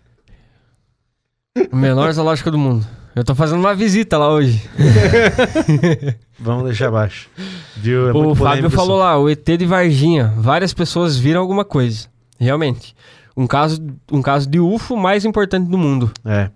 O 1.70 1.77
menor 1.77 2.12
zoológico 2.12 2.51
do 2.51 2.59
mundo. 2.59 2.85
Eu 3.14 3.23
tô 3.23 3.33
fazendo 3.33 3.61
uma 3.61 3.77
visita 3.77 4.18
lá 4.18 4.29
hoje. 4.29 4.61
Vamos 6.37 6.64
deixar 6.64 6.88
abaixo. 6.88 7.31
Viu? 7.77 8.09
É 8.09 8.12
o 8.12 8.23
muito 8.25 8.35
Fábio 8.42 8.68
falou 8.68 8.99
lá, 8.99 9.16
o 9.16 9.31
ET 9.31 9.44
de 9.44 9.64
Varginha. 9.64 10.35
Várias 10.37 10.75
pessoas 10.75 11.16
viram 11.16 11.40
alguma 11.40 11.64
coisa. 11.64 12.09
Realmente. 12.40 12.92
Um 13.37 13.47
caso, 13.47 13.81
um 14.11 14.20
caso 14.20 14.51
de 14.51 14.59
UFO 14.59 14.97
mais 14.97 15.25
importante 15.25 15.70
do 15.70 15.79
mundo. 15.79 16.11
É. 16.25 16.51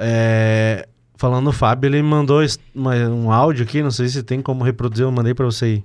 É, 0.00 0.86
Falando 1.16 1.44
no 1.44 1.52
Fábio, 1.52 1.86
ele 1.86 2.02
mandou 2.02 2.40
uma- 2.74 2.94
um 2.94 3.30
áudio 3.30 3.64
aqui, 3.64 3.82
não 3.82 3.90
sei 3.90 4.08
se 4.08 4.22
tem 4.22 4.40
como 4.40 4.64
reproduzir, 4.64 5.04
eu 5.04 5.12
mandei 5.12 5.34
pra 5.34 5.44
você 5.44 5.64
aí. 5.66 5.84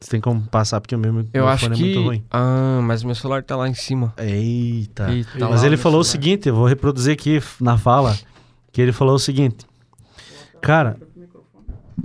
Se 0.00 0.08
tem 0.08 0.18
como 0.22 0.40
passar, 0.40 0.80
porque 0.80 0.94
o 0.94 0.98
meu 0.98 1.26
Eu 1.34 1.46
acho 1.46 1.64
microfone 1.68 1.74
é 1.74 1.76
que. 1.76 1.82
muito 1.98 2.08
ruim. 2.08 2.24
Ah, 2.30 2.80
mas 2.82 3.04
meu 3.04 3.14
celular 3.14 3.42
tá 3.42 3.54
lá 3.56 3.68
em 3.68 3.74
cima. 3.74 4.14
Eita. 4.16 5.12
Eita, 5.12 5.46
Mas 5.50 5.62
ele 5.62 5.76
falou 5.76 6.00
o 6.00 6.04
celular. 6.04 6.24
seguinte, 6.24 6.48
eu 6.48 6.54
vou 6.54 6.64
reproduzir 6.66 7.12
aqui 7.12 7.42
na 7.60 7.76
fala, 7.76 8.16
que 8.72 8.80
ele 8.80 8.92
falou 8.92 9.16
o 9.16 9.18
seguinte. 9.18 9.66
Cara, 10.62 10.96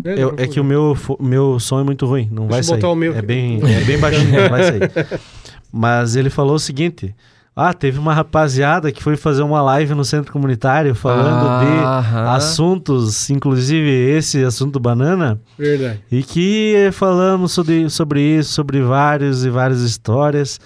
eu- 0.03 0.33
é 0.37 0.45
que 0.45 0.59
o 0.59 0.63
meu, 0.65 0.97
meu 1.21 1.57
som 1.61 1.79
é 1.79 1.83
muito 1.85 2.05
ruim, 2.05 2.27
não 2.29 2.47
Deixa 2.47 2.55
vai 2.55 2.63
sair. 2.63 2.75
botar 2.75 2.89
o 2.89 2.95
meu 2.95 3.15
É 3.15 3.21
bem, 3.21 3.61
é 3.63 3.83
bem 3.85 3.97
baixinho, 3.97 4.31
não 4.41 4.49
vai 4.49 4.63
sair. 4.63 4.81
Mas 5.71 6.17
ele 6.17 6.29
falou 6.29 6.55
o 6.55 6.59
seguinte: 6.59 7.15
Ah, 7.55 7.73
teve 7.73 7.97
uma 7.97 8.13
rapaziada 8.13 8.91
que 8.91 9.01
foi 9.01 9.15
fazer 9.15 9.41
uma 9.41 9.61
live 9.61 9.93
no 9.95 10.03
centro 10.03 10.33
comunitário 10.33 10.93
falando 10.93 11.47
Aham. 11.47 12.23
de 12.23 12.29
assuntos, 12.35 13.29
inclusive 13.29 13.89
esse 13.89 14.43
assunto 14.43 14.77
banana, 14.77 15.39
Verdade. 15.57 16.01
e 16.11 16.21
que 16.21 16.89
falamos 16.91 17.53
sobre, 17.53 17.89
sobre 17.89 18.19
isso, 18.21 18.51
sobre 18.51 18.81
vários 18.81 19.45
e 19.45 19.49
várias 19.49 19.79
histórias. 19.81 20.59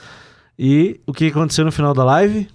E 0.57 0.99
o 1.05 1.13
que 1.13 1.27
aconteceu 1.27 1.63
no 1.63 1.71
final 1.71 1.93
da 1.93 2.03
live? 2.03 2.47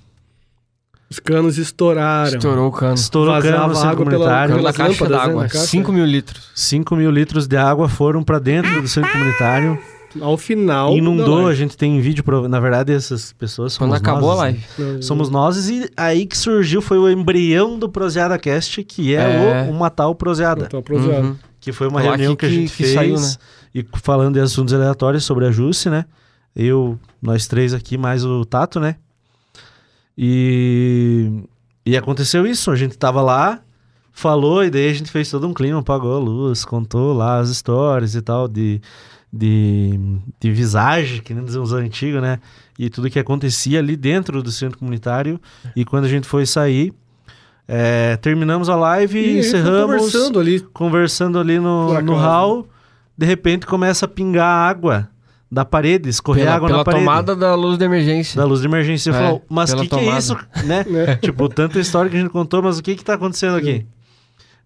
Os 1.08 1.20
canos 1.20 1.56
estouraram. 1.58 2.36
Estourou 2.36 2.68
o 2.68 2.72
cano. 2.72 2.94
Estourou 2.94 3.38
o 3.38 3.40
cano 3.40 3.68
no 3.68 3.74
centro 3.76 3.88
água 3.90 4.04
pela- 4.04 4.10
comunitário. 4.18 4.56
Pela 4.56 4.72
Pelas 4.72 4.76
caixa 4.76 5.08
d'água. 5.08 5.42
na 5.44 5.48
caixa. 5.48 5.66
5 5.66 5.92
mil 5.92 6.04
litros. 6.04 6.50
5 6.56 6.96
mil 6.96 7.10
litros 7.10 7.46
de 7.46 7.56
água 7.56 7.88
foram 7.88 8.24
para 8.24 8.40
dentro 8.40 8.82
do 8.82 8.88
centro 8.88 9.12
comunitário. 9.12 9.78
Ao 10.20 10.36
final. 10.36 10.96
Inundou, 10.96 11.38
a 11.40 11.42
live. 11.44 11.58
gente 11.58 11.76
tem 11.76 12.00
vídeo. 12.00 12.22
Pro... 12.24 12.48
Na 12.48 12.60
verdade, 12.60 12.92
essas 12.92 13.32
pessoas 13.32 13.76
Quando 13.76 13.90
somos 13.90 14.00
acabou 14.02 14.30
nós, 14.36 14.40
a 14.40 14.52
né? 14.52 14.58
live. 14.78 15.02
Somos 15.02 15.28
nós 15.30 15.68
e 15.68 15.90
aí 15.96 16.24
que 16.26 16.36
surgiu 16.36 16.80
foi 16.80 16.98
o 16.98 17.10
embrião 17.10 17.78
do 17.78 17.88
Proseada 17.88 18.38
Cast, 18.38 18.82
que 18.84 19.14
é, 19.14 19.20
É. 19.66 19.68
o 19.68 19.70
Uma 19.72 19.90
Tal 19.90 20.14
Proseada. 20.14 20.66
Então, 20.66 20.82
proseado. 20.82 21.24
Uhum. 21.26 21.36
Que 21.60 21.72
foi 21.72 21.88
uma 21.88 22.00
Lá 22.02 22.10
reunião 22.10 22.36
que, 22.36 22.40
que- 22.40 22.46
a 22.46 22.48
gente 22.56 22.70
que- 22.70 22.76
que 22.76 22.82
fez 22.82 22.94
saiu, 22.94 23.18
né? 23.18 23.34
e 23.74 23.84
falando 24.02 24.34
de 24.34 24.40
assuntos 24.40 24.72
aleatórios 24.74 25.24
sobre 25.24 25.46
a 25.46 25.50
Jusce, 25.50 25.88
né? 25.90 26.04
Eu, 26.54 26.98
nós 27.20 27.46
três 27.48 27.72
aqui, 27.74 27.96
mais 27.98 28.24
o 28.24 28.44
Tato, 28.44 28.78
né? 28.78 28.96
E 30.16 31.30
E 31.86 31.96
aconteceu 31.96 32.46
isso, 32.46 32.70
a 32.70 32.76
gente 32.76 32.96
tava 32.96 33.20
lá, 33.20 33.60
falou, 34.12 34.64
e 34.64 34.70
daí 34.70 34.88
a 34.88 34.94
gente 34.94 35.10
fez 35.10 35.28
todo 35.30 35.46
um 35.46 35.52
clima, 35.52 35.80
apagou 35.80 36.14
a 36.16 36.18
luz, 36.18 36.64
contou 36.64 37.12
lá 37.12 37.38
as 37.40 37.50
histórias 37.50 38.14
e 38.14 38.22
tal, 38.22 38.48
de, 38.48 38.80
de, 39.36 39.98
de 40.38 40.52
visagem, 40.52 41.20
que 41.20 41.34
nem 41.34 41.42
os 41.44 41.72
antigos, 41.72 42.22
né? 42.22 42.38
E 42.78 42.88
tudo 42.88 43.10
que 43.10 43.18
acontecia 43.18 43.80
ali 43.80 43.96
dentro 43.96 44.40
do 44.42 44.50
centro 44.52 44.78
comunitário. 44.78 45.40
E 45.74 45.84
quando 45.84 46.04
a 46.04 46.08
gente 46.08 46.26
foi 46.28 46.46
sair, 46.46 46.92
é, 47.66 48.16
terminamos 48.18 48.68
a 48.68 48.76
live, 48.76 49.18
E 49.18 49.38
encerramos 49.40 49.96
conversando 49.96 50.38
ali. 50.40 50.60
conversando 50.72 51.38
ali 51.40 51.58
no, 51.58 51.88
Por 51.88 52.02
no 52.02 52.14
hall, 52.14 52.68
de 53.18 53.26
repente 53.26 53.66
começa 53.66 54.06
a 54.06 54.08
pingar 54.08 54.46
água 54.46 55.08
da 55.50 55.64
parede, 55.64 56.08
escorrer 56.08 56.44
Pela, 56.44 56.56
água 56.56 56.66
pela 56.68 56.78
na 56.78 56.84
parede. 56.84 57.04
tomada 57.04 57.36
da 57.36 57.54
luz 57.54 57.76
de 57.78 57.84
emergência. 57.84 58.40
Da 58.40 58.44
luz 58.46 58.60
de 58.60 58.66
emergência. 58.66 59.12
Você 59.12 59.18
É, 59.18 59.22
falou, 59.22 59.44
mas 59.48 59.70
o 59.70 59.76
pela 59.76 59.82
que, 59.84 59.88
que 59.96 60.08
é 60.08 60.18
isso? 60.18 60.36
Né? 60.66 60.84
Né? 60.88 61.16
tipo, 61.16 61.48
tanta 61.48 61.78
história 61.80 62.10
que 62.10 62.16
a 62.16 62.20
gente 62.20 62.30
contou, 62.30 62.62
mas 62.62 62.78
o 62.78 62.82
que 62.82 62.94
que 62.96 63.04
tá 63.04 63.14
acontecendo 63.14 63.56
aqui? 63.56 63.86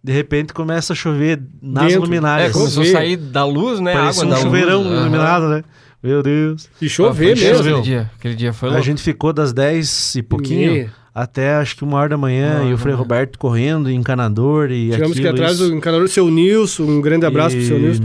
De 0.03 0.12
repente 0.12 0.53
começa 0.55 0.92
a 0.92 0.96
chover 0.96 1.40
nas 1.61 1.84
Dentro. 1.84 2.03
É, 2.03 2.05
luminárias. 2.07 2.53
começou 2.53 2.82
a 2.82 2.86
sair 2.86 3.16
da 3.16 3.44
luz, 3.44 3.80
né? 3.80 3.92
Parecia 3.92 4.24
um 4.24 4.28
da 4.30 4.36
chuveirão 4.36 4.82
luz. 4.82 5.01
iluminado, 5.01 5.49
né? 5.49 5.64
Meu 6.03 6.22
Deus. 6.22 6.68
E 6.80 6.86
Ah, 6.86 6.88
chover 6.88 7.36
foi 7.36 7.44
mesmo. 7.49 7.61
Aquele 7.68 7.82
dia, 7.82 8.11
aquele 8.16 8.34
dia 8.36 8.53
foi 8.53 8.68
a 8.68 8.72
louco. 8.72 8.84
gente 8.86 9.03
ficou 9.03 9.32
das 9.32 9.53
10 9.53 10.14
e 10.14 10.22
pouquinho 10.22 10.72
Meia. 10.72 10.92
até 11.12 11.55
acho 11.57 11.76
que 11.76 11.82
uma 11.82 11.99
hora 11.99 12.11
da 12.11 12.16
manhã 12.16 12.61
Uma 12.61 12.70
e 12.70 12.74
o 12.74 12.78
Frei. 12.78 12.94
Roberto 12.94 13.36
correndo, 13.38 13.90
encanador 13.90 14.70
e 14.70 14.90
Tivemos 14.90 15.14
que 15.18 15.26
aquilo, 15.26 15.34
atrás 15.34 15.55
isso. 15.59 15.68
do 15.68 15.74
encanador, 15.74 16.09
seu 16.09 16.30
Nilson. 16.30 16.84
Um 16.84 17.01
grande 17.01 17.26
abraço 17.26 17.57
pro 17.57 17.64
seu 17.66 17.78
Nilson. 17.78 18.05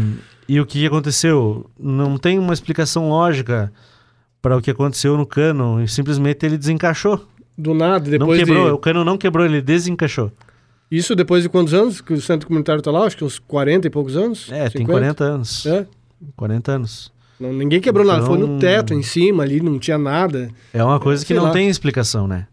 E 0.50 0.60
o 0.60 0.66
que 0.66 0.86
aconteceu? 0.88 1.70
Não 1.80 2.18
tem 2.18 2.40
uma 2.40 2.54
explicação 2.54 3.08
lógica 3.10 3.72
para 4.42 4.58
o 4.58 4.62
que 4.62 4.72
aconteceu 4.72 5.16
no 5.16 5.26
cano. 5.28 5.82
e 5.82 5.88
Simplesmente 5.88 6.44
ele 6.46 6.58
desencaixou. 6.58 7.24
Do 7.56 7.76
nada, 7.76 8.06
não 8.06 8.18
depois 8.18 8.40
quebrou. 8.40 8.66
de... 8.66 8.72
O 8.72 8.78
cano 8.80 9.06
não 9.06 9.16
quebrou, 9.20 9.46
ele 9.46 9.62
desencaixou. 9.62 10.32
Isso 10.96 11.16
depois 11.16 11.42
de 11.44 11.50
quantos 11.50 11.74
anos 11.74 12.02
que 12.02 12.14
o 12.14 12.22
centro 12.22 12.48
comunitário 12.48 12.82
tá 12.82 12.92
lá? 12.92 13.06
Acho 13.06 13.18
que 13.18 13.24
uns 13.24 13.40
40 13.40 13.88
e 13.88 13.90
poucos 13.90 14.16
anos? 14.16 14.48
É, 14.52 14.70
tem 14.70 14.82
50? 14.82 14.92
40 14.92 15.24
anos. 15.24 15.66
É. 15.66 15.86
40 16.36 16.72
anos. 16.72 17.12
Não, 17.40 17.52
ninguém 17.52 17.82
quebrou 17.82 18.06
nada. 18.06 18.26
Foi 18.26 18.38
no 18.38 18.46
Então- 18.46 18.60
teto, 18.60 18.94
em 18.94 19.02
cima 19.02 19.42
ali, 19.44 19.60
não 19.60 19.80
tinha 19.80 19.98
nada. 19.98 20.50
É 20.74 20.84
uma 20.84 21.00
coisa 21.00 21.24
que 21.24 21.30
sei 21.30 21.38
não 21.38 21.46
lá. 21.46 21.52
tem 21.52 21.68
explicação, 21.68 22.28
né? 22.28 22.48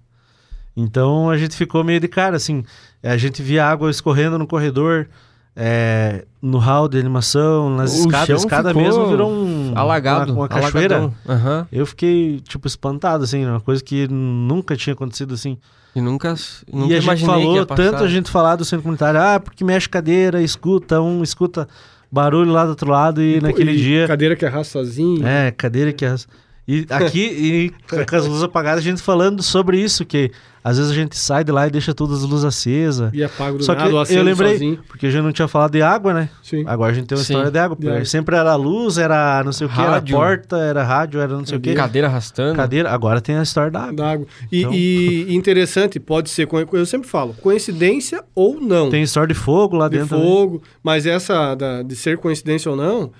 Então 0.77 1.29
a 1.29 1.37
gente 1.37 1.55
ficou 1.55 1.85
meio 1.85 2.01
de 2.01 2.09
cara, 2.09 2.37
assim. 2.37 2.65
A 3.03 3.17
gente 3.17 3.43
via 3.43 3.67
água 3.67 3.91
escorrendo 3.91 4.39
no 4.39 4.47
corredor, 4.47 5.09
é, 5.55 6.25
no 6.41 6.59
hall 6.59 6.89
de 6.89 6.99
animação, 6.99 7.69
nas 7.69 7.93
O 7.95 8.07
escadas. 8.07 8.31
A 8.31 8.35
escada 8.35 8.69
ficou 8.71 8.83
mesmo 8.83 9.07
virou 9.09 9.31
um. 9.31 9.50
Alagado. 9.77 10.33
Uma, 10.33 10.43
uma 10.43 10.49
cachoeira. 10.49 11.13
Aham. 11.29 11.67
Eu 11.73 11.87
fiquei, 11.87 12.41
tipo, 12.41 12.67
espantado, 12.67 13.25
assim, 13.25 13.45
uma 13.45 13.61
coisa 13.61 13.83
que 13.83 14.07
nunca 14.09 14.77
tinha 14.77 14.95
acontecido 14.95 15.35
assim. 15.35 15.57
E 15.95 16.01
nunca, 16.01 16.35
nunca 16.73 16.93
e 16.93 16.97
a 16.97 17.01
gente 17.01 17.05
imaginei 17.23 17.37
que 17.37 17.43
falou, 17.43 17.67
tanto 17.67 18.05
a 18.05 18.09
gente 18.09 18.31
falar 18.31 18.55
do 18.57 18.65
centro 18.65 18.83
comunitário, 18.85 19.21
ah, 19.21 19.41
porque 19.41 19.65
mexe 19.65 19.89
cadeira, 19.89 20.41
escuta, 20.41 21.01
um 21.01 21.21
escuta 21.23 21.67
barulho 22.13 22.53
lá 22.53 22.63
do 22.65 22.71
outro 22.71 22.91
lado 22.91 23.21
e, 23.21 23.41
naquele 23.41 23.73
E 23.73 23.77
dia. 23.77 24.07
Cadeira 24.07 24.37
que 24.37 24.47
arrasta 24.47 24.73
sozinho. 24.73 25.27
É, 25.27 25.51
cadeira 25.51 25.93
que. 25.93 26.05
as- 26.05 26.29
E 26.73 26.87
aqui, 26.91 27.21
e 27.21 27.71
com 27.89 27.97
as 28.17 28.27
luzes 28.27 28.43
apagadas, 28.43 28.79
a 28.81 28.83
gente 28.83 29.03
falando 29.03 29.43
sobre 29.43 29.81
isso, 29.81 30.05
que 30.05 30.31
às 30.63 30.77
vezes 30.77 30.93
a 30.93 30.95
gente 30.95 31.17
sai 31.17 31.43
de 31.43 31.51
lá 31.51 31.67
e 31.67 31.71
deixa 31.71 31.95
todas 31.95 32.23
as 32.23 32.29
luzes 32.29 32.45
acesas. 32.45 33.11
E 33.15 33.25
apaga 33.25 33.57
do 33.57 33.65
Só 33.65 33.75
que 33.75 33.81
nada, 33.83 33.95
ou 33.95 34.05
eu 34.05 34.23
lembrei, 34.23 34.53
sozinho. 34.53 34.79
porque 34.87 35.07
a 35.07 35.11
gente 35.11 35.23
não 35.23 35.33
tinha 35.33 35.49
falado 35.49 35.73
de 35.73 35.81
água, 35.81 36.13
né? 36.13 36.29
Sim. 36.43 36.63
Agora 36.67 36.93
a 36.93 36.95
gente 36.95 37.07
tem 37.07 37.17
uma 37.17 37.25
Sim. 37.25 37.33
história 37.33 37.51
de 37.51 37.59
água. 37.59 37.77
De 37.81 37.89
água. 37.89 38.05
Sempre 38.05 38.37
era 38.37 38.55
luz, 38.57 38.99
era 38.99 39.43
não 39.43 39.53
sei 39.53 39.67
o 39.67 39.71
que, 39.71 39.81
era 39.81 40.03
porta, 40.03 40.59
era 40.59 40.83
rádio, 40.85 41.19
era 41.19 41.33
não 41.35 41.47
sei 41.47 41.57
o 41.57 41.61
que. 41.61 41.73
Cadeira 41.75 42.09
arrastando. 42.09 42.55
Cadeira. 42.57 42.91
Agora 42.91 43.21
tem 43.23 43.37
a 43.37 43.43
história 43.43 43.71
da 43.71 43.81
água. 43.81 43.93
Da 43.95 44.11
água. 44.13 44.27
E, 44.53 44.61
Então- 44.61 44.73
e 44.75 45.27
interessante, 45.35 45.99
pode 45.99 46.29
ser, 46.29 46.47
eu 46.73 46.87
sempre 46.87 47.09
falo, 47.09 47.33
coincidência 47.41 48.23
ou 48.35 48.61
não. 48.61 48.91
Tem 48.91 49.03
história 49.03 49.29
de 49.33 49.41
fogo 49.41 49.77
lá 49.77 49.89
de 49.89 49.99
dentro. 49.99 50.17
né? 50.19 50.23
fogo, 50.23 50.63
mas 50.83 51.07
essa 51.07 51.55
da- 51.55 51.83
de 51.83 51.97
ser 51.97 52.19
coincidência 52.19 52.71
ou 52.71 52.77
não, 52.77 53.11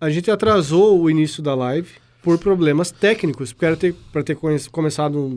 a 0.00 0.08
gente 0.10 0.30
atrasou 0.30 0.98
o 1.00 1.10
início 1.10 1.42
da 1.42 1.54
live 1.54 1.88
por 2.26 2.36
problemas 2.38 2.90
técnicos, 2.90 3.52
porque 3.52 3.64
era 3.66 3.76
ter, 3.76 3.94
pra 4.12 4.20
ter 4.20 4.34
conhe- 4.34 4.58
começado, 4.72 5.36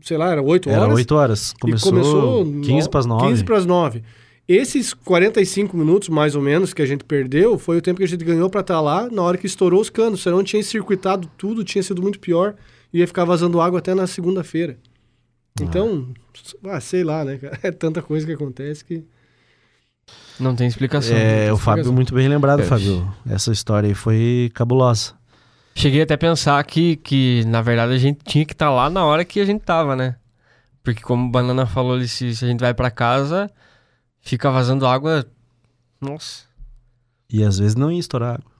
sei 0.00 0.16
lá, 0.16 0.30
era 0.30 0.40
8 0.40 0.70
horas. 0.70 0.82
Era 0.84 0.94
8 0.94 1.14
horas. 1.16 1.52
Começou, 1.60 1.88
e 1.88 1.92
começou 1.92 2.44
15 2.62 2.88
para 2.88 3.00
as 3.00 3.06
9. 3.06 3.26
15 3.26 3.44
para 3.44 3.56
as 3.56 3.66
9. 3.66 4.02
Esses 4.46 4.94
45 4.94 5.76
minutos, 5.76 6.08
mais 6.08 6.36
ou 6.36 6.40
menos, 6.42 6.72
que 6.72 6.80
a 6.82 6.86
gente 6.86 7.02
perdeu, 7.02 7.58
foi 7.58 7.78
o 7.78 7.82
tempo 7.82 7.98
que 7.98 8.04
a 8.04 8.08
gente 8.08 8.24
ganhou 8.24 8.48
para 8.48 8.60
estar 8.60 8.80
lá 8.80 9.08
na 9.10 9.22
hora 9.22 9.36
que 9.36 9.44
estourou 9.46 9.80
os 9.80 9.90
canos. 9.90 10.22
Senão 10.22 10.44
tinha 10.44 10.62
circuitado 10.62 11.28
tudo, 11.36 11.64
tinha 11.64 11.82
sido 11.82 12.00
muito 12.00 12.20
pior. 12.20 12.54
E 12.94 13.00
ia 13.00 13.06
ficar 13.08 13.24
vazando 13.24 13.60
água 13.60 13.80
até 13.80 13.92
na 13.92 14.06
segunda-feira. 14.06 14.78
Então, 15.60 16.06
ah, 16.64 16.80
sei 16.80 17.02
lá, 17.02 17.24
né, 17.24 17.38
cara? 17.38 17.58
É 17.64 17.72
tanta 17.72 18.00
coisa 18.00 18.24
que 18.24 18.32
acontece 18.32 18.84
que. 18.84 19.02
Não 20.38 20.54
tem 20.54 20.68
explicação. 20.68 21.16
É, 21.16 21.52
o 21.52 21.56
Fábio, 21.56 21.80
explicação. 21.82 21.92
muito 21.92 22.14
bem 22.14 22.28
lembrado, 22.28 22.60
É. 22.60 22.64
Fábio. 22.64 23.12
Essa 23.28 23.50
história 23.50 23.88
aí 23.88 23.94
foi 23.94 24.48
cabulosa. 24.54 25.18
Cheguei 25.74 26.02
até 26.02 26.14
a 26.14 26.18
pensar 26.18 26.62
que, 26.64 26.96
que, 26.96 27.44
na 27.46 27.62
verdade, 27.62 27.92
a 27.92 27.98
gente 27.98 28.20
tinha 28.24 28.44
que 28.44 28.52
estar 28.52 28.70
lá 28.70 28.90
na 28.90 29.04
hora 29.04 29.24
que 29.24 29.40
a 29.40 29.44
gente 29.44 29.62
tava, 29.62 29.96
né? 29.96 30.16
Porque 30.82 31.00
como 31.02 31.26
o 31.26 31.30
Banana 31.30 31.66
falou 31.66 31.94
ali, 31.94 32.08
se, 32.08 32.34
se 32.34 32.44
a 32.44 32.48
gente 32.48 32.60
vai 32.60 32.74
pra 32.74 32.90
casa, 32.90 33.50
fica 34.20 34.50
vazando 34.50 34.86
água... 34.86 35.26
Nossa. 36.00 36.44
E 37.32 37.44
às 37.44 37.58
vezes 37.58 37.76
não 37.76 37.92
ia 37.92 38.00
estourar 38.00 38.34
água. 38.34 38.50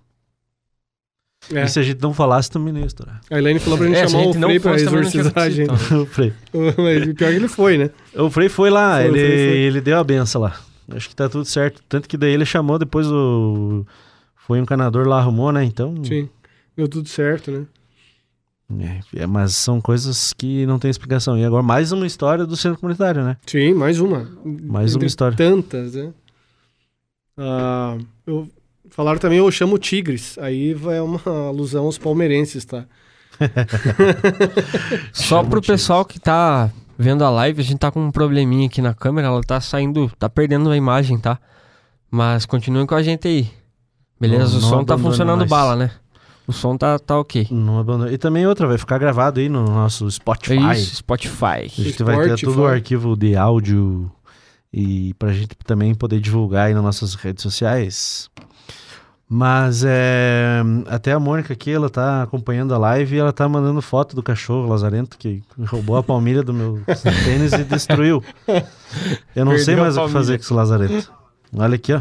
É. 1.52 1.64
E 1.64 1.68
se 1.68 1.78
a 1.78 1.82
gente 1.82 2.00
não 2.02 2.12
falasse, 2.12 2.50
também 2.50 2.72
não 2.72 2.80
ia 2.80 2.86
estourar. 2.86 3.20
A 3.30 3.38
Elaine 3.38 3.58
falou 3.58 3.78
pra 3.78 3.86
gente 3.86 3.96
É, 3.96 4.06
chamar 4.08 4.20
o 4.20 4.24
gente 4.26 4.38
não 4.38 4.48
Frei 4.48 4.60
pra 4.60 4.74
exorcizar 4.74 5.38
a 5.38 5.50
gente. 5.50 5.72
o 5.94 6.06
Frei. 6.06 6.32
Mas 6.52 7.08
o 7.08 7.14
pior 7.14 7.28
é 7.28 7.30
que 7.30 7.36
ele 7.36 7.48
foi, 7.48 7.78
né? 7.78 7.90
O 8.14 8.30
Frei 8.30 8.48
foi 8.48 8.70
lá, 8.70 8.96
Foi, 8.96 9.04
ele, 9.06 9.18
foi, 9.18 9.28
foi. 9.28 9.56
ele 9.58 9.80
deu 9.80 9.98
a 9.98 10.04
benção 10.04 10.42
lá. 10.42 10.60
Acho 10.94 11.08
que 11.08 11.16
tá 11.16 11.28
tudo 11.28 11.44
certo. 11.44 11.82
Tanto 11.88 12.08
que 12.08 12.16
daí 12.16 12.32
ele 12.32 12.44
chamou, 12.44 12.78
depois 12.78 13.06
o. 13.10 13.86
Foi 14.36 14.60
um 14.60 14.66
canador 14.66 15.06
lá, 15.06 15.18
arrumou, 15.18 15.50
né? 15.50 15.64
Então. 15.64 15.94
Sim. 16.04 16.28
Deu 16.76 16.88
tudo 16.88 17.08
certo, 17.08 17.50
né? 17.50 17.66
É, 19.12 19.22
é, 19.22 19.26
mas 19.26 19.56
são 19.56 19.80
coisas 19.80 20.32
que 20.32 20.64
não 20.64 20.78
tem 20.78 20.90
explicação. 20.90 21.36
E 21.36 21.44
agora 21.44 21.62
mais 21.62 21.90
uma 21.90 22.06
história 22.06 22.46
do 22.46 22.56
centro 22.56 22.78
comunitário, 22.78 23.24
né? 23.24 23.36
Sim, 23.46 23.74
mais 23.74 23.98
uma. 24.00 24.28
Mais 24.44 24.94
uma 24.94 25.04
história. 25.04 25.36
Tantas, 25.36 25.94
né? 25.94 26.12
Ah, 27.36 27.98
eu, 28.26 28.48
falaram 28.90 29.18
também, 29.18 29.38
eu 29.38 29.50
chamo 29.50 29.76
Tigres. 29.78 30.38
Aí 30.38 30.72
vai 30.72 31.00
uma 31.00 31.20
alusão 31.48 31.86
aos 31.86 31.98
palmeirenses, 31.98 32.64
tá? 32.64 32.84
Só 35.12 35.42
pro 35.42 35.60
pessoal 35.62 36.04
que 36.04 36.20
tá 36.20 36.70
vendo 36.98 37.24
a 37.24 37.30
live, 37.30 37.60
a 37.60 37.64
gente 37.64 37.78
tá 37.78 37.90
com 37.90 38.00
um 38.04 38.10
probleminha 38.10 38.66
aqui 38.66 38.82
na 38.82 38.94
câmera, 38.94 39.28
ela 39.28 39.40
tá 39.42 39.60
saindo, 39.60 40.10
tá 40.18 40.28
perdendo 40.28 40.70
a 40.70 40.76
imagem, 40.76 41.18
tá? 41.18 41.38
Mas 42.10 42.44
continuem 42.44 42.86
com 42.86 42.94
a 42.94 43.02
gente 43.02 43.26
aí. 43.26 43.50
Beleza? 44.20 44.52
Não- 44.52 44.58
o 44.58 44.60
som 44.60 44.84
tá 44.84 44.98
funcionando 44.98 45.40
nós. 45.40 45.48
bala, 45.50 45.74
né? 45.76 45.90
O 46.50 46.52
som 46.52 46.76
tá, 46.76 46.98
tá 46.98 47.18
ok. 47.18 47.46
Não 47.50 47.78
abandona. 47.78 48.10
E 48.12 48.18
também 48.18 48.44
outra, 48.46 48.66
vai 48.66 48.76
ficar 48.76 48.98
gravado 48.98 49.38
aí 49.38 49.48
no 49.48 49.62
nosso 49.64 50.10
Spotify. 50.10 50.58
É 50.58 50.72
isso, 50.72 50.96
Spotify. 50.96 51.44
A 51.44 51.66
gente 51.68 52.02
vai 52.02 52.16
ter 52.16 52.24
Spotify. 52.28 52.44
todo 52.44 52.62
o 52.62 52.66
arquivo 52.66 53.16
de 53.16 53.36
áudio 53.36 54.10
e 54.72 55.14
pra 55.14 55.32
gente 55.32 55.54
também 55.64 55.94
poder 55.94 56.20
divulgar 56.20 56.66
aí 56.66 56.74
nas 56.74 56.82
nossas 56.82 57.14
redes 57.14 57.42
sociais. 57.42 58.28
Mas 59.32 59.84
é, 59.86 60.60
até 60.88 61.12
a 61.12 61.20
Mônica 61.20 61.52
aqui, 61.52 61.70
ela 61.70 61.88
tá 61.88 62.24
acompanhando 62.24 62.74
a 62.74 62.78
live 62.78 63.14
e 63.14 63.18
ela 63.20 63.32
tá 63.32 63.48
mandando 63.48 63.80
foto 63.80 64.16
do 64.16 64.24
cachorro 64.24 64.68
lazarento 64.68 65.16
que 65.16 65.40
roubou 65.66 65.96
a 65.96 66.02
palmilha 66.02 66.42
do 66.42 66.52
meu 66.52 66.82
tênis 67.24 67.52
e 67.52 67.62
destruiu. 67.62 68.24
Eu 69.36 69.44
não 69.44 69.56
sei 69.56 69.76
Perdeu 69.76 69.82
a 69.84 69.86
mais 69.86 69.96
o 69.96 70.06
que 70.06 70.12
fazer 70.12 70.36
com 70.38 70.42
esse 70.44 70.52
lazarento. 70.52 71.12
Olha 71.56 71.76
aqui, 71.76 71.92
ó. 71.92 72.00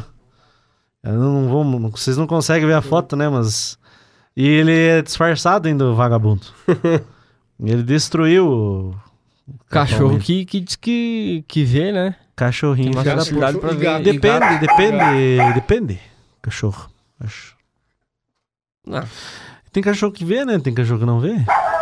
Eu 1.03 1.13
não 1.13 1.47
vou, 1.47 1.63
não- 1.63 1.89
vocês 1.91 2.17
não 2.17 2.25
conseguem 2.27 2.67
ver 2.67 2.73
a 2.73 2.81
foto, 2.81 3.15
né? 3.15 3.29
Mas. 3.29 3.77
E 4.41 4.47
ele 4.47 4.71
é 4.71 5.01
disfarçado 5.01 5.67
ainda, 5.67 5.83
o 5.85 5.95
vagabundo. 5.95 6.45
ele 7.61 7.83
destruiu 7.83 8.47
o 8.47 8.95
Cachorro 9.69 10.17
que, 10.17 10.45
que 10.45 10.61
diz 10.61 10.75
que, 10.77 11.43
que 11.45 11.63
vê, 11.65 11.91
né? 11.91 12.15
Cachorrinho. 12.37 12.93
Tem 12.93 13.03
facilidade 13.03 13.57
pra 13.59 13.71
ver. 13.71 13.83
gato. 13.83 14.03
Depende, 14.03 14.39
gato- 14.39 14.59
depende, 14.61 15.53
depende. 15.55 15.99
Cachorro, 16.41 16.89
acho. 17.19 17.57
Ah, 18.89 19.03
Tem 19.73 19.83
cachorro 19.83 20.13
que 20.13 20.23
vê, 20.23 20.45
né? 20.45 20.57
Tem 20.57 20.73
cachorro 20.73 20.99
que 20.99 21.05
não 21.05 21.19
vê. 21.19 21.35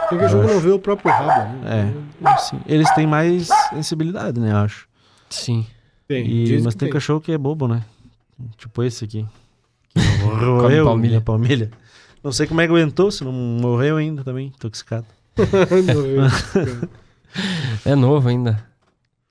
Porque 0.10 0.26
o 0.26 0.30
jogo 0.30 0.48
não 0.48 0.60
vê 0.60 0.72
o 0.72 0.80
próprio 0.80 1.12
rabo, 1.12 1.60
né? 1.64 1.94
É, 2.24 2.28
assim, 2.30 2.60
eles 2.66 2.90
têm 2.96 3.06
mais 3.06 3.50
sensibilidade, 3.70 4.40
né? 4.40 4.52
Eu 4.52 4.58
acho. 4.58 4.88
sim. 5.30 5.64
Tem, 6.08 6.26
E- 6.26 6.62
mas 6.64 6.74
que 6.74 6.80
tem, 6.80 6.90
cachorro 6.90 7.20
que 7.22 7.32
é 7.34 7.38
bobo, 7.38 7.68
né? 7.68 7.84
Tipo 8.58 8.82
esse 8.82 9.04
aqui. 9.06 9.28
Que 9.94 10.24
morreu, 10.24 10.58
palmilha. 10.58 10.84
palmilha. 10.86 11.22
palmilha. 11.22 11.72
Não 12.28 12.34
sei 12.34 12.46
como 12.46 12.60
é 12.60 12.66
que 12.66 12.74
aguentou, 12.74 13.10
se 13.10 13.24
não 13.24 13.32
morreu 13.32 13.96
ainda 13.96 14.22
também, 14.22 14.48
intoxicado. 14.48 15.08
É 17.86 17.96
novo 17.96 18.28
ainda. 18.28 18.68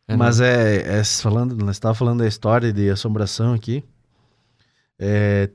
É 0.09 0.17
Mas 0.17 0.41
é, 0.41 1.01
é 1.01 1.05
falando, 1.05 1.55
nós 1.57 1.77
estávamos 1.77 1.99
falando 1.99 2.21
da 2.21 2.27
história 2.27 2.73
de 2.73 2.89
assombração 2.89 3.53
aqui. 3.53 3.85
É, 4.99 5.51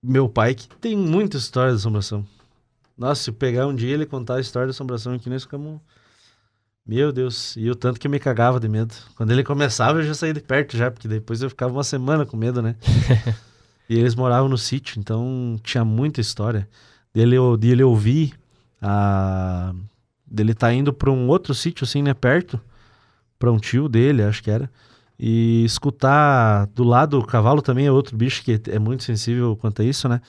meu 0.00 0.28
pai 0.28 0.54
que 0.54 0.68
tem 0.76 0.96
muita 0.96 1.38
história 1.38 1.72
de 1.72 1.78
assombração. 1.78 2.24
Nossa, 2.96 3.24
se 3.24 3.32
pegar 3.32 3.66
um 3.66 3.74
dia 3.74 3.92
ele 3.92 4.06
contar 4.06 4.36
a 4.36 4.40
história 4.40 4.68
de 4.68 4.72
assombração 4.72 5.14
aqui, 5.14 5.28
nós 5.28 5.42
ficamos 5.42 5.80
Meu 6.86 7.10
Deus, 7.10 7.56
e 7.56 7.68
o 7.68 7.74
tanto 7.74 7.98
que 7.98 8.06
eu 8.06 8.10
me 8.10 8.20
cagava 8.20 8.60
de 8.60 8.68
medo. 8.68 8.94
Quando 9.16 9.32
ele 9.32 9.42
começava, 9.42 9.98
eu 9.98 10.04
já 10.04 10.14
saía 10.14 10.34
de 10.34 10.40
perto 10.40 10.76
já, 10.76 10.88
porque 10.88 11.08
depois 11.08 11.42
eu 11.42 11.48
ficava 11.48 11.72
uma 11.72 11.84
semana 11.84 12.24
com 12.24 12.36
medo, 12.36 12.62
né? 12.62 12.76
e 13.88 13.96
eles 13.98 14.14
moravam 14.14 14.48
no 14.48 14.58
sítio, 14.58 14.98
então 15.00 15.58
tinha 15.62 15.84
muita 15.84 16.20
história. 16.20 16.68
Dele, 17.12 17.36
eu- 17.36 17.56
de 17.56 17.68
ele 17.70 17.82
ouvir 17.82 18.34
a... 18.82 19.72
dele 20.26 20.54
tá 20.54 20.72
indo 20.72 20.92
pra 20.92 21.10
um 21.10 21.28
outro 21.28 21.54
sítio, 21.54 21.84
assim, 21.84 22.02
né, 22.02 22.14
perto, 22.14 22.60
pra 23.38 23.52
um 23.52 23.58
tio 23.58 23.88
dele, 23.88 24.22
acho 24.22 24.42
que 24.42 24.50
era, 24.50 24.70
e 25.18 25.64
escutar 25.64 26.66
do 26.68 26.84
lado, 26.84 27.18
o 27.18 27.26
cavalo 27.26 27.62
também 27.62 27.86
é 27.86 27.92
outro 27.92 28.16
bicho 28.16 28.42
que 28.42 28.60
é 28.68 28.78
muito 28.78 29.04
sensível 29.04 29.56
quanto 29.56 29.82
a 29.82 29.84
isso, 29.84 30.08
né? 30.08 30.20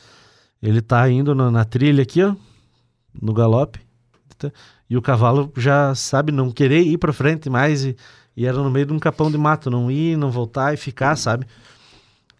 Ele 0.62 0.82
tá 0.82 1.10
indo 1.10 1.36
na, 1.36 1.52
na 1.52 1.66
trilha 1.66 2.04
aqui, 2.04 2.24
ó, 2.24 2.36
no 3.22 3.34
galope, 3.34 3.80
tá- 4.38 4.52
e 4.90 4.98
o 4.98 5.02
cavalo 5.02 5.52
já 5.58 5.96
sabe 5.96 6.32
não 6.32 6.52
querer 6.52 6.82
ir 6.82 6.98
pra 6.98 7.14
frente 7.14 7.50
mais 7.50 7.84
e, 7.86 7.96
e 8.38 8.46
era 8.46 8.58
no 8.58 8.70
meio 8.70 8.86
de 8.86 8.94
um 8.94 9.00
capão 9.00 9.32
de 9.32 9.38
mato, 9.38 9.70
não 9.72 9.90
ir, 9.90 10.18
não 10.18 10.30
voltar 10.32 10.74
e 10.74 10.78
ficar, 10.78 11.16
sabe? 11.16 11.48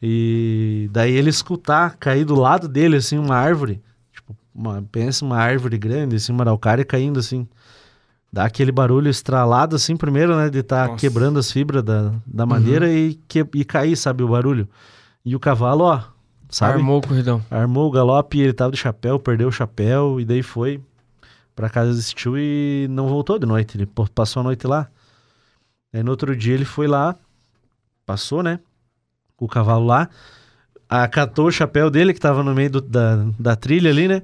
E 0.02 0.90
daí 0.92 1.14
ele 1.14 1.30
escutar 1.30 1.96
cair 1.98 2.26
do 2.26 2.36
lado 2.36 2.68
dele 2.68 2.98
assim 2.98 3.18
uma 3.18 3.36
árvore, 3.36 3.82
tipo, 4.12 4.36
uma, 4.54 4.82
pensa 4.92 5.24
uma 5.26 5.38
árvore 5.38 5.78
grande, 5.78 6.16
assim, 6.16 6.32
uma 6.32 6.44
araucária 6.44 6.86
caindo 6.86 7.20
assim. 7.20 7.48
Dá 8.32 8.44
aquele 8.46 8.72
barulho 8.72 9.10
estralado 9.10 9.76
assim 9.76 9.96
primeiro, 9.96 10.36
né, 10.36 10.50
de 10.50 10.60
estar 10.60 10.90
Nossa. 10.90 11.00
quebrando 11.00 11.40
as 11.40 11.52
fibras 11.52 11.84
da, 11.84 12.14
da 12.26 12.46
madeira 12.46 12.92
e, 12.92 13.16
que, 13.28 13.46
e 13.54 13.64
cair, 13.64 13.96
sabe, 13.96 14.24
o 14.24 14.28
barulho. 14.28 14.68
E 15.24 15.36
o 15.36 15.40
cavalo, 15.40 15.86
ó, 15.86 16.04
sabe? 16.50 16.74
Armou 16.74 17.00
o 17.00 17.02
corridão. 17.02 17.42
Armou 17.50 17.88
o 17.88 17.92
galope 17.92 18.38
e 18.38 18.42
ele 18.42 18.54
tava 18.54 18.72
de 18.72 18.78
chapéu, 18.78 19.18
perdeu 19.18 19.48
o 19.48 19.52
chapéu 19.52 20.20
e 20.20 20.26
daí 20.26 20.44
foi 20.44 20.82
pra 21.56 21.70
casa 21.70 21.94
desse 21.94 22.14
tio 22.14 22.38
e 22.38 22.88
não 22.90 23.08
voltou 23.08 23.40
de 23.40 23.46
noite. 23.46 23.78
Ele 23.78 23.88
passou 24.14 24.42
a 24.42 24.44
noite 24.44 24.68
lá. 24.68 24.90
Aí 25.94 26.04
no 26.04 26.12
outro 26.12 26.36
dia 26.36 26.54
ele 26.54 26.66
foi 26.66 26.88
lá, 26.88 27.16
passou, 28.06 28.44
né? 28.44 28.60
O 29.40 29.48
cavalo 29.48 29.86
lá, 29.86 30.10
acatou 30.90 31.48
o 31.48 31.52
chapéu 31.52 31.90
dele 31.90 32.14
que 32.14 32.20
tava 32.20 32.44
no 32.44 32.54
meio 32.54 32.70
do- 32.70 32.82
da, 32.82 33.18
da 33.40 33.56
trilha 33.56 33.90
ali, 33.90 34.08
né? 34.08 34.22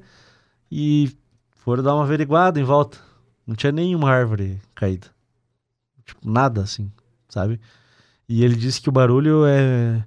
E 0.71 1.11
foram 1.57 1.83
dar 1.83 1.95
uma 1.95 2.03
averiguada 2.03 2.59
em 2.59 2.63
volta. 2.63 2.97
Não 3.45 3.55
tinha 3.55 3.71
nenhuma 3.71 4.09
árvore 4.09 4.59
caída. 4.73 5.07
Tipo, 6.05 6.29
nada 6.29 6.61
assim, 6.61 6.91
sabe? 7.27 7.59
E 8.29 8.43
ele 8.43 8.55
disse 8.55 8.81
que 8.81 8.89
o 8.89 8.91
barulho 8.91 9.45
é. 9.45 10.03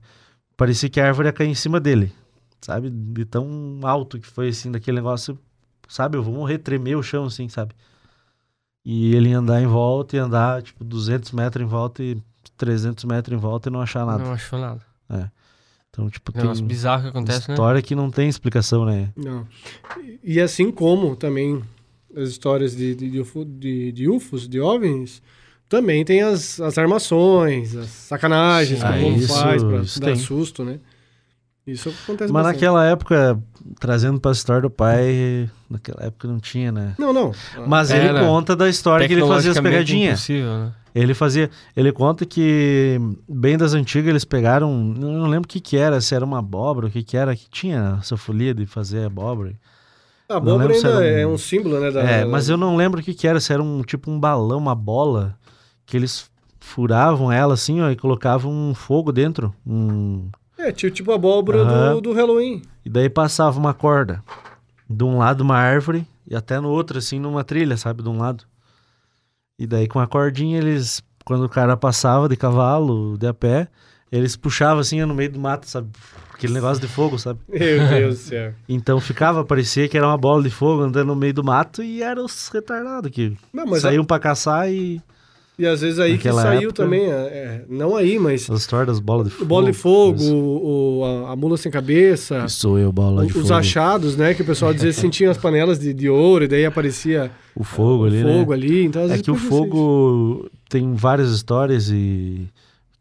Parecia 0.56 0.88
que 0.88 1.00
a 1.00 1.06
árvore 1.06 1.28
ia 1.28 1.32
cair 1.32 1.48
em 1.48 1.54
cima 1.54 1.78
dele 1.80 2.12
sabe? 2.60 2.88
De 2.88 3.26
tão 3.26 3.78
alto 3.82 4.18
que 4.18 4.26
foi, 4.26 4.48
assim, 4.48 4.72
daquele 4.72 4.96
negócio, 4.96 5.38
sabe? 5.86 6.16
Eu 6.16 6.22
vou 6.22 6.32
morrer, 6.32 6.56
tremer 6.56 6.96
o 6.96 7.02
chão, 7.02 7.26
assim, 7.26 7.46
sabe? 7.46 7.74
E 8.82 9.14
ele 9.14 9.34
andar 9.34 9.60
em 9.60 9.66
volta 9.66 10.16
e 10.16 10.18
andar, 10.18 10.62
tipo, 10.62 10.82
200 10.82 11.32
metros 11.32 11.62
em 11.62 11.68
volta 11.68 12.02
e 12.02 12.16
300 12.56 13.04
metros 13.04 13.36
em 13.36 13.40
volta 13.40 13.68
e 13.68 13.72
não 13.72 13.82
achar 13.82 14.06
nada. 14.06 14.24
Não 14.24 14.32
achou 14.32 14.58
nada. 14.58 14.80
Então, 15.90 16.10
tipo, 16.10 16.32
tem 16.32 16.42
Negócio 16.42 16.64
bizarro 16.64 17.02
que 17.04 17.08
acontece, 17.10 17.48
né? 17.48 17.54
história 17.54 17.80
que 17.82 17.94
não 17.94 18.10
tem 18.10 18.28
explicação, 18.28 18.84
né? 18.84 19.10
Não. 19.16 19.46
E 20.24 20.40
assim 20.40 20.70
como 20.72 21.14
também 21.14 21.62
as 22.16 22.30
histórias 22.30 22.74
de, 22.74 22.94
de, 22.96 23.10
de, 23.10 23.20
UFO, 23.20 23.44
de, 23.44 23.92
de 23.92 24.08
UFOs, 24.08 24.48
de 24.48 24.60
OVNIs, 24.60 25.22
também 25.68 26.04
tem 26.04 26.20
as, 26.22 26.60
as 26.60 26.76
armações, 26.78 27.76
as 27.76 27.88
sacanagens 27.88 28.80
Sim. 28.80 28.86
que 28.86 28.92
Ah, 28.92 28.96
o 28.96 29.00
povo 29.02 29.16
isso- 29.18 29.34
faz 29.40 29.62
pra 29.62 29.76
isso 29.82 30.00
dar 30.00 30.06
tem. 30.08 30.16
susto, 30.16 30.64
né? 30.64 30.80
Isso 31.66 31.88
acontece 31.88 32.30
Mas 32.32 32.42
bastante. 32.42 32.54
naquela 32.56 32.84
época, 32.84 33.40
trazendo 33.80 34.20
pra 34.20 34.32
história 34.32 34.62
do 34.62 34.70
pai, 34.70 35.48
naquela 35.70 36.04
época 36.04 36.28
não 36.28 36.38
tinha, 36.38 36.70
né? 36.70 36.94
Não, 36.98 37.10
não. 37.12 37.32
Mas 37.66 37.90
ele 37.90 38.08
Era 38.08 38.20
conta 38.20 38.54
da 38.54 38.68
história 38.68 39.06
que 39.08 39.14
ele 39.14 39.26
fazia 39.26 39.52
as 39.52 39.58
pegadinhas. 39.60 40.18
impossível, 40.18 40.58
né? 40.58 40.72
Ele 40.94 41.12
fazia. 41.14 41.50
Ele 41.76 41.90
conta 41.90 42.24
que, 42.24 42.98
bem 43.28 43.58
das 43.58 43.74
antigas, 43.74 44.08
eles 44.10 44.24
pegaram. 44.24 44.70
Eu 45.00 45.08
não 45.10 45.26
lembro 45.28 45.46
o 45.46 45.50
que, 45.52 45.60
que 45.60 45.76
era, 45.76 46.00
se 46.00 46.14
era 46.14 46.24
uma 46.24 46.38
abóbora, 46.38 46.86
o 46.86 46.90
que, 46.90 47.02
que 47.02 47.16
era, 47.16 47.34
que 47.34 47.48
tinha 47.50 47.98
essa 48.00 48.16
folia 48.16 48.54
de 48.54 48.64
fazer 48.64 49.04
abóbora. 49.06 49.54
A 50.28 50.36
abóbora 50.36 50.72
ainda 50.72 50.98
um- 50.98 51.02
é 51.02 51.26
um 51.26 51.36
símbolo, 51.36 51.80
né? 51.80 51.90
Da, 51.90 52.00
é, 52.02 52.24
mas 52.24 52.48
eu 52.48 52.56
não 52.56 52.76
lembro 52.76 53.00
o 53.00 53.02
que, 53.02 53.12
que 53.12 53.26
era, 53.26 53.40
se 53.40 53.52
era 53.52 53.62
um 53.62 53.82
tipo 53.82 54.10
um 54.10 54.18
balão, 54.20 54.58
uma 54.58 54.74
bola, 54.74 55.36
que 55.84 55.96
eles 55.96 56.30
furavam 56.60 57.30
ela 57.30 57.54
assim, 57.54 57.80
ó, 57.82 57.90
e 57.90 57.96
colocavam 57.96 58.50
um 58.50 58.72
fogo 58.74 59.10
dentro. 59.12 59.52
Um, 59.66 60.30
É, 60.56 60.70
tipo, 60.72 60.94
tipo 60.94 61.12
a 61.12 61.16
abóbora 61.16 61.60
Aham. 61.62 61.94
do, 61.96 62.00
do 62.00 62.12
Halloween. 62.12 62.62
e 62.84 62.88
daí 62.88 63.10
passava 63.10 63.58
uma 63.58 63.74
corda. 63.74 64.22
De 64.88 65.02
um 65.04 65.18
lado 65.18 65.40
uma 65.42 65.56
árvore 65.58 66.06
e 66.26 66.34
até 66.36 66.58
no 66.60 66.68
outro, 66.70 66.96
assim, 66.98 67.18
numa 67.18 67.42
trilha, 67.44 67.76
sabe? 67.76 68.02
De 68.02 68.08
um 68.08 68.18
lado. 68.18 68.44
E 69.58 69.66
daí 69.66 69.86
com 69.86 70.00
a 70.00 70.06
cordinha 70.06 70.58
eles, 70.58 71.02
quando 71.24 71.44
o 71.44 71.48
cara 71.48 71.76
passava 71.76 72.28
de 72.28 72.36
cavalo, 72.36 73.16
de 73.16 73.26
a 73.26 73.34
pé, 73.34 73.68
eles 74.10 74.36
puxavam 74.36 74.80
assim 74.80 75.04
no 75.04 75.14
meio 75.14 75.30
do 75.30 75.38
mato, 75.38 75.68
sabe? 75.68 75.90
Aquele 76.32 76.52
negócio 76.52 76.80
de 76.80 76.88
fogo, 76.88 77.18
sabe? 77.18 77.40
Meu 77.48 77.88
Deus 77.88 78.18
do 78.18 78.20
céu. 78.22 78.54
Então 78.68 79.00
ficava, 79.00 79.44
parecia 79.44 79.88
que 79.88 79.96
era 79.96 80.06
uma 80.06 80.18
bola 80.18 80.42
de 80.42 80.50
fogo 80.50 80.82
andando 80.82 81.08
no 81.08 81.16
meio 81.16 81.34
do 81.34 81.44
mato 81.44 81.82
e 81.82 82.02
eram 82.02 82.24
os 82.24 82.48
retardados 82.48 83.10
que 83.10 83.36
Não, 83.52 83.66
mas 83.66 83.82
saíam 83.82 84.04
pra 84.04 84.18
caçar 84.18 84.70
e 84.70 85.00
E 85.56 85.64
às 85.66 85.82
vezes 85.82 86.00
aí 86.00 86.18
que 86.18 86.26
Naquela 86.26 86.42
saiu 86.42 86.68
época- 86.70 86.82
também, 86.82 87.02
é, 87.04 87.12
é, 87.12 87.64
não 87.68 87.94
aí, 87.94 88.18
mas 88.18 88.50
as 88.50 88.60
histórias 88.62 88.88
das 88.88 88.98
bolas 88.98 89.28
de 89.28 89.32
fogo. 89.32 89.44
o 89.44 89.46
bola 89.48 89.66
de 89.70 89.78
fogo, 89.78 90.16
isso. 90.16 90.34
o, 90.34 90.98
o- 91.00 91.04
a, 91.26 91.30
a 91.30 91.36
mula 91.36 91.56
sem 91.56 91.70
cabeça, 91.70 92.48
Sou 92.48 92.76
eu, 92.76 92.90
bola 92.92 93.24
de 93.24 93.32
os 93.38 93.42
fogo. 93.46 93.54
achados, 93.54 94.16
né? 94.16 94.34
Que 94.34 94.42
o 94.42 94.44
pessoal 94.44 94.74
dizia 94.74 94.90
que 94.90 94.96
sentiam 94.96 95.30
as 95.30 95.38
panelas 95.38 95.78
de, 95.78 95.94
de 95.94 96.08
ouro 96.08 96.44
e 96.44 96.48
daí 96.48 96.64
aparecia 96.66 97.30
O 97.54 97.62
fogo 97.62 98.02
o 98.02 98.06
ali, 98.06 98.20
fogo 98.20 98.50
né? 98.50 98.56
ali. 98.56 98.84
Então, 98.84 99.02
É 99.08 99.16
que 99.16 99.30
o 99.30 99.36
fogo 99.36 100.50
tem 100.68 100.92
várias 100.94 101.30
histórias 101.30 101.88
e 101.88 102.48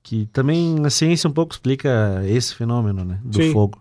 que 0.04 0.28
também 0.32 0.76
a 0.86 0.92
ciência 0.92 1.28
um 1.28 1.34
pouco 1.34 1.54
explica 1.54 2.22
esse 2.28 2.54
fenômeno, 2.54 3.04
né? 3.04 3.18
Do 3.24 3.42
Sim. 3.42 3.52
fogo. 3.52 3.80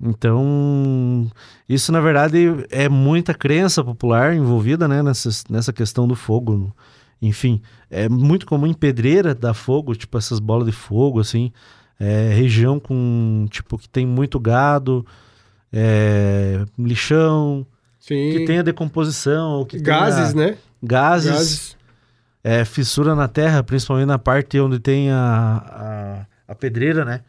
Então, 0.00 1.26
isso 1.68 1.90
na 1.90 2.00
verdade 2.00 2.38
é 2.70 2.88
muita 2.88 3.34
crença 3.34 3.82
popular 3.82 4.34
envolvida, 4.34 4.86
né? 4.86 5.02
Nessa, 5.02 5.30
nessa 5.50 5.72
questão 5.72 6.06
do 6.06 6.14
fogo. 6.14 6.72
Enfim, 7.20 7.60
é 7.90 8.08
muito 8.08 8.46
comum 8.46 8.66
em 8.66 8.74
pedreira 8.74 9.34
dar 9.34 9.54
fogo, 9.54 9.94
tipo 9.94 10.16
essas 10.16 10.38
bolas 10.38 10.66
de 10.66 10.72
fogo, 10.72 11.20
assim. 11.20 11.52
É, 11.98 12.28
região 12.32 12.78
com, 12.78 13.46
tipo, 13.50 13.76
que 13.76 13.88
tem 13.88 14.06
muito 14.06 14.38
gado, 14.38 15.04
é, 15.72 16.64
lixão. 16.78 17.66
Sim. 18.00 18.30
que 18.30 18.44
tenha 18.46 18.62
decomposição, 18.62 19.66
que 19.66 19.78
gases, 19.78 20.32
tenha 20.32 20.52
né? 20.52 20.58
gases, 20.82 21.30
Gases. 21.30 21.76
é, 22.42 22.64
fissura 22.64 23.14
na 23.14 23.28
terra, 23.28 23.62
principalmente 23.62 24.06
na 24.06 24.18
parte 24.18 24.58
onde 24.58 24.78
tem 24.78 25.10
a, 25.10 26.26
a, 26.46 26.52
a 26.52 26.54
pedreira, 26.54 27.04
né? 27.04 27.20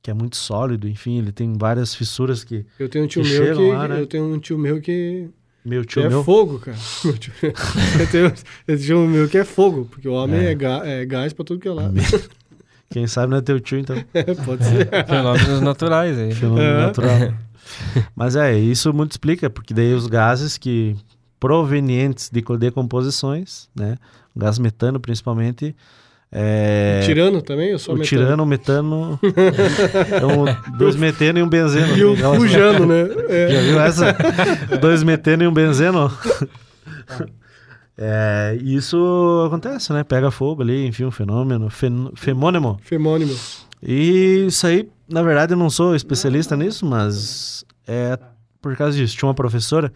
Que 0.00 0.12
é 0.12 0.14
muito 0.14 0.36
sólido, 0.36 0.88
enfim, 0.88 1.18
ele 1.18 1.32
tem 1.32 1.52
várias 1.58 1.92
fissuras 1.92 2.44
que. 2.44 2.64
Eu 2.78 2.88
tenho 2.88 3.04
um 3.04 3.08
tio 3.08 3.24
meu 3.24 3.56
que 3.56 3.72
lá, 3.72 3.88
né? 3.88 4.00
eu 4.00 4.06
tenho 4.06 4.24
um 4.32 4.38
tio 4.38 4.56
meu 4.56 4.80
que, 4.80 5.28
Meu 5.64 5.84
tio 5.84 6.02
é 6.02 6.08
meu. 6.08 6.24
fogo, 6.24 6.58
cara. 6.58 6.76
Meu 7.04 7.16
tio- 7.18 7.32
eu 8.66 8.78
tenho 8.78 8.98
um 8.98 9.06
meu 9.06 9.28
que 9.28 9.38
é 9.38 9.44
fogo, 9.44 9.86
porque 9.90 10.08
o 10.08 10.12
homem 10.12 10.40
É. 10.40 10.50
é, 10.50 10.54
ga- 10.54 10.82
é 10.84 11.04
gás 11.06 11.32
pra 11.32 11.44
tudo 11.44 11.60
que 11.60 11.68
é 11.68 11.72
lado. 11.72 11.94
Quem 12.90 13.06
sabe 13.06 13.30
não 13.30 13.38
é 13.38 13.40
teu 13.40 13.58
tio, 13.58 13.78
então. 13.78 13.96
Pode 14.44 14.64
ser. 14.64 14.88
Fenômenos 15.06 15.60
naturais 15.62 16.18
aí. 16.18 16.34
Fenômeno 16.34 16.66
É. 16.66 16.86
natural. 16.86 17.34
Mas 18.14 18.36
é, 18.36 18.58
isso 18.58 18.92
muito 18.92 19.12
explica, 19.12 19.48
porque 19.48 19.72
daí 19.72 19.94
os 19.94 20.06
gases 20.06 20.58
que 20.58 20.94
provenientes 21.40 22.28
de 22.30 22.42
co- 22.42 22.58
decomposições, 22.58 23.68
né? 23.74 23.96
O 24.34 24.40
gás 24.40 24.58
metano, 24.58 25.00
principalmente. 25.00 25.74
É, 26.34 27.00
Tirano 27.04 27.42
também, 27.42 27.72
eu 27.72 27.78
sou 27.78 27.94
o 27.94 27.98
metano. 27.98 28.22
tirano, 28.22 28.42
o 28.42 28.46
metano. 28.46 29.20
então, 29.22 30.46
dois 30.78 30.96
metano 30.96 31.38
e 31.38 31.42
um 31.42 31.48
benzeno. 31.48 31.94
E 31.94 32.04
o 32.04 32.16
Fujano, 32.16 32.86
né? 32.86 33.02
É. 33.28 33.48
Já 33.52 33.60
viu 33.60 33.80
essa? 33.80 34.16
Dois 34.80 35.02
meteno 35.02 35.42
e 35.42 35.46
um 35.46 35.52
benzeno. 35.52 36.10
É, 38.04 38.58
isso 38.62 39.44
acontece, 39.46 39.92
né? 39.92 40.02
Pega 40.02 40.30
fogo 40.30 40.62
ali, 40.62 40.86
enfim, 40.86 41.04
um 41.04 41.10
fenômeno, 41.10 41.68
fen 41.68 42.10
femônimo. 42.16 42.80
Femônimo. 42.82 43.36
E 43.82 44.46
isso 44.46 44.66
aí, 44.66 44.88
na 45.06 45.22
verdade, 45.22 45.52
eu 45.52 45.58
não 45.58 45.68
sou 45.68 45.94
especialista 45.94 46.56
nisso, 46.56 46.86
mas 46.86 47.64
é 47.86 48.18
por 48.62 48.74
causa 48.76 48.96
disso. 48.96 49.14
Tinha 49.14 49.28
uma 49.28 49.34
professora 49.34 49.92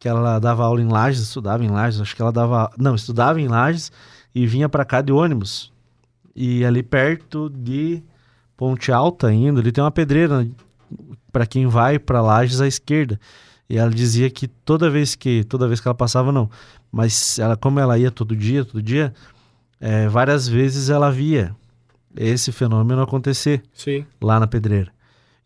que 0.00 0.08
ela 0.08 0.38
dava 0.40 0.64
aula 0.64 0.82
em 0.82 0.88
Lages, 0.88 1.22
estudava 1.22 1.64
em 1.64 1.68
Lages, 1.68 2.00
acho 2.00 2.14
que 2.14 2.20
ela 2.20 2.32
dava. 2.32 2.70
Não, 2.76 2.96
estudava 2.96 3.40
em 3.40 3.46
Lages 3.46 3.92
e 4.34 4.46
vinha 4.46 4.68
pra 4.68 4.84
cá 4.84 5.00
de 5.00 5.12
ônibus. 5.12 5.72
E 6.34 6.64
ali 6.64 6.82
perto 6.82 7.50
de 7.50 8.02
Ponte 8.56 8.92
Alta 8.92 9.28
ainda, 9.28 9.60
ali 9.60 9.72
tem 9.72 9.82
uma 9.82 9.90
pedreira 9.90 10.46
para 11.32 11.46
quem 11.46 11.66
vai 11.66 11.98
pra 11.98 12.20
Lages 12.20 12.60
à 12.60 12.66
esquerda. 12.66 13.18
E 13.68 13.76
ela 13.76 13.90
dizia 13.90 14.30
que 14.30 14.48
toda 14.48 14.88
vez 14.88 15.14
que 15.14 15.44
toda 15.44 15.68
vez 15.68 15.80
que 15.80 15.88
ela 15.88 15.94
passava 15.94 16.32
não, 16.32 16.48
mas 16.90 17.38
ela 17.38 17.56
como 17.56 17.78
ela 17.78 17.98
ia 17.98 18.10
todo 18.10 18.34
dia, 18.34 18.64
todo 18.64 18.82
dia, 18.82 19.12
é, 19.80 20.08
várias 20.08 20.48
vezes 20.48 20.88
ela 20.88 21.10
via 21.10 21.54
esse 22.16 22.50
fenômeno 22.50 23.02
acontecer 23.02 23.62
Sim. 23.72 24.06
lá 24.20 24.40
na 24.40 24.46
pedreira. 24.46 24.90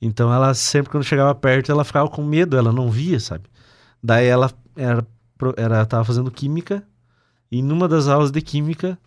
Então 0.01 0.33
ela 0.33 0.55
sempre 0.55 0.91
quando 0.91 1.05
chegava 1.05 1.35
perto 1.35 1.71
ela 1.73 1.85
ficava 1.85 2.09
com 2.09 2.23
medo, 2.23 2.57
ela 2.57 2.73
não 2.73 2.91
via, 2.91 3.19
sabe? 3.19 3.45
Daí 4.03 4.27
ela 4.27 4.51
era, 4.77 5.07
era 5.57 5.85
tava 5.85 6.05
fazendo 6.05 6.31
química 6.31 6.83
E 7.53 7.61
numa 7.63 7.87
das 7.87 8.09
aulas 8.09 8.31
de 8.31 8.41
química, 8.41 8.99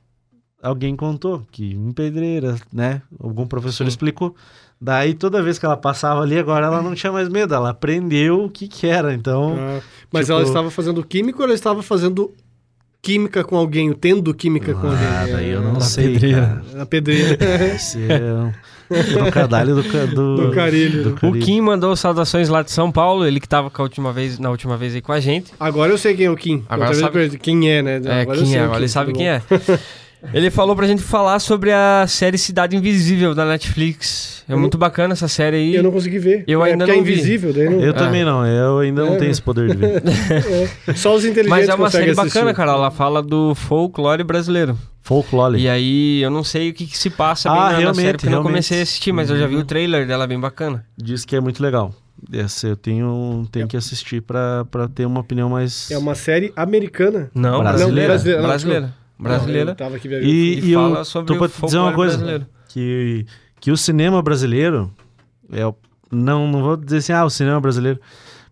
alguém 0.62 0.96
contou 0.96 1.44
que 1.52 1.74
em 1.74 1.92
pedreira, 1.92 2.56
né? 2.72 3.02
Algum 3.20 3.48
professor 3.48 3.84
Sim. 3.86 3.90
explicou. 3.90 4.36
Daí 4.80 5.16
toda 5.16 5.42
vez 5.42 5.58
que 5.58 5.66
ela 5.66 5.76
passava 5.76 6.22
ali, 6.22 6.38
agora 6.38 6.68
ela 6.68 6.80
não 6.82 6.94
tinha 6.94 7.12
mais 7.12 7.28
medo, 7.28 7.56
ela 7.56 7.72
aprendeu 7.72 8.44
o 8.46 8.50
que 8.50 8.68
que 8.68 8.86
era. 8.86 9.14
Então, 9.16 9.56
Ah, 9.58 9.82
mas 10.14 10.28
Tipo- 10.28 10.34
ela 10.38 10.44
estava 10.44 10.70
fazendo 10.70 11.04
química 11.04 11.40
ou 11.40 11.46
ela 11.46 11.56
estava 11.56 11.82
fazendo 11.82 12.32
química 13.06 13.44
com 13.44 13.56
alguém, 13.56 13.94
tendo 13.94 14.34
química 14.34 14.74
com 14.74 14.88
alguém? 14.88 15.06
ah, 15.08 15.28
daí 15.32 15.50
eu 15.52 15.62
não 15.62 15.74
Na 15.74 15.80
sei, 15.82 16.14
pedreira. 16.14 16.42
cara. 16.42 16.64
Na 16.78 16.86
pedreira. 16.88 17.38
É 18.88 19.00
um 19.00 19.32
trocadilho 19.32 19.76
do, 19.82 20.08
do, 20.08 20.36
Do 20.50 20.52
carilho. 20.54 21.04
do 21.06 21.10
O 21.10 21.14
O 21.14 21.16
carilho. 21.16 21.40
Kim 21.44 21.60
mandou 21.60 21.96
saudações 21.96 22.50
lá 22.50 22.62
de 22.62 22.70
São 22.72 22.92
Paulo, 22.92 23.26
ele 23.26 23.40
que 23.40 23.48
tava 23.50 23.68
com 23.72 23.82
a 23.82 23.84
última 23.84 24.14
vez, 24.14 24.38
na 24.38 24.52
última 24.52 24.78
vez 24.78 24.94
aí 24.94 25.02
com 25.02 25.12
a 25.12 25.20
gente. 25.20 25.52
Agora 25.60 25.92
eu 25.92 25.98
sei 25.98 26.14
quem 26.16 26.28
é 26.28 26.30
o 26.30 26.36
Kim. 26.36 26.64
Agora 26.70 26.92
Outra 26.92 27.04
sabe- 27.12 27.38
quem 27.40 27.68
é, 27.72 27.82
né? 27.82 28.00
É, 28.06 28.22
Agora 28.22 28.38
eu 28.38 28.44
quem 28.44 28.52
sei 28.52 28.60
é, 28.60 28.62
o 28.62 28.66
agora 28.66 28.80
ele 28.82 28.88
sabe 28.88 29.08
tudo 29.08 29.18
quem 29.18 29.28
é. 29.30 29.42
Ele 30.34 30.50
falou 30.52 30.76
pra 30.76 30.86
gente 30.88 31.02
falar 31.02 31.40
sobre 31.40 31.72
a 31.72 32.06
série 32.08 32.38
Cidade 32.38 32.76
Invisível 32.76 33.34
da 33.36 33.46
Netflix. 33.46 34.44
É 34.48 34.54
Eu 34.54 34.60
muito 34.60 34.78
bacana 34.78 35.14
essa 35.14 35.28
série 35.28 35.56
aí. 35.58 35.76
Eu 35.76 35.84
não 35.84 35.92
consegui 35.92 36.20
ver. 36.20 36.44
Eu 36.48 36.64
é, 36.66 36.72
ainda 36.72 36.86
porque 36.86 36.98
não 37.00 37.04
é 37.04 37.06
vi. 37.06 37.12
invisível, 37.14 37.54
daí 37.54 37.70
não... 37.70 37.80
Eu 37.80 37.92
Ah. 37.92 37.94
também 37.94 38.24
não, 38.24 38.46
eu 38.46 38.80
ainda 38.80 39.04
não 39.06 39.14
É, 39.16 39.18
tenho 39.18 39.32
esse 39.32 39.42
poder 39.42 39.70
de 39.70 39.78
ver. 39.78 40.04
Só 40.96 41.16
os 41.16 41.24
inteligentes 41.26 41.50
Mas 41.50 41.70
é 41.70 41.74
uma 41.74 41.90
série 41.90 42.12
assistir. 42.12 42.26
bacana, 42.28 42.54
cara. 42.54 42.72
Ela 42.74 42.92
fala 42.92 43.22
do 43.24 43.56
folclore 43.56 44.24
brasileiro. 44.24 44.78
Folklore. 45.02 45.60
E 45.60 45.70
aí 45.70 46.22
eu 46.22 46.30
não 46.32 46.44
sei 46.44 46.70
o 46.70 46.74
que, 46.74 46.86
que 46.88 46.98
se 46.98 47.10
passa 47.10 47.50
bem 47.50 47.58
Ah, 47.60 47.64
na, 47.66 47.72
na 47.74 47.78
realmente, 47.80 48.02
série, 48.06 48.18
porque 48.18 48.28
eu 48.28 48.32
não 48.32 48.38
realmente. 48.40 48.52
comecei 48.54 48.80
a 48.80 48.84
assistir, 48.84 49.12
mas 49.12 49.30
eu 49.30 49.38
já 49.38 49.46
vi 49.48 49.56
o 49.56 49.64
trailer 49.64 50.08
dela 50.08 50.26
bem 50.28 50.40
bacana. 50.40 50.84
Diz 50.98 51.24
que 51.26 51.36
é 51.36 51.40
muito 51.40 51.62
legal. 51.62 51.94
Essa 52.34 52.68
eu 52.68 52.76
tenho, 52.76 53.48
tenho 53.52 53.68
que 53.68 53.78
assistir 53.78 54.22
pra, 54.22 54.66
pra 54.72 54.88
ter 54.88 55.06
uma 55.06 55.20
opinião 55.20 55.50
mais. 55.50 55.92
É 55.92 55.98
uma 55.98 56.16
série 56.16 56.52
americana. 56.56 57.30
Não, 57.36 57.60
Brasileira? 57.60 58.08
brasileira. 58.14 58.42
Não, 58.42 58.48
Brasileira. 58.50 58.82
Brasileira. 58.82 59.05
Não, 59.18 59.32
eu 59.32 59.96
aqui 59.96 60.08
viajando. 60.08 60.30
E, 60.32 60.60
E 60.60 60.72
e 60.72 60.74
fala 60.74 61.00
eu 61.00 61.06
sobre 61.06 61.34
tô 61.38 61.48
pra 61.50 61.66
dizer 61.66 61.78
uma 61.80 61.94
coisa: 61.94 62.18
brasileiro. 62.18 62.46
que, 62.70 63.26
que 63.60 63.72
o 63.72 63.78
cinema 63.78 64.22
brasileiro. 64.22 64.92
É, 65.52 65.66
o- 65.66 65.76
não, 66.12 66.48
não 66.52 66.62
vou 66.62 66.78
dizer 66.78 66.98
assim, 66.98 67.14
ah, 67.14 67.26
o 67.26 67.30
cinema 67.30 67.60
brasileiro. 67.62 68.00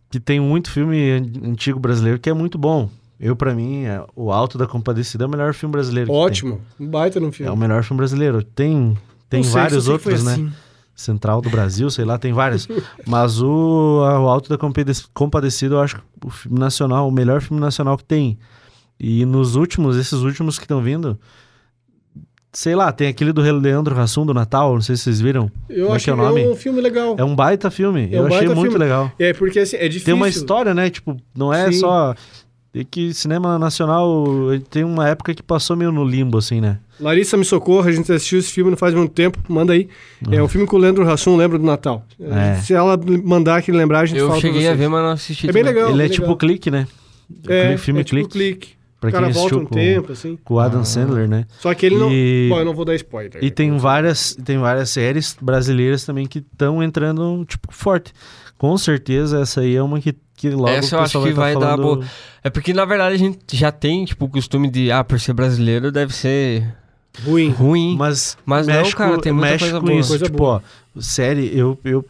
Que 0.10 0.20
tem 0.20 0.40
muito 0.40 0.70
filme 0.70 1.12
an- 1.12 1.50
antigo 1.50 1.80
brasileiro 1.80 2.20
que 2.20 2.30
é 2.30 2.34
muito 2.34 2.58
bom. 2.58 2.90
Eu, 3.20 3.36
pra 3.36 3.54
mim, 3.56 3.86
é, 3.86 4.04
o 4.16 4.32
Alto 4.32 4.58
da 4.58 4.68
Compadecida 4.68 5.24
é 5.24 5.28
o 5.28 5.30
melhor 5.30 5.54
filme 5.54 5.72
brasileiro. 5.72 6.10
que 6.10 6.16
Ótimo. 6.16 6.62
Um 6.80 6.88
baita 6.88 7.20
no 7.20 7.32
filme. 7.32 7.50
É 7.50 7.54
o 7.54 7.58
melhor 7.58 7.84
filme 7.84 7.98
brasileiro. 7.98 8.44
Tem, 8.44 8.98
tem 9.30 9.42
Não 9.44 9.50
vários 9.50 9.86
sei 9.86 9.98
que 9.98 10.08
outros, 10.08 10.24
né? 10.24 10.34
assim. 10.34 10.52
Central 10.96 11.42
do 11.42 11.50
Brasil, 11.50 11.90
sei 11.90 12.06
lá, 12.06 12.18
tem 12.20 12.34
vários. 12.34 12.68
Mas 13.08 13.42
o, 13.42 14.02
a- 14.06 14.20
o 14.20 14.28
Alto 14.30 14.50
da 14.50 14.58
Compade- 14.58 14.92
Compadecida, 15.14 15.76
eu 15.76 15.82
acho 15.82 16.00
o 16.24 16.30
filme 16.30 16.60
nacional, 16.60 17.08
o 17.08 17.12
melhor 17.12 17.42
filme 17.42 17.60
nacional 17.62 17.98
que 17.98 18.04
tem. 18.04 18.38
E 19.00 19.26
nos 19.26 19.56
últimos, 19.56 19.98
esses 19.98 20.20
últimos 20.22 20.58
que 20.58 20.64
estão 20.66 20.82
vindo, 20.82 21.20
sei 22.52 22.76
lá, 22.76 22.92
tem 22.92 23.08
aquele 23.08 23.34
do 23.34 23.42
Leandro 23.42 24.00
Hassum 24.00 24.26
do 24.26 24.34
Natal, 24.34 24.74
não 24.76 24.82
sei 24.82 24.96
se 24.96 25.04
vocês 25.04 25.20
viram. 25.20 25.52
Eu 25.70 25.84
Como 25.86 25.94
é 25.94 25.96
acho 25.98 26.06
que 26.06 26.10
é 26.10 26.14
o 26.14 26.18
que 26.18 26.22
é 26.22 26.26
nome? 26.28 26.48
um 26.48 26.56
filme 26.56 26.82
legal. 26.82 27.16
É 27.18 27.24
um 27.24 27.36
baita 27.36 27.70
filme, 27.72 28.10
É 28.12 28.18
eu 28.18 28.24
um 28.24 28.28
achei 28.28 28.40
baita 28.40 28.56
muito 28.56 28.72
filme. 28.72 28.78
legal. 28.86 29.12
É 29.20 29.34
porque 29.34 29.60
assim, 29.60 29.76
é 29.78 29.88
difícil. 29.88 30.06
Tem 30.06 30.14
uma 30.14 30.30
história, 30.30 30.74
né? 30.74 30.90
Tipo, 30.90 31.18
não 31.36 31.54
é 31.54 31.72
Sim. 31.72 31.80
só. 31.80 32.16
É 32.76 32.84
que 32.84 33.14
cinema 33.14 33.60
nacional 33.60 34.26
tem 34.72 34.84
uma 34.84 35.08
época 35.08 35.32
que 35.36 35.44
passou 35.44 35.76
meio 35.78 35.92
no 35.92 36.04
limbo, 36.04 36.40
assim, 36.40 36.60
né? 36.60 36.80
Larissa 37.00 37.38
me 37.38 37.46
socorra, 37.46 37.90
a 37.90 37.92
gente 37.92 38.12
assistiu 38.12 38.40
esse 38.40 38.52
filme 38.52 38.72
não 38.72 38.78
faz 38.78 38.96
muito 38.96 39.12
tempo, 39.12 39.38
manda 39.48 39.74
aí. 39.74 39.88
É 40.32 40.42
um 40.42 40.48
filme 40.48 40.66
com 40.66 40.76
o 40.78 40.80
Leandro 40.80 41.08
Hassum, 41.08 41.36
lembra 41.38 41.60
do 41.60 41.66
Natal. 41.66 42.04
É. 42.20 42.56
Se 42.62 42.74
ela 42.74 43.00
mandar 43.24 43.58
aqui 43.58 43.72
lembrar, 43.72 44.00
a 44.00 44.06
gente 44.08 44.18
Eu 44.20 44.28
fala 44.30 44.40
cheguei 44.42 44.62
a 44.62 44.70
vocês. 44.72 44.80
ver, 44.80 44.88
mas 44.88 45.04
não 45.04 45.10
assisti. 45.12 45.48
É 45.50 45.52
bem 45.52 45.62
legal. 45.62 45.84
Ele 45.90 46.02
é 46.02 46.08
legal. 46.08 46.16
tipo 46.16 46.36
clique, 46.36 46.72
né? 46.72 46.88
É, 47.48 47.78
filme 47.78 48.02
é 48.02 48.04
tipo 48.04 48.28
clique. 48.28 48.32
clique. 48.32 48.83
Pra 49.04 49.10
o 49.10 49.12
quem 49.12 49.20
cara 49.22 49.34
volta 49.34 49.40
assistiu 49.40 49.60
um 49.60 49.66
com, 49.66 49.76
tempo, 49.76 50.12
assim. 50.14 50.38
com 50.46 50.54
o 50.54 50.60
Adam 50.60 50.86
Sandler, 50.86 51.28
né? 51.28 51.46
Só 51.60 51.74
que 51.74 51.86
ele 51.86 51.98
não... 51.98 52.10
E- 52.10 52.48
Bom, 52.50 52.60
eu 52.60 52.66
não 52.66 52.74
vou 52.74 52.86
dar 52.86 52.96
spoiler. 52.96 53.44
E 53.44 53.52
tem 53.52 53.76
várias, 53.78 54.34
tem 54.46 54.58
várias 54.58 54.90
séries 54.92 55.36
brasileiras 55.42 56.06
também 56.06 56.26
que 56.26 56.40
estão 56.40 56.82
entrando, 56.82 57.44
tipo, 57.46 57.68
forte. 57.74 58.14
Com 58.58 58.78
certeza 58.78 59.42
essa 59.42 59.60
aí 59.60 59.76
é 59.76 59.84
uma 59.84 60.00
que, 60.00 60.16
que 60.38 60.50
logo 60.52 60.70
Essa 60.70 60.96
eu 60.96 61.00
o 61.00 61.04
acho 61.04 61.10
pessoal 61.20 61.26
que 61.26 61.34
tá 61.34 61.42
vai 61.42 61.54
dar 61.54 61.60
falando- 61.60 61.82
boa. 61.82 62.06
É 62.42 62.50
porque, 62.50 62.74
na 62.74 62.86
verdade, 62.86 63.14
a 63.16 63.18
gente 63.18 63.40
já 63.52 63.74
tem, 63.74 64.06
tipo, 64.06 64.24
o 64.24 64.30
costume 64.30 64.70
de, 64.70 64.90
ah, 64.90 65.04
por 65.04 65.20
ser 65.20 65.34
brasileiro, 65.34 65.92
deve 65.92 66.14
ser 66.16 66.74
Ruim. 67.26 67.50
ruim. 67.50 67.96
Mas, 67.98 68.38
Mas 68.46 68.68
não, 68.68 68.74
mexe 68.76 68.96
cara, 68.96 69.20
tem 69.20 69.34
muita 69.34 69.52
mexe 69.52 69.66
coisa 69.66 69.80
com 69.82 69.86
boa. 69.88 70.00
isso. 70.00 70.10
Coisa 70.10 70.26
tipo, 70.26 70.38
boa. 70.38 70.64
ó, 70.96 71.02
série, 71.02 71.52
eu, 71.58 71.78
eu 71.84 72.06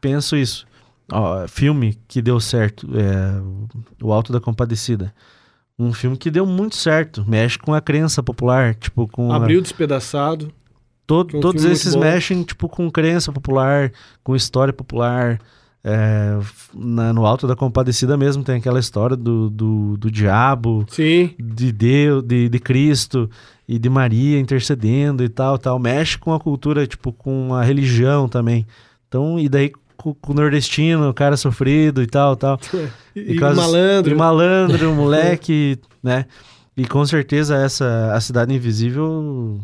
penso 0.00 0.36
isso. 0.36 0.66
Ó, 1.10 1.46
filme 1.48 1.98
que 2.08 2.22
deu 2.22 2.40
certo, 2.40 2.88
é, 2.96 3.42
O 4.02 4.10
Alto 4.12 4.32
da 4.32 4.40
Compadecida. 4.40 5.12
Um 5.78 5.92
filme 5.92 6.16
que 6.16 6.30
deu 6.30 6.44
muito 6.46 6.76
certo, 6.76 7.24
mexe 7.26 7.58
com 7.58 7.72
a 7.74 7.80
crença 7.80 8.22
popular, 8.22 8.74
tipo, 8.74 9.08
com 9.08 9.32
a- 9.32 9.36
Abriu 9.36 9.60
despedaçado. 9.60 10.52
Que 11.28 11.36
é 11.36 11.38
um 11.38 11.40
todos 11.42 11.64
esses 11.64 11.94
mexem 11.94 12.42
tipo 12.42 12.68
com 12.68 12.90
crença 12.90 13.30
popular, 13.32 13.92
com 14.24 14.34
história 14.34 14.72
popular. 14.72 15.38
É, 15.84 16.38
na- 16.72 17.12
no 17.12 17.26
Alto 17.26 17.46
da 17.46 17.56
Compadecida 17.56 18.16
mesmo 18.16 18.44
tem 18.44 18.54
aquela 18.56 18.78
história 18.78 19.16
do, 19.16 19.50
do, 19.50 19.96
do 19.98 20.10
diabo, 20.10 20.86
Sim. 20.88 21.34
de 21.38 21.72
Deus, 21.72 22.22
de, 22.22 22.48
de 22.48 22.58
Cristo 22.60 23.28
e 23.68 23.78
de 23.80 23.90
Maria 23.90 24.38
intercedendo 24.38 25.24
e 25.24 25.28
tal, 25.28 25.58
tal. 25.58 25.78
Mexe 25.80 26.16
com 26.16 26.32
a 26.32 26.38
cultura, 26.40 26.86
tipo, 26.86 27.12
com 27.12 27.52
a 27.52 27.62
religião 27.64 28.28
também. 28.28 28.64
Então, 29.08 29.38
e 29.38 29.48
daí 29.48 29.72
com, 30.02 30.14
com 30.14 30.32
o 30.32 30.34
nordestino, 30.34 31.08
o 31.08 31.14
cara 31.14 31.36
sofrido 31.36 32.02
e 32.02 32.06
tal, 32.06 32.36
tal. 32.36 32.58
E, 33.14 33.34
e 33.34 33.40
malandro. 33.40 34.10
E 34.10 34.14
malandro, 34.14 34.94
moleque, 34.96 35.78
né? 36.02 36.24
E 36.74 36.86
com 36.86 37.04
certeza 37.04 37.56
essa 37.56 38.10
A 38.14 38.20
Cidade 38.22 38.54
Invisível 38.54 39.60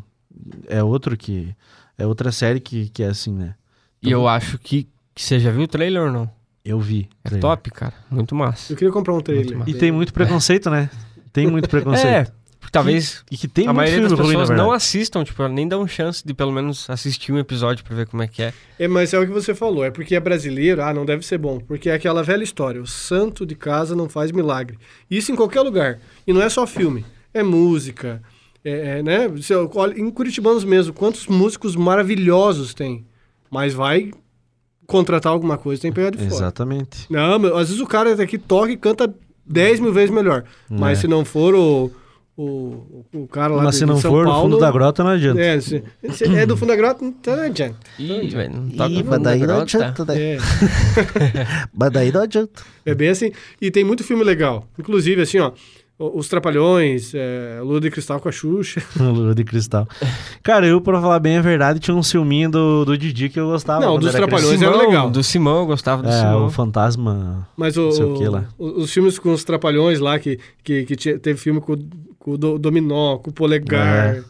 é 0.66 0.82
outro 0.82 1.16
que 1.16 1.55
é 1.97 2.07
outra 2.07 2.30
série 2.30 2.61
que, 2.61 2.91
que 2.91 3.03
é 3.03 3.07
assim, 3.07 3.32
né? 3.32 3.55
E 4.03 4.11
eu 4.11 4.28
acho 4.28 4.59
que, 4.59 4.86
que 5.14 5.22
você 5.22 5.41
já 5.41 5.51
viu 5.51 5.62
o 5.62 5.66
trailer 5.66 6.03
ou 6.03 6.12
não? 6.12 6.30
Eu 6.62 6.78
vi. 6.78 7.09
É 7.24 7.30
trailer. 7.30 7.41
top, 7.41 7.70
cara. 7.70 7.95
Muito 8.11 8.34
massa. 8.34 8.70
Eu 8.70 8.76
queria 8.76 8.93
comprar 8.93 9.14
um 9.14 9.20
trailer. 9.22 9.66
E 9.66 9.72
tem 9.72 9.91
muito 9.91 10.12
preconceito, 10.12 10.68
né? 10.68 10.91
Tem 11.32 11.47
muito 11.47 11.64
É, 11.64 11.68
preconceito. 11.68 12.32
Talvez 12.71 13.25
E 13.31 13.37
que 13.37 13.47
tem 13.49 13.66
a 13.69 13.73
maioria 13.73 14.03
das 14.09 14.12
ruim, 14.12 14.29
pessoas 14.37 14.51
não 14.51 14.73
assistam, 14.73 15.25
tipo, 15.25 15.47
nem 15.49 15.66
dão 15.69 15.87
chance 15.87 16.23
de 16.27 16.33
pelo 16.35 16.53
menos 16.53 16.89
assistir 16.91 17.33
um 17.33 17.39
episódio 17.39 17.85
pra 17.85 17.95
ver 17.97 18.07
como 18.07 18.23
é 18.23 18.27
que 18.29 18.43
é. 18.43 18.53
É, 18.79 18.87
mas 18.89 19.12
é 19.12 19.19
o 19.19 19.27
que 19.27 19.33
você 19.33 19.55
falou. 19.55 19.85
É 19.85 19.91
porque 19.91 20.14
é 20.14 20.21
brasileiro, 20.21 20.83
ah, 20.83 20.93
não 20.93 21.05
deve 21.05 21.25
ser 21.27 21.39
bom. 21.39 21.59
Porque 21.61 21.89
é 21.91 21.95
aquela 21.95 22.23
velha 22.23 22.43
história. 22.43 22.81
O 22.81 22.87
santo 22.87 23.45
de 23.45 23.55
casa 23.55 23.95
não 23.97 24.09
faz 24.09 24.31
milagre. 24.33 24.79
Isso 25.11 25.33
em 25.33 25.37
qualquer 25.37 25.61
lugar. 25.62 25.99
E 26.27 26.33
não 26.33 26.43
é 26.43 26.49
só 26.49 26.66
filme. 26.66 27.05
É 27.35 27.43
música. 27.43 28.23
É, 28.64 28.99
é, 28.99 29.03
né? 29.03 29.29
Você 29.29 29.55
olha, 29.55 29.99
em 29.99 30.11
Curitibanos 30.11 30.64
mesmo, 30.64 30.93
quantos 30.93 31.27
músicos 31.27 31.77
maravilhosos 31.77 32.75
tem. 32.75 33.07
Mas 33.51 33.73
vai 33.75 34.11
contratar 34.87 35.33
alguma 35.33 35.59
coisa, 35.59 35.83
tem 35.83 35.91
que 35.91 35.97
pegar 35.97 36.11
de 36.11 36.19
fora. 36.19 36.31
Exatamente. 36.33 37.07
Não, 37.11 37.35
às 37.57 37.69
vezes 37.69 37.81
o 37.81 37.87
cara 37.87 38.16
daqui 38.16 38.39
toca 38.39 38.73
e 38.73 38.77
canta 38.77 39.12
10 39.47 39.81
mil 39.81 39.93
vezes 39.93 40.11
melhor. 40.11 40.45
Mas 40.69 40.99
É. 40.99 41.01
se 41.03 41.09
não 41.09 41.25
for 41.25 41.55
o, 41.55 41.91
o, 42.41 43.05
o 43.12 43.26
cara 43.26 43.53
lá 43.55 43.64
Mas 43.64 43.74
de, 43.74 43.78
se 43.80 43.86
não 43.86 43.97
São 43.99 44.12
for 44.12 44.24
no 44.24 44.30
Paulo... 44.30 44.45
fundo 44.51 44.61
da 44.61 44.70
grota, 44.70 45.03
não 45.03 45.11
adianta. 45.11 45.41
É, 45.41 45.61
se, 45.61 45.82
se 46.12 46.24
é 46.24 46.47
do 46.47 46.57
fundo 46.57 46.68
da 46.68 46.76
grota, 46.76 47.05
então 47.05 47.36
não 47.36 47.43
adianta. 47.43 47.76
Ih, 47.99 48.28
velho, 48.28 48.55
não 48.55 48.70
toca 48.70 48.91
Ih, 48.91 49.03
mas 49.03 49.20
daí 49.22 49.47
não 49.47 49.61
adianta, 49.61 50.05
né? 50.05 50.20
É. 50.20 50.39
Mas 51.74 51.91
daí 51.91 52.12
não 52.12 52.22
adianta. 52.22 52.62
É 52.86 52.95
bem 52.95 53.09
assim. 53.09 53.32
E 53.61 53.70
tem 53.70 53.84
muito 53.84 54.05
filme 54.05 54.22
legal. 54.24 54.64
Inclusive, 54.78 55.22
assim, 55.22 55.39
ó. 55.39 55.53
Os 56.01 56.28
Trapalhões, 56.28 57.12
é, 57.12 57.59
Lua 57.61 57.80
de 57.80 57.91
Cristal 57.91 58.20
com 58.20 58.28
a 58.28 58.32
Xuxa. 58.32 58.80
Lua 59.03 59.34
de 59.34 59.43
cristal. 59.43 59.84
Cara, 60.45 60.64
eu, 60.64 60.80
pra 60.80 61.01
falar 61.01 61.18
bem 61.18 61.39
a 61.39 61.43
verdade, 61.43 61.80
tinha 61.80 61.93
um 61.97 62.05
filminho 62.05 62.49
do, 62.49 62.84
do 62.84 62.97
Didi 62.97 63.28
que 63.28 63.41
eu 63.41 63.49
gostava. 63.49 63.80
Não, 63.84 63.99
dos 63.99 64.14
era 64.14 64.18
Trapalhões 64.18 64.59
criança. 64.59 64.64
era 64.66 64.74
Simão, 64.76 64.89
legal. 64.89 65.11
Do 65.11 65.22
Simão, 65.24 65.59
eu 65.59 65.66
gostava 65.66 66.01
do 66.05 66.09
É, 66.09 66.12
Simão. 66.12 66.47
o 66.47 66.51
fantasma. 66.51 67.49
Mas 67.57 67.76
o, 67.76 67.86
Não 67.86 67.91
sei 67.91 68.05
o 68.05 68.14
que 68.14 68.28
lá. 68.28 68.45
o- 68.57 68.80
os 68.82 68.93
filmes 68.93 69.18
com 69.18 69.32
os 69.32 69.43
Trapalhões 69.43 69.99
lá, 69.99 70.20
que, 70.20 70.39
que, 70.62 70.84
que 70.84 70.95
tinha- 70.95 71.18
teve 71.18 71.36
filme 71.41 71.61
com, 71.61 71.76
com 72.19 72.33
o 72.33 72.39
Do- 72.39 72.59
Dominó, 72.59 73.19
com 73.19 73.31
o 73.31 73.33
Polegar. 73.33 74.25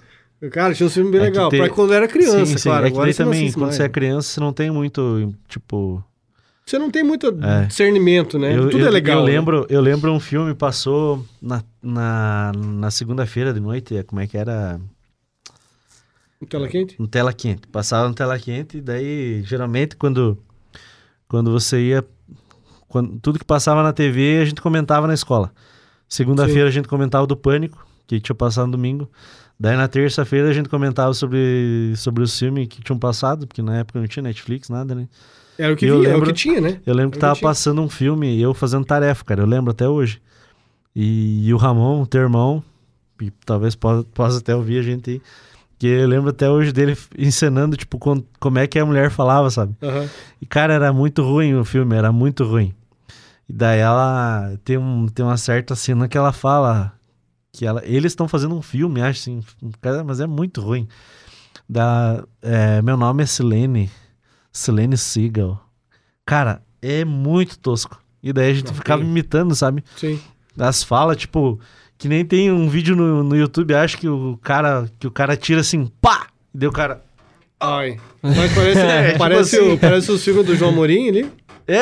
Cara, 0.53 0.73
tinha 0.75 0.87
um 0.87 0.91
filme 0.91 1.11
bem 1.11 1.21
É 1.21 1.25
legal. 1.25 1.49
tem- 1.49 1.59
Pra 1.61 1.69
quando 1.71 1.91
eu 1.91 1.97
era 1.97 2.07
criança, 2.07 2.47
sim, 2.47 2.57
sim. 2.59 2.69
claro. 2.69 2.87
É 2.87 2.91
que 2.91 2.97
Agora 2.97 3.15
também, 3.15 3.51
quando 3.53 3.63
mais, 3.65 3.75
você 3.77 3.83
é 3.83 3.89
criança, 3.89 4.29
você 4.29 4.41
não 4.41 4.53
tem 4.53 4.71
muito, 4.71 5.35
tipo... 5.49 6.03
Você 6.65 6.79
não 6.79 6.91
tem 6.91 7.03
muito 7.03 7.27
É. 7.43 7.65
discernimento, 7.65 8.39
né? 8.39 8.55
Eu, 8.57 8.69
Tudo 8.71 8.83
eu- 8.83 8.87
é 8.89 8.91
legal. 8.91 9.21
Eu 9.21 9.25
né? 9.25 9.33
lembro, 9.33 9.67
eu 9.71 9.81
lembro 9.81 10.13
um 10.13 10.21
filme 10.21 10.55
passou 10.55 11.25
na, 11.41 11.65
na, 11.83 12.53
na 12.55 12.91
segunda-feira 12.91 13.53
de 13.55 13.59
noite, 13.61 13.97
é, 13.97 14.03
como 14.03 14.21
é 14.21 14.27
que 14.27 14.37
era? 14.37 14.79
Em 16.41 16.47
Tela 16.47 16.69
quente? 16.69 16.95
No 17.01 17.09
tela 17.09 17.33
quente. 17.33 17.67
Passava 17.67 18.07
no 18.09 18.15
tela 18.15 18.39
quente, 18.39 18.79
e 18.79 18.81
daí 18.81 19.43
geralmente 19.45 19.97
quando 19.97 20.39
quando 21.27 21.51
você 21.51 21.81
ia 21.81 22.05
quando, 22.87 23.19
tudo 23.19 23.39
que 23.41 23.45
passava 23.45 23.83
na 23.83 23.93
TV 23.93 24.39
a 24.41 24.45
gente 24.45 24.61
comentava 24.63 25.07
na 25.09 25.15
escola. 25.15 25.51
Segunda-feira 26.09 26.69
a 26.69 26.73
gente 26.73 26.89
comentava 26.89 27.27
do 27.27 27.37
Pânico, 27.37 27.87
que 28.07 28.19
tinha 28.21 28.35
passado 28.35 28.67
no 28.67 28.73
domingo. 28.73 29.09
Daí 29.61 29.77
na 29.77 29.89
terça-feira 29.89 30.49
a 30.49 30.53
gente 30.53 30.69
comentava 30.69 31.13
sobre 31.13 31.93
sobre 31.97 32.23
os 32.23 32.39
filmes 32.39 32.69
que 32.69 32.81
tinham 32.83 32.99
passado, 32.99 33.47
porque 33.47 33.61
na 33.61 33.79
época 33.79 33.99
não 34.01 34.07
tinha 34.07 34.23
Netflix, 34.23 34.69
nada, 34.69 34.95
né? 34.95 35.09
Era 35.59 35.73
o 35.73 35.77
que 35.77 35.87
via, 35.87 35.95
é 35.95 35.97
o 35.97 36.01
lembro- 36.01 36.27
que 36.29 36.33
tinha, 36.33 36.61
né? 36.61 36.81
Eu 36.87 36.95
lembro 36.95 37.11
que 37.13 37.19
tava 37.19 37.35
tinha. 37.35 37.43
passando 37.49 37.83
um 37.83 37.89
filme 37.89 38.37
e 38.37 38.41
eu 38.41 38.55
fazendo 38.55 38.85
tarefa, 38.85 39.25
cara. 39.25 39.43
Eu 39.43 39.47
lembro 39.47 39.73
até 39.73 39.89
hoje. 39.89 40.23
E, 40.95 41.47
e 41.49 41.53
o 41.53 41.57
Ramon, 41.57 42.03
o 42.03 42.07
teu 42.07 42.21
irmão, 42.23 42.63
e 43.21 43.31
talvez 43.45 43.75
possa, 43.75 44.05
possa 44.15 44.39
até 44.39 44.55
ouvir 44.55 44.79
a 44.79 44.83
gente 44.83 45.11
aí. 45.11 45.23
Que 45.79 45.87
eu 45.89 46.09
lembro 46.09 46.31
até 46.31 46.49
hoje 46.49 46.73
dele 46.73 46.97
encenando, 47.17 47.77
tipo, 47.77 47.99
com- 47.99 48.23
como 48.41 48.59
é 48.59 48.67
que 48.67 48.79
a 48.79 48.87
mulher 48.87 49.11
falava, 49.11 49.51
sabe? 49.51 49.75
Aham. 49.83 50.09
E, 50.41 50.47
cara, 50.47 50.75
era 50.75 50.93
muito 50.93 51.23
ruim 51.23 51.55
o 51.55 51.65
filme, 51.65 51.95
era 51.97 52.11
muito 52.13 52.45
ruim. 52.45 52.73
E 53.49 53.53
daí 53.53 53.81
ela 53.81 54.59
tem, 54.65 54.77
um, 54.77 55.07
tem 55.07 55.25
uma 55.25 55.37
certa 55.37 55.75
cena 55.75 56.07
que 56.07 56.19
ela 56.19 56.33
fala 56.33 56.93
que 57.53 57.67
ela, 57.67 57.83
eles 57.85 58.13
estão 58.13 58.29
fazendo 58.29 58.55
um 58.55 58.63
filme, 58.63 59.01
acho 59.01 59.21
assim, 59.21 59.41
mas 60.05 60.21
é 60.21 60.27
muito 60.27 60.61
ruim. 60.61 60.87
Da, 61.69 62.25
é, 62.43 62.81
meu 62.83 62.97
nome 62.97 63.23
é 63.23 63.27
Silene, 63.27 63.91
Silene 64.53 64.97
Seagal. 64.97 65.61
Cara, 66.25 66.63
é 66.81 67.05
muito 67.05 67.59
tosco. 67.59 68.01
E 68.23 68.33
daí 68.33 68.51
a 68.51 68.55
gente 68.55 68.73
ficava 68.73 69.03
imitando, 69.03 69.55
sabe? 69.55 69.83
Sim. 69.97 70.21
As 70.59 70.83
falas, 70.83 71.17
tipo, 71.17 71.59
que 71.97 72.09
nem 72.09 72.25
tem 72.25 72.51
um 72.51 72.69
vídeo 72.69 72.95
no, 72.95 73.23
no 73.23 73.37
YouTube, 73.37 73.75
acho 73.75 73.99
que 73.99 74.09
o 74.09 74.39
cara 74.43 74.89
que 74.99 75.07
o 75.07 75.11
cara 75.11 75.37
tira 75.37 75.61
assim, 75.61 75.91
pá! 76.01 76.29
E 76.55 76.59
daí 76.59 76.69
o 76.69 76.73
cara. 76.73 77.03
Ai. 77.61 77.99
Mas 78.23 78.55
parece, 78.55 78.81
tipo 79.09 79.19
parece, 79.19 79.57
assim. 79.57 79.73
o, 79.73 79.79
parece 79.79 80.13
o 80.13 80.19
filme 80.19 80.43
do 80.43 80.55
João 80.55 80.73
Morim 80.73 81.09
ali. 81.09 81.33
É, 81.69 81.77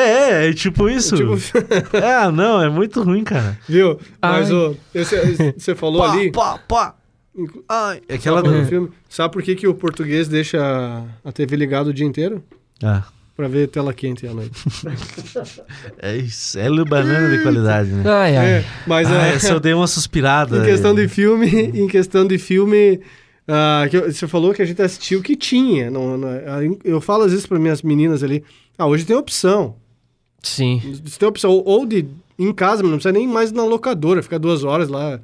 é, 0.45 0.49
é 0.49 0.53
tipo 0.53 0.89
isso. 0.89 1.15
Tipo, 1.15 1.35
É, 1.95 2.29
não, 2.29 2.61
é 2.61 2.69
muito 2.69 3.01
ruim, 3.01 3.23
cara. 3.23 3.57
viu? 3.67 3.97
Mas 4.21 4.51
Ai. 4.51 4.55
o, 4.55 4.77
esse- 4.93 5.53
você 5.57 5.73
falou 5.73 6.01
Pá, 6.01 6.11
ali. 6.11 6.31
pá, 6.31 6.59
pá. 6.67 6.95
Ai, 7.69 8.01
é 8.09 8.15
aquela 8.15 8.43
do... 8.43 8.65
filme. 8.65 8.89
Sabe 9.07 9.31
por 9.31 9.41
que, 9.43 9.55
que 9.55 9.67
o 9.67 9.73
português 9.73 10.27
deixa 10.27 10.59
a 11.23 11.31
TV 11.31 11.55
ligada 11.55 11.89
o 11.89 11.93
dia 11.93 12.05
inteiro? 12.05 12.43
Ah, 12.83 13.03
Pra 13.35 13.47
ver 13.47 13.67
tela 13.67 13.93
quente 13.93 14.25
à 14.25 14.33
noite. 14.33 14.59
é 16.01 16.17
isso, 16.17 16.57
é 16.57 16.67
banana 16.83 17.29
de 17.37 17.43
qualidade, 17.43 17.89
né? 17.91 18.03
Ai, 18.09 18.35
ai. 18.35 18.45
É, 18.47 18.65
mas 18.87 19.07
ah, 19.11 19.27
é, 19.27 19.35
essa 19.35 19.53
eu 19.53 19.59
dei 19.59 19.73
uma 19.73 19.85
suspirada. 19.87 20.57
em 20.63 20.65
questão 20.65 20.93
de 20.95 21.07
filme, 21.07 21.47
em 21.47 21.87
questão 21.87 22.25
de 22.25 22.37
filme, 22.39 22.99
ah, 23.47 23.85
que 23.89 23.97
eu- 23.97 24.11
você 24.11 24.27
falou 24.27 24.53
que 24.55 24.61
a 24.61 24.65
gente 24.65 24.81
assistiu 24.81 25.19
o 25.19 25.21
que 25.23 25.35
tinha. 25.35 25.91
Não, 25.91 26.17
não- 26.17 26.27
ah, 26.29 26.59
eu 26.83 26.99
falo 26.99 27.25
às 27.25 27.31
vezes 27.31 27.45
para 27.45 27.59
minhas 27.59 27.83
meninas 27.83 28.23
ali, 28.23 28.43
ah, 28.77 28.85
hoje 28.87 29.05
tem 29.05 29.15
opção. 29.15 29.75
Sim. 30.43 30.81
Você 31.03 31.17
tem 31.19 31.27
opção 31.27 31.51
ou- 31.51 31.63
ou 31.65 31.85
de 31.85 31.97
ir 31.99 32.07
em 32.39 32.53
casa, 32.53 32.81
mas 32.83 32.91
não 32.91 32.97
precisa 32.97 33.11
nem 33.11 33.27
mais 33.27 33.51
na 33.51 33.63
locadora, 33.63 34.21
ficar 34.23 34.37
duas 34.37 34.63
horas 34.63 34.87
lá. 34.89 35.19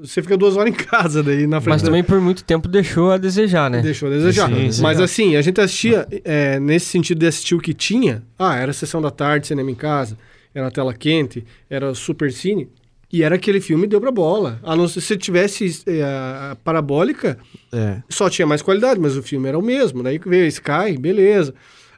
Você 0.00 0.22
fica 0.22 0.36
duas 0.36 0.56
horas 0.56 0.72
em 0.72 0.76
casa 0.76 1.22
daí 1.22 1.46
na 1.46 1.60
frente 1.60 1.72
Mas 1.74 1.82
da- 1.82 1.88
também 1.88 2.04
por 2.04 2.20
muito 2.20 2.44
tempo 2.44 2.68
deixou 2.68 3.10
a 3.10 3.16
desejar, 3.18 3.68
né? 3.68 3.82
Deixou 3.82 4.08
a 4.08 4.12
desejar. 4.12 4.48
Sim, 4.48 4.70
sim. 4.70 4.82
Mas 4.82 5.00
assim, 5.00 5.34
a 5.36 5.42
gente 5.42 5.60
assistia, 5.60 6.06
é, 6.24 6.58
nesse 6.60 6.86
sentido 6.86 7.18
de 7.18 7.26
assistir 7.26 7.54
o 7.56 7.60
que 7.60 7.74
tinha, 7.74 8.22
ah, 8.38 8.56
era 8.56 8.72
sessão 8.72 9.02
da 9.02 9.10
tarde, 9.10 9.48
cinema 9.48 9.70
em 9.70 9.74
casa, 9.74 10.16
era 10.54 10.70
tela 10.70 10.94
quente, 10.94 11.44
era 11.68 11.92
super 11.94 12.32
cine, 12.32 12.68
e 13.12 13.22
era 13.24 13.34
aquele 13.34 13.60
filme 13.60 13.86
deu 13.88 14.00
pra 14.00 14.12
bola. 14.12 14.60
A 14.62 14.76
não 14.76 14.86
ser 14.86 15.00
se 15.00 15.16
tivesse 15.16 15.82
é, 15.86 16.02
a 16.02 16.56
parabólica, 16.62 17.36
É. 17.72 18.02
só 18.08 18.30
tinha 18.30 18.46
mais 18.46 18.62
qualidade, 18.62 19.00
mas 19.00 19.16
o 19.16 19.22
filme 19.22 19.48
era 19.48 19.58
o 19.58 19.62
mesmo. 19.62 20.02
Daí 20.02 20.18
que 20.18 20.28
veio 20.28 20.46
Sky, 20.46 20.96
beleza. 20.98 21.52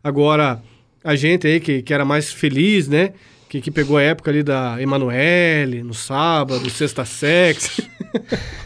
Agora, 0.06 0.62
a 1.02 1.16
gente 1.16 1.48
aí 1.48 1.58
que, 1.58 1.82
que 1.82 1.92
era 1.92 2.04
mais 2.04 2.32
feliz, 2.32 2.86
né? 2.86 3.12
Que, 3.48 3.60
que 3.60 3.72
pegou 3.72 3.96
a 3.96 4.02
época 4.02 4.30
ali 4.30 4.40
da 4.40 4.80
Emanuele, 4.80 5.82
no 5.82 5.92
sábado, 5.92 6.70
Sexta 6.70 7.04
Sex. 7.04 7.80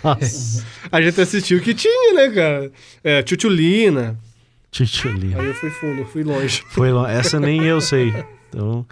A 0.92 1.00
gente 1.00 1.18
assistiu 1.18 1.56
o 1.56 1.62
que 1.62 1.72
tinha, 1.72 2.12
né, 2.12 2.28
cara? 2.28 2.72
É, 3.02 3.22
Tchutchulina. 3.22 4.18
Tchutchuli. 4.70 5.34
Aí 5.34 5.46
eu 5.46 5.54
fui 5.54 5.70
fundo, 5.70 6.04
fui 6.04 6.22
longe. 6.22 6.62
Foi 6.68 6.92
longe. 6.92 7.10
Essa 7.10 7.40
nem 7.40 7.64
eu 7.64 7.80
sei. 7.80 8.12
Então, 8.50 8.84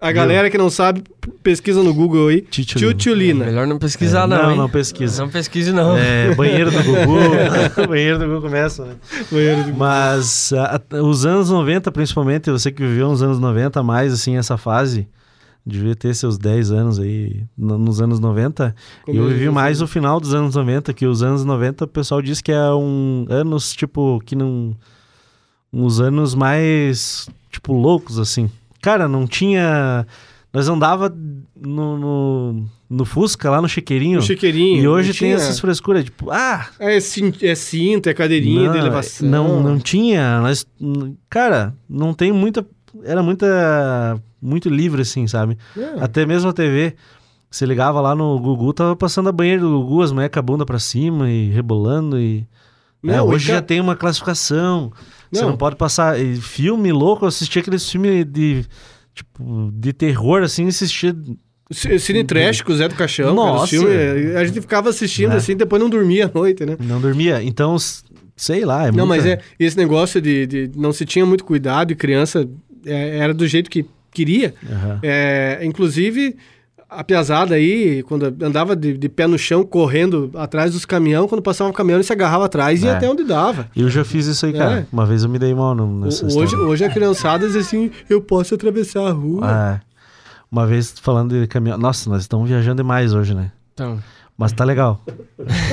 A 0.00 0.12
galera 0.12 0.48
que 0.48 0.56
não 0.56 0.70
sabe, 0.70 1.02
pesquisa 1.42 1.82
no 1.82 1.92
Google 1.92 2.28
aí. 2.28 2.40
Tchutchulina. 2.40 2.92
Tchutchulina. 2.94 3.44
Melhor 3.44 3.66
não 3.66 3.78
pesquisar, 3.78 4.24
É, 4.24 4.26
não. 4.28 4.42
não, 4.42 4.50
hein? 4.52 4.56
não 4.56 4.68
pesquisa. 4.70 5.22
Não 5.22 5.30
pesquise, 5.30 5.72
não. 5.72 5.96
É, 5.96 6.34
banheiro 6.34 6.70
do 6.70 6.78
Gugu. 6.82 7.84
banheiro 7.88 8.18
do 8.18 8.26
Gugu 8.26 8.40
começa, 8.40 8.84
né? 8.86 8.94
Banheiro 9.30 9.64
de- 9.64 9.72
Mas 9.74 10.52
a- 10.54 10.80
a- 10.90 11.02
os 11.02 11.26
anos 11.26 11.50
90, 11.50 11.92
principalmente, 11.92 12.50
você 12.50 12.72
que 12.72 12.82
viveu 12.82 13.08
nos 13.10 13.22
anos 13.22 13.38
90 13.38 13.82
mais, 13.82 14.12
assim, 14.12 14.36
essa 14.38 14.56
fase, 14.56 15.06
devia 15.66 15.94
ter 15.94 16.14
seus 16.14 16.38
10 16.38 16.70
anos 16.70 16.98
aí, 16.98 17.44
no- 17.56 17.76
nos 17.76 18.00
anos 18.00 18.18
90. 18.18 18.74
Como 19.04 19.18
eu 19.18 19.28
vivi 19.28 19.50
mais 19.50 19.82
o 19.82 19.86
final 19.86 20.18
dos 20.18 20.32
anos 20.32 20.54
90, 20.54 20.94
que 20.94 21.04
os 21.06 21.22
anos 21.22 21.44
90 21.44 21.84
o 21.84 21.88
pessoal 21.88 22.22
diz 22.22 22.40
que 22.40 22.50
é 22.50 22.72
um 22.72 23.26
anos, 23.28 23.72
tipo, 23.74 24.18
que 24.24 24.34
não... 24.34 24.74
Uns 25.72 26.00
anos 26.00 26.34
mais, 26.34 27.28
tipo, 27.50 27.72
loucos, 27.74 28.18
assim. 28.18 28.50
Cara, 28.82 29.06
não 29.08 29.26
tinha... 29.26 30.06
Nós 30.52 30.68
andava 30.68 31.14
no, 31.56 31.96
no, 31.96 32.64
no 32.90 33.04
Fusca, 33.04 33.48
lá 33.48 33.62
no 33.62 33.68
Chiqueirinho. 33.68 34.18
O 34.18 34.22
chiqueirinho. 34.22 34.82
E 34.82 34.88
hoje 34.88 35.08
não 35.10 35.14
tem 35.14 35.28
tinha- 35.28 35.36
essas 35.36 35.60
frescuras, 35.60 36.04
tipo, 36.04 36.28
ah, 36.30 36.66
É, 36.80 36.96
é 36.96 37.54
cinto, 37.54 38.08
é 38.08 38.14
cadeirinha 38.14 38.68
de 38.70 38.78
elevação. 38.78 39.28
não, 39.28 39.62
não 39.62 39.78
tinha. 39.78 40.40
Nós, 40.40 40.66
cara, 41.28 41.72
não 41.88 42.12
tem 42.12 42.32
muita. 42.32 42.66
Era 43.04 43.22
muita. 43.22 44.20
Muito 44.42 44.68
livre, 44.68 45.02
assim, 45.02 45.26
sabe? 45.28 45.56
É. 45.76 46.02
Até 46.02 46.26
mesmo 46.26 46.50
a 46.50 46.52
TV. 46.52 46.94
Você 47.48 47.64
ligava 47.66 48.00
lá 48.00 48.14
no 48.16 48.36
Gugu, 48.40 48.72
tava 48.72 48.96
passando 48.96 49.28
a 49.28 49.32
banheira 49.32 49.60
do 49.60 49.70
Gugu, 49.82 50.02
as 50.02 50.10
mulheres 50.12 50.32
com 50.32 50.38
a 50.38 50.42
bunda 50.42 50.64
pra 50.66 50.78
cima 50.80 51.30
e 51.30 51.48
rebolando. 51.50 52.18
E... 52.18 52.44
É, 53.04 53.16
Não, 53.18 53.26
hoje 53.28 53.44
e 53.44 53.48
ca- 53.48 53.54
já 53.54 53.62
tem 53.62 53.80
uma 53.80 53.94
classificação. 53.94 54.90
Você 55.32 55.42
Não. 55.44 55.56
pode 55.56 55.76
passar. 55.76 56.16
filme 56.40 56.90
louco, 56.92 57.24
eu 57.24 57.28
assistia 57.28 57.60
aqueles 57.60 57.88
filmes 57.88 58.24
de. 58.24 58.64
Tipo, 59.14 59.70
de 59.74 59.92
terror, 59.92 60.42
assim, 60.42 60.66
assistia. 60.68 61.14
C- 61.72 61.98
Cine 61.98 62.24
Trash 62.24 62.62
com 62.62 62.72
o 62.72 62.76
Zé 62.76 62.88
do 62.88 62.94
Caixão. 62.94 63.34
Nossa. 63.34 63.64
os 63.64 63.70
filmes, 63.70 64.34
a 64.36 64.44
gente 64.44 64.60
ficava 64.60 64.88
assistindo 64.90 65.32
É. 65.32 65.36
assim, 65.36 65.56
depois 65.56 65.80
não 65.80 65.88
dormia 65.90 66.26
à 66.26 66.30
noite, 66.32 66.64
né? 66.66 66.76
Não 66.80 67.00
dormia. 67.00 67.42
Então, 67.42 67.76
sei 68.36 68.64
lá. 68.64 68.86
É 68.88 68.90
Não, 68.92 69.06
muita- 69.06 69.22
mas 69.22 69.26
é 69.26 69.40
esse 69.58 69.76
negócio 69.76 70.20
de, 70.20 70.46
de 70.46 70.70
não 70.74 70.92
se 70.92 71.04
tinha 71.04 71.24
muito 71.26 71.44
cuidado 71.44 71.92
e 71.92 71.94
criança 71.94 72.48
é, 72.84 73.18
era 73.18 73.32
do 73.34 73.46
jeito 73.46 73.70
que 73.70 73.84
queria. 74.12 74.54
Aham. 74.68 74.98
É, 75.02 75.60
inclusive, 75.62 76.36
a 76.90 77.04
piazada 77.04 77.54
aí, 77.54 78.02
quando 78.02 78.24
andava 78.44 78.74
de, 78.74 78.96
de 78.98 79.08
pé 79.08 79.26
no 79.26 79.38
chão, 79.38 79.64
correndo 79.64 80.30
atrás 80.34 80.72
dos 80.72 80.84
caminhões, 80.84 81.28
quando 81.28 81.40
passava 81.42 81.70
um 81.70 81.72
caminhão, 81.72 81.98
ele 81.98 82.04
se 82.04 82.12
agarrava 82.12 82.46
atrás 82.46 82.82
e 82.82 82.86
ia 82.86 82.92
É. 82.92 82.96
até 82.96 83.08
onde 83.08 83.24
dava. 83.24 83.68
Eu 83.76 83.88
já 83.88 84.04
fiz 84.04 84.26
isso 84.26 84.44
aí, 84.46 84.52
cara. 84.52 84.80
É. 84.80 84.86
Uma 84.92 85.06
vez 85.06 85.22
eu 85.22 85.28
me 85.30 85.38
dei 85.38 85.54
mal 85.54 85.74
nessa 85.74 86.26
hoje, 86.26 86.36
história. 86.46 86.58
hoje 86.66 86.84
a 86.84 86.90
criançada 86.90 87.46
diz 87.46 87.56
assim, 87.56 87.90
eu 88.08 88.20
posso 88.20 88.54
atravessar 88.54 89.06
a 89.06 89.12
rua. 89.12 89.80
É. 89.84 89.90
Uma 90.50 90.66
vez 90.66 90.92
falando 91.00 91.40
de 91.40 91.46
caminhão. 91.46 91.78
Nossa, 91.78 92.10
nós 92.10 92.22
estamos 92.22 92.48
viajando 92.48 92.82
demais 92.82 93.14
hoje, 93.14 93.34
né? 93.34 93.52
Então, 93.72 93.98
Mas 94.40 94.52
tá 94.52 94.64
legal. 94.64 95.02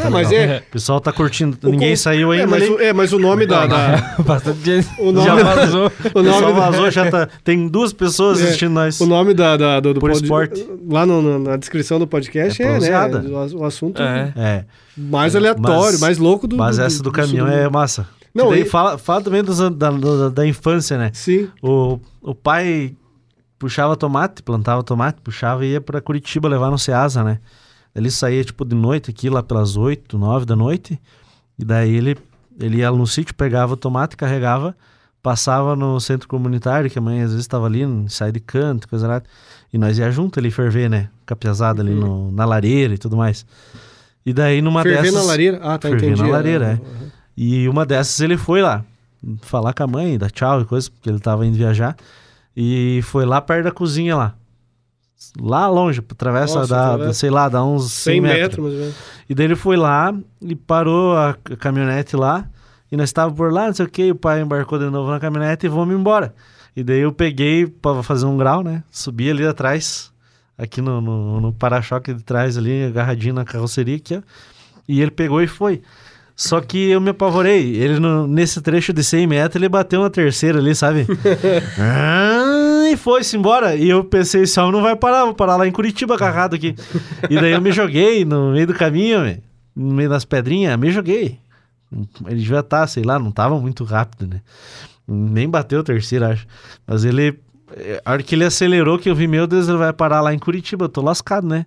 É, 0.04 0.10
mas 0.10 0.30
é... 0.30 0.58
O 0.68 0.72
pessoal 0.72 1.00
tá 1.00 1.14
curtindo. 1.14 1.58
o 1.64 1.70
Ninguém 1.72 1.92
con- 1.92 1.96
saiu 1.96 2.34
é 2.34 2.40
ainda. 2.42 2.48
mas, 2.52 2.62
nem- 2.64 2.72
o, 2.74 2.82
é, 2.82 2.92
mas 2.92 3.14
o 3.14 3.18
nome 3.18 3.46
da... 3.46 3.66
da- 3.66 4.16
bastante 4.26 4.60
gente 4.66 4.90
O 5.00 5.14
nome- 5.14 5.26
já 5.26 5.36
vazou. 5.42 5.88
o 5.88 6.20
O 6.20 6.22
nome 6.24 6.34
pessoal 6.36 6.54
da- 6.54 6.60
vazou, 6.70 6.92
já 6.92 7.10
tá. 7.10 7.30
Tem 7.46 7.68
duas 7.70 7.94
pessoas 7.94 8.42
É. 8.42 8.44
assistindo 8.44 8.74
nós. 8.74 9.00
O 9.00 9.06
nome 9.06 9.34
da, 9.34 9.56
da- 9.56 9.80
do, 9.80 9.94
do 9.94 10.00
Por 10.02 10.12
pod- 10.12 10.22
esporte. 10.22 10.70
Lá 10.90 11.06
no- 11.06 11.22
no- 11.22 11.40
na 11.40 11.56
descrição 11.56 11.98
do 11.98 12.06
podcast 12.06 12.62
É 12.62 12.66
é, 12.66 12.80
né? 12.80 13.20
O, 13.54 13.60
o 13.60 13.64
assunto 13.66 14.02
É. 14.02 14.34
É. 14.36 14.66
mais 14.98 15.34
aleatório, 15.34 15.94
Mas- 15.94 16.00
mais 16.02 16.18
louco 16.18 16.46
do 16.46 16.58
Mas 16.58 16.78
essa 16.78 17.02
do 17.02 17.10
caminhão 17.12 17.48
é 17.48 17.70
massa. 17.70 18.06
Não, 18.36 18.46
Não, 18.46 18.52
daí 18.52 18.64
e- 18.64 18.66
fala, 18.66 18.98
fala 18.98 19.22
também 19.22 19.42
dos 19.44 19.60
da, 19.60 19.70
da, 19.70 20.30
da 20.30 20.46
infância, 20.46 20.98
né? 20.98 21.10
Sim. 21.14 21.48
O, 21.64 22.00
o 22.22 22.36
pai 22.36 22.94
puxava 23.58 23.96
tomate, 23.96 24.44
plantava 24.44 24.84
tomate, 24.84 25.22
puxava 25.24 25.66
e 25.66 25.72
ia 25.72 25.82
pra 25.82 26.02
Curitiba 26.02 26.48
levar 26.50 26.70
no 26.70 26.78
Ceasa, 26.78 27.24
né? 27.24 27.40
Ele 27.98 28.12
saía 28.12 28.44
tipo 28.44 28.64
de 28.64 28.76
noite 28.76 29.10
aqui, 29.10 29.30
lá 29.30 29.42
pelas 29.42 29.76
8, 29.76 30.18
9 30.18 30.46
da 30.46 30.56
noite. 30.56 31.00
E 31.58 31.66
daí 31.66 31.96
ele, 31.96 32.16
ele 32.60 32.78
ia 32.78 32.92
no 32.92 33.08
sítio, 33.08 33.34
pegava 33.34 33.74
o 33.74 33.78
tomate, 33.78 34.16
carregava, 34.16 34.76
passava 35.22 35.76
no 35.76 36.00
centro 36.00 36.28
comunitário, 36.28 36.90
que 36.90 37.00
a 37.00 37.02
mãe 37.02 37.22
às 37.22 37.32
vezes 37.32 37.44
estava 37.44 37.66
ali, 37.66 37.84
sai 38.08 38.32
de 38.32 38.40
canto, 38.40 38.88
coisa 38.88 39.08
lá. 39.08 39.22
E 39.74 39.78
nós 39.78 39.98
ia 39.98 40.12
junto 40.12 40.40
ali 40.40 40.52
ferver, 40.52 40.90
né? 40.90 41.10
Capiazada 41.26 41.82
ali 41.82 41.94
no, 41.94 42.32
na 42.32 42.46
lareira 42.46 42.94
e 42.94 42.98
tudo 42.98 43.18
mais. 43.18 43.46
E 44.26 44.32
daí 44.32 44.62
numa 44.62 44.84
Ferver 44.84 45.02
dessas... 45.02 45.20
na 45.20 45.24
lareira? 45.24 45.60
Ah, 45.64 45.78
tá, 45.78 45.90
Ferver 45.90 46.10
entendi. 46.10 46.22
na 46.22 46.28
lareira, 46.28 46.74
é. 46.74 47.08
E 47.36 47.68
uma 47.68 47.86
dessas 47.86 48.20
ele 48.20 48.38
foi 48.38 48.62
lá 48.62 48.86
falar 49.42 49.74
com 49.74 49.84
a 49.84 49.88
mãe, 49.88 50.18
dar 50.18 50.32
tchau 50.32 50.62
e 50.62 50.66
coisa, 50.66 50.90
porque 50.90 51.10
ele 51.10 51.20
tava 51.20 51.46
indo 51.46 51.58
viajar. 51.58 51.96
E 52.56 53.02
foi 53.04 53.26
lá 53.26 53.42
perto 53.42 53.66
da 53.66 53.72
cozinha 53.72 54.16
lá. 54.16 54.36
Lá 55.42 55.68
longe, 55.68 56.00
atravessa, 56.00 56.60
Nossa, 56.60 56.74
dá, 56.76 56.94
atravessa. 56.94 57.14
sei 57.14 57.30
lá, 57.30 57.50
dá 57.50 57.64
uns 57.64 57.92
100, 57.92 58.14
100 58.14 58.22
metros. 58.22 58.42
metros, 58.42 58.64
mais 58.64 58.74
ou 58.76 58.80
menos. 58.80 58.96
E 59.30 59.36
daí 59.36 59.46
ele 59.46 59.56
foi 59.56 59.76
lá 59.78 60.14
e 60.42 60.56
parou 60.56 61.16
a 61.18 61.36
caminhonete 61.60 62.16
lá. 62.16 62.48
E 62.92 62.96
nós 62.96 63.10
estávamos 63.10 63.38
por 63.38 63.52
lá, 63.52 63.68
não 63.68 63.74
sei 63.74 63.86
o 63.86 63.90
que. 63.90 64.12
O 64.12 64.16
pai 64.16 64.42
embarcou 64.42 64.78
de 64.80 64.86
novo 64.90 65.12
na 65.12 65.20
caminhonete 65.20 65.66
e 65.66 65.70
vamos 65.70 65.94
embora. 65.96 66.34
E 66.76 66.84
daí 66.84 67.00
eu 67.00 67.12
peguei 67.12 67.66
pra 67.68 68.02
fazer 68.04 68.26
um 68.26 68.38
grau, 68.38 68.64
né? 68.64 68.84
Subi 68.92 69.30
ali 69.30 69.46
atrás, 69.46 70.12
aqui 70.58 70.80
no, 70.82 71.02
no, 71.02 71.42
no 71.42 71.52
para-choque 71.54 72.14
de 72.14 72.24
trás 72.24 72.58
ali, 72.58 72.86
agarradinho 72.86 73.34
na 73.34 73.44
carroceria 73.44 73.96
aqui, 73.98 74.16
ó. 74.18 74.22
E 74.88 75.02
ele 75.02 75.12
pegou 75.12 75.42
e 75.42 75.48
foi. 75.48 75.82
Só 76.36 76.62
que 76.62 76.90
eu 76.92 77.02
me 77.02 77.10
apavorei. 77.10 77.76
Ele, 77.76 78.00
no- 78.00 78.28
nesse 78.28 78.62
trecho 78.62 78.94
de 78.94 79.04
100 79.04 79.26
metros, 79.28 79.56
ele 79.56 79.68
bateu 79.68 80.02
uma 80.02 80.10
terceira 80.10 80.60
ali, 80.60 80.76
sabe? 80.76 81.06
Ah, 81.80 82.47
e 82.92 82.98
foi-se 82.98 83.38
embora. 83.38 83.76
E 83.76 83.90
eu 83.90 84.04
pensei, 84.04 84.44
esse 84.44 84.60
homem 84.60 84.72
não 84.72 84.82
vai 84.82 84.96
parar, 84.96 85.26
vou 85.26 85.34
parar 85.34 85.56
lá 85.56 85.68
em 85.68 85.72
Curitiba 85.72 86.16
agarrado 86.16 86.56
aqui. 86.56 86.76
E 87.30 87.36
daí 87.40 87.52
eu 87.52 87.62
me 87.62 87.72
joguei 87.72 88.26
no 88.26 88.52
meio 88.52 88.68
do 88.68 88.74
caminho, 88.74 89.42
no 89.76 89.94
meio 89.94 90.10
das 90.10 90.26
pedrinhas, 90.26 90.78
me 90.78 90.92
joguei. 90.92 91.40
Ele 92.26 92.40
devia 92.40 92.60
estar, 92.60 92.86
sei 92.88 93.04
lá, 93.04 93.18
não 93.18 93.32
tava 93.32 93.60
muito 93.60 93.84
rápido, 93.84 94.28
né? 94.28 94.42
Nem 95.08 95.50
bateu 95.50 95.80
o 95.80 95.84
terceiro, 95.84 96.26
acho. 96.26 96.46
Mas 96.86 97.06
ele, 97.06 97.40
a 98.04 98.12
hora 98.12 98.24
que 98.24 98.36
ele 98.36 98.44
acelerou, 98.44 99.00
que 99.00 99.10
eu 99.10 99.16
vi, 99.16 99.28
meu 99.28 99.48
Deus, 99.48 99.68
ele 99.68 99.78
vai 99.78 99.94
parar 99.94 100.22
lá 100.22 100.34
em 100.34 100.40
Curitiba, 100.40 100.86
eu 100.86 100.90
tô 100.90 101.02
lascado, 101.02 101.48
né? 101.48 101.66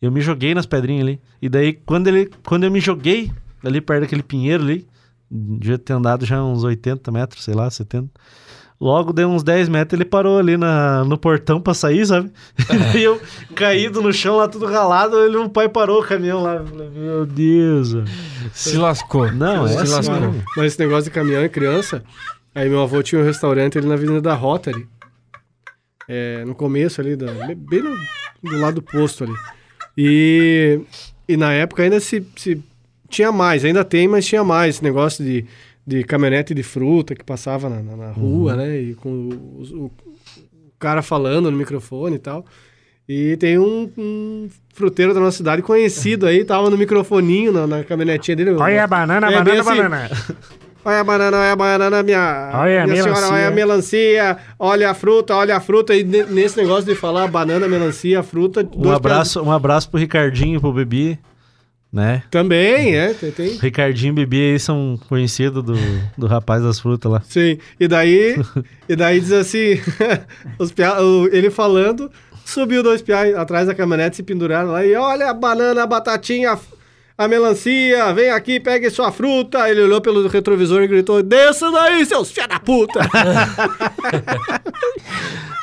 Eu 0.00 0.10
me 0.10 0.20
joguei 0.20 0.54
nas 0.54 0.66
pedrinhas 0.66 1.02
ali. 1.02 1.20
E 1.40 1.48
daí, 1.48 1.72
quando, 1.72 2.08
ele, 2.08 2.30
quando 2.44 2.64
eu 2.64 2.70
me 2.70 2.80
joguei, 2.80 3.30
ali 3.64 3.80
perto 3.80 4.02
daquele 4.02 4.22
pinheiro 4.22 4.62
ali, 4.62 4.86
devia 5.30 5.78
ter 5.78 5.94
andado 5.94 6.26
já 6.26 6.42
uns 6.42 6.64
80 6.64 7.10
metros, 7.10 7.44
sei 7.44 7.54
lá, 7.54 7.70
70. 7.70 8.10
Logo 8.82 9.12
deu 9.12 9.28
uns 9.28 9.44
10 9.44 9.68
metros, 9.68 9.96
ele 9.96 10.04
parou 10.04 10.38
ali 10.38 10.56
na, 10.56 11.04
no 11.04 11.16
portão 11.16 11.60
pra 11.60 11.72
sair, 11.72 12.04
sabe? 12.04 12.32
e 12.98 13.02
eu 13.04 13.20
caído 13.54 14.02
no 14.02 14.12
chão 14.12 14.36
lá, 14.38 14.48
tudo 14.48 14.66
ralado, 14.66 15.16
ele, 15.20 15.36
o 15.36 15.48
pai 15.48 15.68
parou 15.68 16.00
o 16.00 16.04
caminhão 16.04 16.42
lá. 16.42 16.60
Falei, 16.64 16.88
meu 16.90 17.24
Deus. 17.24 17.94
Se 18.52 18.76
lascou. 18.76 19.30
Não, 19.30 19.66
é 19.66 19.68
Se 19.68 19.78
assim, 19.78 19.92
lascou. 19.92 20.14
mano. 20.20 20.42
Mas 20.56 20.66
esse 20.66 20.80
negócio 20.80 21.04
de 21.04 21.10
caminhão 21.10 21.44
e 21.44 21.48
criança, 21.48 22.02
aí 22.52 22.68
meu 22.68 22.82
avô 22.82 23.00
tinha 23.04 23.20
um 23.20 23.24
restaurante 23.24 23.78
ali 23.78 23.86
na 23.86 23.94
Avenida 23.94 24.20
da 24.20 24.34
Rotary. 24.34 24.84
É, 26.08 26.44
no 26.44 26.54
começo 26.56 27.00
ali, 27.00 27.14
da, 27.14 27.26
bem 27.56 27.82
no- 27.82 27.96
do 28.42 28.58
lado 28.58 28.74
do 28.74 28.82
posto 28.82 29.22
ali. 29.22 29.34
E, 29.96 30.80
e 31.28 31.36
na 31.36 31.52
época 31.52 31.84
ainda 31.84 32.00
se, 32.00 32.26
se 32.34 32.60
tinha 33.08 33.30
mais, 33.30 33.64
ainda 33.64 33.84
tem, 33.84 34.08
mas 34.08 34.26
tinha 34.26 34.42
mais 34.42 34.74
esse 34.74 34.82
negócio 34.84 35.24
de, 35.24 35.46
de 35.86 36.04
caminhonete 36.04 36.54
de 36.54 36.62
fruta 36.62 37.14
que 37.14 37.24
passava 37.24 37.68
na, 37.68 37.82
na- 37.82 37.96
na 37.96 38.10
rua, 38.12 38.54
né? 38.56 38.78
E 38.78 38.94
com 38.94 39.08
o, 39.08 39.62
o- 39.62 39.84
o 39.86 39.90
cara 40.78 41.02
falando 41.02 41.50
no 41.50 41.56
microfone 41.56 42.16
e 42.16 42.18
tal. 42.18 42.44
E 43.08 43.36
tem 43.36 43.58
um, 43.58 43.90
um 43.98 44.48
fruteiro 44.72 45.12
da 45.12 45.18
nossa 45.20 45.36
cidade 45.36 45.60
conhecido 45.60 46.26
aí, 46.26 46.44
tava 46.44 46.70
no 46.70 46.78
microfoninho, 46.78 47.52
na, 47.52 47.66
na 47.66 47.84
caminhonetinha 47.84 48.36
dele. 48.36 48.52
Olha 48.52 48.84
a 48.84 48.86
banana, 48.86 49.26
É, 49.30 49.32
banana, 49.32 49.60
assim. 49.60 49.70
banana. 49.76 50.10
Olha 50.84 50.98
a 50.98 51.04
banana, 51.04 51.36
olha 51.36 51.52
a 51.52 51.56
banana, 51.56 52.02
minha, 52.02 52.50
Olha 52.54 52.82
a 52.82 52.86
minha 52.88 53.02
senhora, 53.04 53.20
melancia. 53.20 53.36
olha 53.36 53.46
a 53.46 53.50
melancia, 53.52 54.36
olha 54.58 54.90
a 54.90 54.94
fruta, 54.94 55.32
olha 55.36 55.56
a 55.56 55.60
fruta. 55.60 55.94
E 55.94 56.02
ne- 56.02 56.24
nesse 56.24 56.56
negócio 56.56 56.84
de 56.84 56.96
falar 56.96 57.28
banana, 57.28 57.68
melancia, 57.68 58.20
fruta... 58.24 58.68
Um 58.76 58.90
abraço, 58.90 59.40
um 59.40 59.52
abraço 59.52 59.88
pro 59.88 60.00
Ricardinho 60.00 60.60
pro 60.60 60.72
Bebi, 60.72 61.16
né? 61.92 62.22
Também, 62.30 62.96
é, 62.96 63.12
tem, 63.12 63.30
tem. 63.30 63.58
Ricardinho 63.58 64.12
e 64.12 64.14
Bebi 64.14 64.52
aí 64.52 64.58
são 64.58 64.98
conhecidos 65.08 65.62
do, 65.62 65.74
do 66.16 66.26
rapaz 66.26 66.62
das 66.62 66.80
frutas 66.80 67.12
lá. 67.12 67.22
Sim, 67.28 67.58
e 67.78 67.86
daí, 67.86 68.36
e 68.88 68.96
daí 68.96 69.20
diz 69.20 69.32
assim, 69.32 69.78
os 70.58 70.72
pia, 70.72 70.94
ele 71.30 71.50
falando, 71.50 72.10
subiu 72.46 72.82
dois 72.82 73.02
piais 73.02 73.34
atrás 73.34 73.66
da 73.66 73.74
caminhonete, 73.74 74.16
se 74.16 74.22
penduraram 74.22 74.70
lá 74.70 74.84
e 74.86 74.94
olha 74.94 75.28
a 75.28 75.34
banana, 75.34 75.82
a 75.82 75.86
batatinha, 75.86 76.58
a 77.22 77.28
melancia, 77.28 78.12
vem 78.12 78.30
aqui, 78.30 78.58
pegue 78.60 78.90
sua 78.90 79.12
fruta. 79.12 79.68
Ele 79.70 79.82
olhou 79.82 80.00
pelo 80.00 80.26
retrovisor 80.28 80.82
e 80.82 80.88
gritou, 80.88 81.22
desça 81.22 81.70
daí, 81.70 82.04
seus 82.04 82.30
filha 82.30 82.48
da 82.48 82.58
puta. 82.58 83.00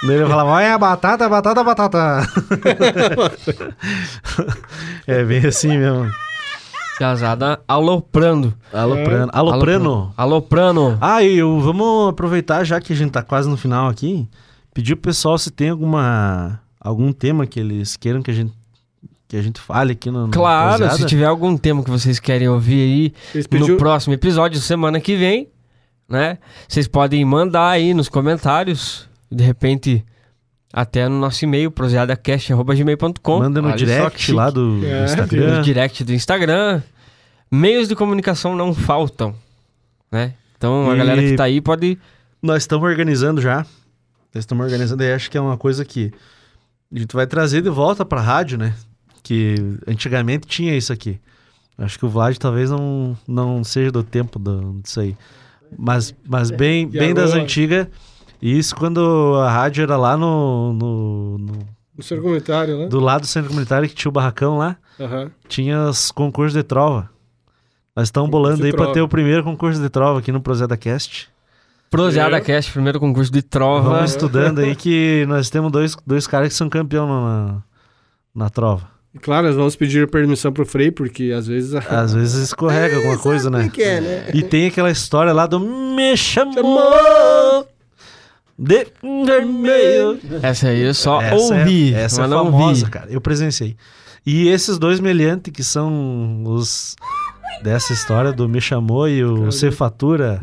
Ele 0.01 0.25
falava, 0.25 0.51
olha 0.51 0.73
a 0.73 0.77
batata, 0.77 1.27
batata, 1.27 1.63
batata. 1.63 2.27
é 5.05 5.23
bem 5.25 5.45
assim 5.45 5.77
mesmo. 5.77 6.09
Casada 6.97 7.59
aloprando. 7.67 8.53
Aloprano. 8.73 9.31
Aloprano. 9.33 10.13
Aloprano. 10.15 10.97
Ah, 11.01 11.21
e 11.21 11.37
eu, 11.37 11.59
vamos 11.59 12.09
aproveitar 12.09 12.63
já 12.63 12.79
que 12.79 12.93
a 12.93 12.95
gente 12.95 13.11
tá 13.11 13.21
quase 13.21 13.49
no 13.49 13.57
final 13.57 13.89
aqui, 13.89 14.27
pedir 14.73 14.95
pro 14.95 15.09
pessoal 15.09 15.37
se 15.37 15.51
tem 15.51 15.69
alguma 15.69 16.61
algum 16.79 17.11
tema 17.11 17.45
que 17.45 17.59
eles 17.59 17.97
queiram 17.97 18.21
que 18.21 18.31
a 18.31 18.33
gente 18.33 18.53
que 19.29 19.37
a 19.37 19.41
gente 19.41 19.61
fale 19.61 19.93
aqui 19.93 20.09
no, 20.11 20.25
no 20.27 20.31
Claro, 20.33 20.79
Cruzada. 20.79 20.97
se 20.97 21.05
tiver 21.05 21.25
algum 21.25 21.55
tema 21.55 21.83
que 21.83 21.89
vocês 21.89 22.19
querem 22.19 22.49
ouvir 22.49 22.81
aí 22.81 23.13
Eles 23.33 23.45
no 23.45 23.49
pediu- 23.59 23.77
próximo 23.77 24.13
episódio, 24.13 24.59
semana 24.59 24.99
que 24.99 25.15
vem, 25.15 25.47
né? 26.09 26.37
Vocês 26.67 26.87
podem 26.87 27.23
mandar 27.23 27.69
aí 27.69 27.93
nos 27.93 28.09
comentários, 28.09 29.07
de 29.31 29.43
repente 29.43 30.03
até 30.73 31.07
no 31.07 31.19
nosso 31.19 31.45
e-mail, 31.45 31.71
proseadacast.gmail.com. 31.71 33.39
Manda 33.39 33.61
no 33.61 33.67
Olha 33.69 33.77
direct 33.77 34.31
lá 34.31 34.49
do, 34.49 34.81
É, 34.85 35.05
Instagram. 35.05 35.57
no 35.57 35.63
direct 35.63 36.03
do 36.03 36.13
Instagram. 36.13 36.81
Meios 37.51 37.87
de 37.87 37.95
comunicação 37.95 38.55
não 38.55 38.73
faltam, 38.73 39.33
né? 40.11 40.33
Então 40.57 40.89
a 40.89 40.95
E- 40.95 40.97
galera 40.97 41.21
que 41.21 41.35
tá 41.35 41.43
aí 41.45 41.61
pode 41.61 41.97
Nós 42.41 42.63
estamos 42.63 42.87
organizando 42.87 43.41
já. 43.41 43.57
Nós 44.33 44.43
estamos 44.43 44.63
organizando 44.63 45.03
e 45.03 45.11
acho 45.11 45.29
que 45.31 45.37
é 45.37 45.41
uma 45.41 45.57
coisa 45.57 45.83
que 45.83 46.11
a 46.93 46.99
gente 46.99 47.15
vai 47.15 47.25
trazer 47.27 47.61
de 47.61 47.69
volta 47.69 48.05
pra 48.05 48.21
rádio, 48.21 48.57
né? 48.57 48.73
Que 49.23 49.55
antigamente 49.87 50.47
tinha 50.47 50.75
isso 50.75 50.91
aqui. 50.93 51.19
Acho 51.77 51.97
que 51.97 52.05
o 52.05 52.09
Vlad 52.09 52.37
talvez 52.37 52.69
não, 52.69 53.17
não 53.27 53.63
seja 53.63 53.91
do 53.91 54.03
tempo 54.03 54.37
do, 54.39 54.79
disso 54.81 54.99
aí. 54.99 55.15
Mas, 55.77 56.13
mas 56.27 56.49
bem, 56.51 56.87
bem 56.87 57.13
das 57.13 57.33
antigas. 57.33 57.87
E 58.41 58.57
isso 58.57 58.75
quando 58.75 59.35
a 59.43 59.51
rádio 59.51 59.83
era 59.83 59.95
lá 59.97 60.15
no, 60.17 60.73
no, 60.73 61.37
no- 61.37 61.67
No 61.97 62.03
seu 62.03 62.21
comentário, 62.21 62.77
né? 62.79 62.87
do 62.87 62.99
lado 62.99 63.21
do 63.21 63.27
centro 63.27 63.49
comunitário 63.49 63.87
que 63.87 63.93
tinha 63.95 64.09
o 64.09 64.13
barracão 64.13 64.57
lá, 64.57 64.77
Aham. 64.99 65.29
tinha 65.47 65.89
os 65.89 66.09
concursos 66.11 66.53
de 66.53 66.63
trova. 66.63 67.09
Nós 67.95 68.07
estamos 68.07 68.29
bolando 68.29 68.63
aí 68.63 68.71
pra 68.71 68.77
trova. 68.79 68.93
ter 68.93 69.01
o 69.01 69.07
primeiro 69.09 69.43
concurso 69.43 69.81
de 69.81 69.89
trova 69.89 70.19
aqui 70.19 70.31
no 70.31 70.39
Prozeda 70.41 70.77
Cast. 70.77 71.29
Proseada 71.89 72.37
É. 72.37 72.41
Cast, 72.41 72.71
primeiro 72.71 72.99
concurso 72.99 73.31
de 73.31 73.41
trova. 73.41 73.89
Vamos 73.95 74.11
estudando 74.11 74.59
aí 74.59 74.75
que 74.75 75.25
nós 75.27 75.49
temos 75.49 75.71
dois, 75.71 75.97
dois 76.07 76.25
caras 76.27 76.49
que 76.49 76.53
são 76.55 76.69
campeão 76.69 77.07
na, 77.07 77.57
na 78.33 78.49
trova. 78.49 78.87
E 79.13 79.19
Claro, 79.19 79.47
nós 79.47 79.55
vamos 79.55 79.75
pedir 79.75 80.07
permissão 80.07 80.51
pro 80.51 80.65
Frei, 80.65 80.91
porque 80.91 81.31
às 81.31 81.47
vezes... 81.47 81.73
Às 81.73 82.13
vezes 82.13 82.43
escorrega 82.43 82.95
alguma 82.97 83.17
coisa, 83.17 83.49
né? 83.49 83.69
que 83.73 83.81
é, 83.81 84.01
né? 84.01 84.31
E 84.33 84.43
tem 84.43 84.67
aquela 84.67 84.91
história 84.91 85.33
lá 85.33 85.47
do 85.47 85.59
Me 85.59 86.15
chamou 86.15 87.67
de 88.59 88.87
vermelho. 89.25 90.19
Essa 90.43 90.67
aí 90.67 90.81
eu 90.81 90.93
só 90.93 91.21
Essa 91.21 91.55
ouvi, 91.55 91.93
é, 91.93 92.01
essa 92.01 92.23
é 92.23 92.27
não 92.27 92.45
famosa, 92.45 92.85
vi. 92.85 92.91
cara. 92.91 93.07
Eu 93.09 93.21
presenciei. 93.21 93.77
E 94.25 94.49
esses 94.49 94.77
dois 94.77 94.99
meliantes 94.99 95.53
que 95.53 95.63
são 95.63 96.43
os 96.45 96.95
dessa 97.63 97.93
história 97.93 98.33
do 98.33 98.49
Me 98.49 98.59
chamou 98.59 99.07
e 99.07 99.23
o 99.23 99.51
Cefatura. 99.51 100.41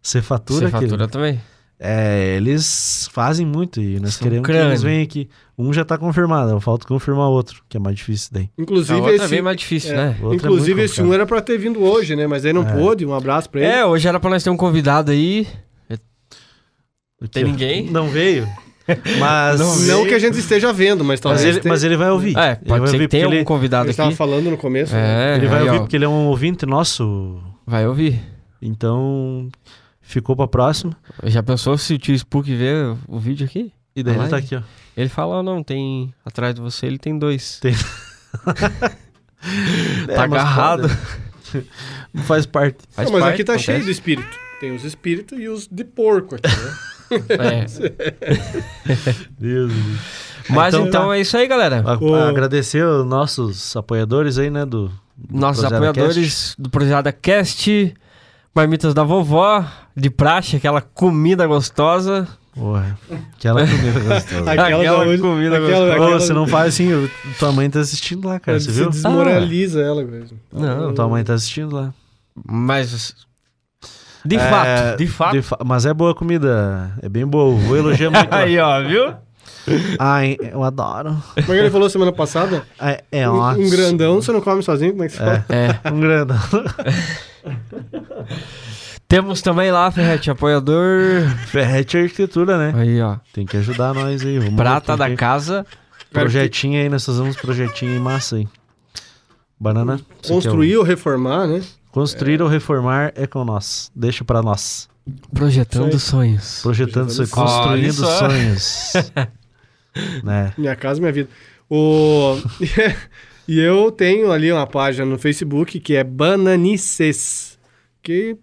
Cefatura, 0.00 0.66
que 0.70 0.78
Cefatura 0.78 1.08
também. 1.08 1.40
É, 1.82 2.36
eles 2.36 3.08
fazem 3.10 3.46
muito 3.46 3.80
e 3.80 3.98
nós 3.98 4.14
São 4.14 4.24
queremos 4.24 4.46
que 4.46 4.52
crânio. 4.52 4.70
eles 4.70 4.82
venham 4.82 5.02
aqui. 5.02 5.30
Um 5.56 5.72
já 5.72 5.82
tá 5.82 5.96
confirmado, 5.96 6.60
falta 6.60 6.86
confirmar 6.86 7.28
outro, 7.28 7.62
que 7.70 7.76
é 7.78 7.80
mais 7.80 7.96
difícil 7.96 8.28
daí. 8.32 8.50
A 8.58 8.62
Inclusive, 8.62 8.98
outra 9.00 9.12
é 9.12 9.16
esse... 9.16 9.28
bem 9.28 9.40
mais 9.42 9.56
difícil, 9.56 9.92
é, 9.92 9.96
né? 9.96 10.16
É 10.22 10.34
Inclusive, 10.34 10.74
muito 10.74 10.92
esse 10.92 11.02
um 11.02 11.12
era 11.14 11.24
pra 11.24 11.40
ter 11.40 11.56
vindo 11.56 11.82
hoje, 11.82 12.14
né? 12.14 12.26
Mas 12.26 12.44
aí 12.44 12.52
não 12.52 12.64
pôde. 12.66 13.06
Um 13.06 13.14
abraço 13.14 13.48
pra 13.48 13.60
ele. 13.62 13.70
É, 13.70 13.84
hoje 13.86 14.06
era 14.06 14.20
pra 14.20 14.28
nós 14.28 14.42
ter 14.44 14.50
um 14.50 14.56
convidado 14.58 15.10
aí. 15.10 15.46
Tem 17.30 17.42
Aqui, 17.42 17.44
ó. 17.44 17.46
ninguém? 17.52 17.90
Não 17.90 18.08
veio. 18.08 18.46
Mas. 19.18 19.60
Não 19.86 20.04
que 20.06 20.14
a 20.14 20.18
gente 20.18 20.38
esteja 20.38 20.72
vendo, 20.72 21.04
mas 21.04 21.10
mas, 21.12 21.20
talvez 21.20 21.44
ele, 21.44 21.60
tenha. 21.60 21.72
mas 21.72 21.84
ele 21.84 21.96
vai 21.96 22.10
ouvir. 22.10 22.36
É, 22.36 22.52
Ele 22.52 22.68
pode 22.68 22.80
vai 22.80 22.88
ser 22.88 22.94
ouvir 22.96 22.98
que 23.04 23.08
tenha 23.08 23.28
um 23.28 23.32
ele, 23.32 23.44
convidado 23.44 23.84
Ele 23.84 23.90
estava 23.92 24.08
aqui. 24.08 24.16
falando 24.18 24.50
no 24.50 24.56
começo. 24.56 24.92
né? 24.92 25.34
É, 25.34 25.36
ele 25.36 25.46
vai 25.46 25.60
aí, 25.60 25.64
ouvir 25.66 25.76
ó, 25.76 25.80
porque 25.82 25.96
ele 25.96 26.04
é 26.04 26.08
um 26.08 26.26
ouvinte 26.26 26.66
nosso. 26.66 27.38
vai 27.66 27.86
ouvir. 27.86 28.20
Então, 28.60 29.48
ficou 30.10 30.34
pra 30.36 30.46
próxima. 30.48 30.96
Já 31.24 31.42
pensou 31.42 31.76
se 31.78 31.94
o 31.94 31.98
tio 31.98 32.14
Spook 32.14 32.54
ver 32.54 32.96
o 33.08 33.18
vídeo 33.18 33.46
aqui? 33.46 33.72
E 33.94 34.02
daí 34.02 34.16
ele 34.16 34.28
tá 34.28 34.36
aqui, 34.36 34.54
ó. 34.56 34.62
Ele 34.96 35.08
fala, 35.08 35.38
"Ah, 35.40 35.42
não, 35.42 35.62
tem 35.62 36.12
atrás 36.24 36.54
de 36.54 36.60
você, 36.60 36.86
ele 36.86 36.98
tem 36.98 37.18
dois. 37.18 37.58
Tem- 37.62 37.74
Tá 40.06 40.12
É, 40.12 40.16
mas 40.16 40.22
agarrado. 40.40 40.88
pode. 42.12 42.26
Faz 42.26 42.46
parte. 42.46 42.78
Faz 42.90 43.08
Não, 43.08 43.12
mas 43.14 43.22
parte, 43.24 43.34
aqui 43.34 43.44
tá 43.44 43.52
acontece. 43.54 43.72
cheio 43.72 43.84
de 43.84 43.90
espírito. 43.90 44.28
Tem 44.60 44.74
os 44.74 44.84
espíritos 44.84 45.38
e 45.38 45.48
os 45.48 45.66
de 45.66 45.84
porco 45.84 46.34
aqui, 46.36 46.46
né? 46.48 46.76
É. 47.30 47.66
Deus. 49.38 49.72
Mas 50.48 50.74
Então 50.74 50.86
então, 50.86 51.08
tá. 51.08 51.16
é 51.16 51.20
isso 51.20 51.36
aí, 51.36 51.46
galera. 51.48 51.82
A- 51.84 51.98
O- 51.98 52.14
Agradecer 52.14 52.84
os 52.84 53.06
nossos 53.06 53.74
apoiadores 53.76 54.36
aí, 54.38 54.50
né? 54.50 54.64
Do, 54.66 54.88
do 55.16 55.38
Nossos 55.38 55.64
apoiadores 55.64 56.14
Cast. 56.50 56.62
do 56.62 56.70
Projeto 56.70 57.12
Cast, 57.20 57.94
Marmitas 58.54 58.92
da 58.94 59.04
Vovó, 59.04 59.64
de 59.96 60.10
praxe, 60.10 60.56
aquela 60.56 60.80
comida 60.80 61.46
gostosa. 61.46 62.26
Porra, 62.52 62.98
aquela 63.36 63.64
comida 63.66 64.00
gostosa. 64.02 64.50
Aquela, 64.52 65.00
onde- 65.06 65.18
comida 65.18 65.56
aquela- 65.56 65.70
gostosa. 65.86 66.00
Ô, 66.00 66.04
aquela- 66.04 66.20
você 66.20 66.32
não 66.32 66.46
faz 66.48 66.74
assim, 66.74 66.88
eu- 66.88 67.08
tua 67.38 67.52
mãe 67.52 67.70
tá 67.70 67.78
assistindo 67.80 68.26
lá, 68.26 68.40
cara, 68.40 68.58
você 68.58 68.72
se 68.72 68.80
viu? 68.80 68.90
desmoraliza 68.90 69.80
ela 69.80 70.02
mesmo. 70.04 70.38
Não, 70.52 70.92
Tua 70.92 71.08
mãe 71.08 71.22
tá 71.22 71.34
assistindo 71.34 71.74
lá. 71.74 71.94
Mas, 72.44 73.14
de 74.24 74.36
É, 74.36 74.50
fato, 74.50 74.96
de 74.98 75.06
fato. 75.06 75.42
fa- 75.42 75.58
Mas 75.64 75.86
é 75.86 75.94
boa 75.94 76.10
a 76.10 76.14
comida, 76.14 76.92
é 77.02 77.08
bem 77.08 77.24
boa. 77.26 77.56
Vou 77.56 77.76
elogiar 77.76 78.10
muito. 78.10 78.28
Aí, 78.34 78.58
ó, 78.58 78.82
viu? 78.82 79.14
Ai, 79.98 80.36
eu 80.40 80.62
adoro. 80.62 81.16
Como 81.34 81.40
é 81.40 81.44
que 81.44 81.52
ele 81.52 81.70
falou 81.70 81.90
semana 81.90 82.12
passada? 82.12 82.64
É, 82.80 83.04
é 83.12 83.28
um, 83.28 83.34
ótimo. 83.34 83.66
um 83.66 83.70
grandão 83.70 84.22
você 84.22 84.32
não 84.32 84.40
come 84.40 84.62
sozinho, 84.62 84.92
como 84.92 85.04
é 85.04 85.08
que 85.08 85.12
você 85.14 85.18
fala? 85.18 85.44
É. 85.48 85.78
Um 85.90 86.00
grandão. 86.00 86.38
Temos 89.10 89.42
também 89.42 89.72
lá, 89.72 89.90
Ferrete, 89.90 90.30
apoiador. 90.30 91.28
Ferrete 91.46 91.98
Arquitetura, 91.98 92.56
né? 92.56 92.72
Aí, 92.80 93.02
ó. 93.02 93.16
Tem 93.32 93.44
que 93.44 93.56
ajudar 93.56 93.92
nós 93.92 94.24
aí. 94.24 94.38
Vamos 94.38 94.54
Prata 94.54 94.96
da 94.96 95.14
casa. 95.16 95.66
Projetinho 96.12 96.80
aí, 96.80 96.88
nós 96.88 97.04
fazemos 97.04 97.36
projetinho 97.36 97.92
em 97.92 97.98
massa 97.98 98.36
aí. 98.36 98.46
Banana. 99.58 100.00
quer 100.22 100.28
Construir 100.28 100.76
ou 100.76 100.84
reformar, 100.84 101.48
né? 101.48 101.60
Construir 101.90 102.40
ou 102.40 102.48
reformar 102.48 103.12
é 103.16 103.26
com 103.26 103.44
nós. 103.44 103.90
Deixa 103.94 104.24
pra 104.24 104.42
nós. 104.42 104.88
Projetando 105.34 105.98
sonhos. 105.98 106.60
Projetando, 106.62 107.06
Projetando 107.06 107.26
sonhos, 107.26 107.30
construindo 107.32 107.92
sonhos. 107.92 108.92
né? 110.24 110.52
Minha 110.58 110.76
casa, 110.76 111.00
minha 111.00 111.12
vida. 111.12 111.28
O... 111.68 112.36
e 113.46 113.58
eu 113.60 113.90
tenho 113.90 114.30
ali 114.30 114.50
uma 114.52 114.66
página 114.66 115.04
no 115.04 115.18
Facebook 115.18 115.78
que 115.80 115.94
é 115.96 116.04
Bananices. 116.04 117.58
Que 118.02 118.36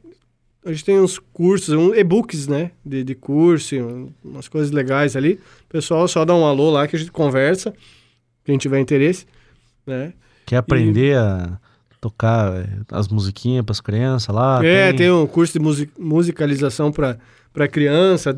a 0.65 0.71
gente 0.71 0.85
tem 0.85 0.99
uns 0.99 1.17
cursos, 1.17 1.73
um 1.73 1.93
e-books, 1.95 2.47
né? 2.47 2.71
De, 2.85 3.03
de 3.03 3.15
curso, 3.15 3.75
um- 3.75 4.11
umas 4.23 4.47
coisas 4.47 4.71
legais 4.71 5.15
ali. 5.15 5.39
O 5.65 5.69
pessoal 5.69 6.07
só 6.07 6.23
dá 6.25 6.35
um 6.35 6.45
alô 6.45 6.69
lá 6.69 6.87
que 6.87 6.95
a 6.95 6.99
gente 6.99 7.11
conversa. 7.11 7.73
Quem 8.45 8.57
tiver 8.57 8.79
interesse, 8.79 9.25
né? 9.85 10.13
Quer 10.45 10.57
aprender 10.57 11.17
a 11.17 11.59
tocar 11.99 12.53
eh, 12.61 12.67
as 12.91 13.07
musiquinhas 13.09 13.65
pras 13.65 13.81
crianças 13.81 14.33
lá? 14.33 14.63
é, 14.63 14.93
tem 14.93 15.11
um 15.11 15.27
curso 15.27 15.53
de 15.53 15.59
musi- 15.59 15.89
musicalização 15.99 16.91
para 16.91 17.67
criança. 17.67 18.37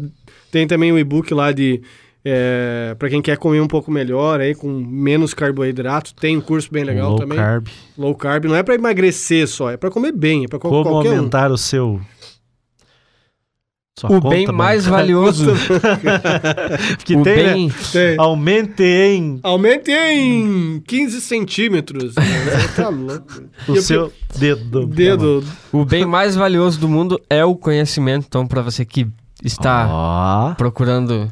Tem 0.51 0.65
também 0.65 0.91
um 0.91 0.97
e-book 0.97 1.31
lá 1.33 1.51
de. 1.51 1.81
É, 2.25 2.95
para 2.99 3.09
quem 3.09 3.21
quer 3.21 3.37
comer 3.37 3.61
um 3.61 3.67
pouco 3.67 3.89
melhor, 3.89 4.41
aí, 4.41 4.53
com 4.53 4.67
menos 4.67 5.33
carboidrato. 5.33 6.13
Tem 6.13 6.35
um 6.37 6.41
curso 6.41 6.69
bem 6.71 6.83
legal 6.83 7.11
low 7.11 7.19
também. 7.19 7.37
carb. 7.37 7.67
Low 7.97 8.13
carb 8.15 8.45
não 8.45 8.55
é 8.55 8.61
para 8.63 8.75
emagrecer 8.75 9.47
só, 9.47 9.69
é 9.71 9.77
para 9.77 9.89
comer 9.89 10.11
bem, 10.11 10.43
é 10.43 10.47
para 10.47 10.59
Como 10.59 10.83
qualquer 10.83 11.11
um. 11.11 11.17
aumentar 11.17 11.51
o 11.51 11.57
seu... 11.57 11.99
Sua 13.97 14.09
O 14.11 14.21
conta 14.21 14.29
bem 14.29 14.47
mais 14.47 14.85
valioso. 14.85 15.51
que 17.03 17.17
o 17.17 17.23
tem, 17.23 17.35
né? 17.35 17.53
bem, 17.53 17.71
Tem. 17.91 18.15
Aumente 18.17 18.81
em 18.81 19.39
Aumente 19.43 19.91
em 19.91 20.79
15 20.87 21.19
centímetros. 21.19 22.13
Você 22.15 22.67
tá 22.81 22.87
louco. 22.87 23.41
o 23.67 23.73
E 23.73 23.75
eu 23.75 23.81
seu 23.81 24.13
dedo. 24.37 24.85
Dedo. 24.87 25.43
o 25.73 25.83
bem 25.83 26.05
mais 26.05 26.33
valioso 26.33 26.79
do 26.79 26.87
mundo 26.87 27.19
é 27.29 27.43
o 27.43 27.55
conhecimento. 27.57 28.25
Então, 28.25 28.47
pra 28.47 28.61
você 28.61 28.85
que 28.85 29.05
está 29.43 29.87
Ó. 29.89 30.53
procurando 30.55 31.29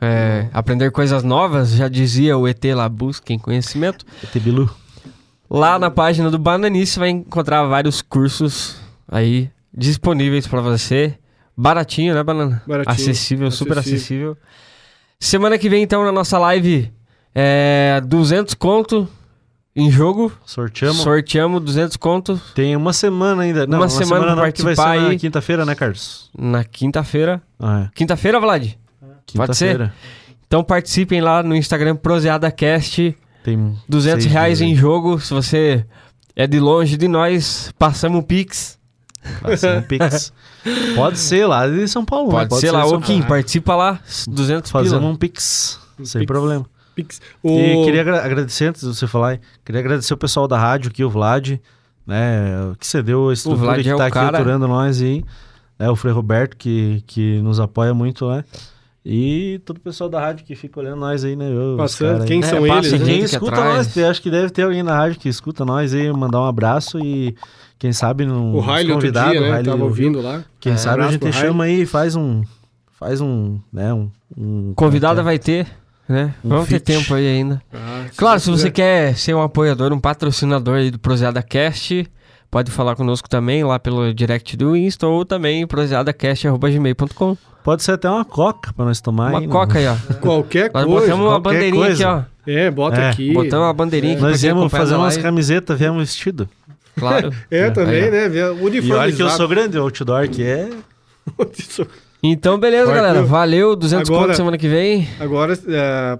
é, 0.00 0.48
aprender 0.52 0.90
coisas 0.90 1.22
novas, 1.22 1.70
já 1.72 1.88
dizia 1.88 2.36
o 2.36 2.46
ET 2.46 2.62
lá, 2.74 2.88
busquem 2.88 3.38
conhecimento. 3.38 4.04
ET 4.22 4.42
Bilu. 4.42 4.68
Lá 5.50 5.78
na 5.78 5.90
página 5.90 6.30
do 6.30 6.38
Bananice 6.38 6.92
você 6.92 7.00
vai 7.00 7.08
encontrar 7.10 7.64
vários 7.64 8.02
cursos 8.02 8.76
aí 9.10 9.50
disponíveis 9.72 10.46
pra 10.46 10.60
você. 10.60 11.14
Baratinho, 11.56 12.14
né, 12.14 12.22
Banana? 12.22 12.62
Baratinho, 12.66 12.92
Acessível, 12.94 13.50
super 13.50 13.78
acessível. 13.78 14.32
acessível. 14.32 14.36
Semana 15.18 15.58
que 15.58 15.68
vem, 15.68 15.82
então, 15.82 16.04
na 16.04 16.12
nossa 16.12 16.38
live, 16.38 16.92
é 17.34 18.00
200 18.06 18.54
conto 18.54 19.08
em 19.74 19.90
jogo. 19.90 20.30
Sorteamos. 20.44 20.98
Sorteamos 20.98 21.60
200 21.64 21.96
conto 21.96 22.40
Tem 22.54 22.76
uma 22.76 22.92
semana 22.92 23.42
ainda. 23.42 23.66
Não, 23.66 23.78
Uma 23.78 23.84
uma, 23.84 23.88
semana 23.88 24.06
semana, 24.06 24.36
pra 24.36 24.44
não, 24.46 24.52
que 24.52 24.62
vai 24.62 24.74
ser 24.76 24.82
participar 24.82 25.02
na 25.04 25.10
aí. 25.10 25.18
quinta-feira, 25.18 25.64
né, 25.66 25.74
Carlos? 25.74 26.30
na 26.38 26.62
quinta-feira. 26.62 27.42
Ah, 27.58 27.88
Quinta-feira, 27.94 28.38
Vlad? 28.38 28.74
Pode 29.36 29.56
ser? 29.56 29.66
Quinta-feira. 29.72 29.94
Então 30.46 30.64
participem 30.64 31.20
lá 31.20 31.42
no 31.42 31.54
Instagram 31.54 31.96
ProseadaCast. 31.96 33.16
Tem 33.44 33.76
200 33.88 34.22
seis 34.22 34.32
reais 34.32 34.58
dias 34.58 34.70
em 34.70 34.74
jogo. 34.74 35.20
Se 35.20 35.32
você 35.32 35.84
é 36.34 36.46
de 36.46 36.58
longe 36.58 36.96
de 36.96 37.08
nós, 37.08 37.72
passamos 37.78 38.20
o 38.20 38.22
Pix. 38.22 38.78
aí. 39.24 39.32
Passa 39.42 39.78
um 39.78 39.82
Pix. 39.82 40.32
Pode 40.96 41.18
ser 41.18 41.46
lá 41.46 41.66
de 41.66 41.86
São 41.88 42.04
Paulo. 42.04 42.28
né? 42.32 42.46
Pode, 42.46 42.60
ser 42.60 42.70
lá. 42.70 42.84
de 42.86 42.94
Ô, 42.94 43.00
Kim, 43.00 43.22
participa 43.22 43.74
lá. 43.74 44.00
200 44.26 44.70
Fazemos 44.70 44.98
pila. 44.98 45.10
um 45.10 45.16
Pix. 45.16 45.78
Sem 46.02 46.20
Pix. 46.20 46.26
problema. 46.26 46.66
Pix. 46.94 47.20
O... 47.42 47.58
E 47.58 47.84
queria 47.84 48.00
agra- 48.00 48.24
agradecer, 48.24 48.66
antes 48.66 48.82
de 48.82 48.88
você 48.88 49.06
falar, 49.06 49.28
aí, 49.30 49.40
queria 49.64 49.80
agradecer 49.80 50.12
o 50.14 50.16
pessoal 50.16 50.48
da 50.48 50.58
rádio 50.58 50.90
aqui, 50.90 51.04
o 51.04 51.10
Vlad, 51.10 51.58
né, 52.06 52.72
que 52.78 52.86
cedeu 52.86 53.28
a 53.28 53.32
estrutura 53.32 53.66
Vlad 53.66 53.82
que 53.82 53.88
é 53.88 53.94
o 53.94 53.98
tá 53.98 54.06
aqui 54.06 54.14
cara. 54.14 54.38
aturando 54.38 54.66
nós 54.66 55.00
e 55.00 55.24
né, 55.78 55.88
o 55.88 55.94
Frei 55.94 56.12
Roberto, 56.12 56.56
que, 56.56 57.02
que 57.06 57.40
nos 57.40 57.60
apoia 57.60 57.94
muito, 57.94 58.28
né? 58.28 58.44
E 59.10 59.58
todo 59.64 59.78
o 59.78 59.80
pessoal 59.80 60.10
da 60.10 60.20
rádio 60.20 60.44
que 60.44 60.54
fica 60.54 60.78
olhando 60.80 61.00
nós 61.00 61.24
aí, 61.24 61.34
né? 61.34 61.48
os 61.50 61.76
Passando, 61.78 62.26
quem 62.26 62.40
É, 62.40 62.42
são 62.42 62.66
passa 62.66 62.88
eles? 62.88 63.00
né? 63.00 63.06
Quem 63.06 63.20
escuta 63.20 63.52
atrás. 63.52 63.96
nós, 63.96 64.04
acho 64.10 64.20
que 64.20 64.30
deve 64.30 64.50
ter 64.50 64.64
alguém 64.64 64.82
na 64.82 64.94
rádio 64.94 65.18
que 65.18 65.30
escuta 65.30 65.64
nós 65.64 65.94
aí, 65.94 66.12
mandar 66.12 66.40
um 66.42 66.44
abraço 66.44 66.98
e 66.98 67.34
quem 67.78 67.90
sabe 67.90 68.26
não 68.26 68.54
O 68.54 68.62
convidado, 68.62 69.30
dia, 69.30 69.40
o 69.40 69.44
né? 69.44 69.50
Riley 69.52 69.64
Tava 69.64 69.84
ouvindo 69.84 70.20
lá. 70.20 70.44
Quem 70.60 70.74
É, 70.74 70.76
sabe 70.76 71.02
a 71.04 71.10
gente 71.10 71.32
chama 71.32 71.64
aí 71.64 71.82
e 71.82 71.86
faz 71.86 72.14
um 72.16 72.42
faz 72.98 73.20
um, 73.22 73.58
né, 73.72 73.94
um, 73.94 74.10
um 74.36 74.72
Convidada 74.74 75.20
é 75.20 75.24
vai 75.24 75.38
ter, 75.38 75.66
né? 76.06 76.34
Um 76.44 76.48
Vamos 76.50 76.64
ter 76.66 76.80
feat. 76.80 76.84
tempo 76.84 77.14
aí 77.14 77.26
ainda. 77.28 77.62
Ah, 77.72 78.04
Claro, 78.16 78.40
se 78.40 78.50
você 78.50 78.70
quiser. 78.70 78.72
quer 78.72 79.16
ser 79.16 79.34
um 79.34 79.40
apoiador, 79.40 79.90
um 79.92 80.00
patrocinador 80.00 80.74
aí 80.78 80.90
do 80.90 80.98
Proseada 80.98 81.40
Cast, 81.42 82.06
pode 82.50 82.70
falar 82.70 82.94
conosco 82.96 83.28
também 83.28 83.62
lá 83.64 83.78
pelo 83.78 84.12
direct 84.14 84.56
do 84.56 84.76
Insta 84.76 85.06
ou 85.06 85.24
também 85.24 85.66
proseadacast.gmail.com. 85.66 87.36
Pode 87.64 87.82
ser 87.82 87.92
até 87.92 88.08
uma 88.08 88.24
coca 88.24 88.72
pra 88.72 88.84
nós 88.84 89.00
tomar 89.00 89.30
Uma 89.30 89.38
aí, 89.40 89.46
né? 89.46 89.52
coca 89.52 89.78
aí, 89.78 89.86
ó. 89.86 89.94
Qualquer 90.20 90.70
Nós 90.72 90.84
coisa. 90.84 91.00
botamos 91.00 91.26
uma 91.26 91.38
bandeirinha 91.40 91.86
coisa. 91.86 92.08
aqui, 92.10 92.24
ó. 92.46 92.50
É, 92.50 92.70
bota 92.70 93.00
É, 93.00 93.10
aqui. 93.10 93.32
Botamos 93.34 93.66
uma 93.66 93.72
bandeirinha 93.74 94.14
aqui 94.14 94.22
Nós 94.22 94.42
íamos 94.42 94.70
fazer 94.70 94.94
umas 94.94 95.14
live. 95.14 95.22
camisetas, 95.22 95.78
viemos 95.78 95.98
vestido. 96.00 96.48
Claro. 96.98 97.30
É, 97.50 97.68
também, 97.70 98.04
Aí, 98.04 98.10
né? 98.10 98.28
Vê- 98.28 98.38
E 98.40 98.92
olha 98.92 99.12
que 99.12 99.22
eu 99.22 99.28
sou 99.30 99.46
grande, 99.46 99.76
o 99.78 99.82
outdoor 99.82 100.28
que 100.28 100.42
é. 100.42 100.70
Então, 102.22 102.58
beleza, 102.58 102.86
Forte, 102.86 102.96
galera. 102.96 103.22
Valeu. 103.22 103.76
200 103.76 104.08
Agora- 104.08 104.26
conto 104.28 104.36
semana 104.36 104.58
que 104.58 104.66
vem. 104.66 105.06
Agora, 105.20 105.52
é, 105.68 106.18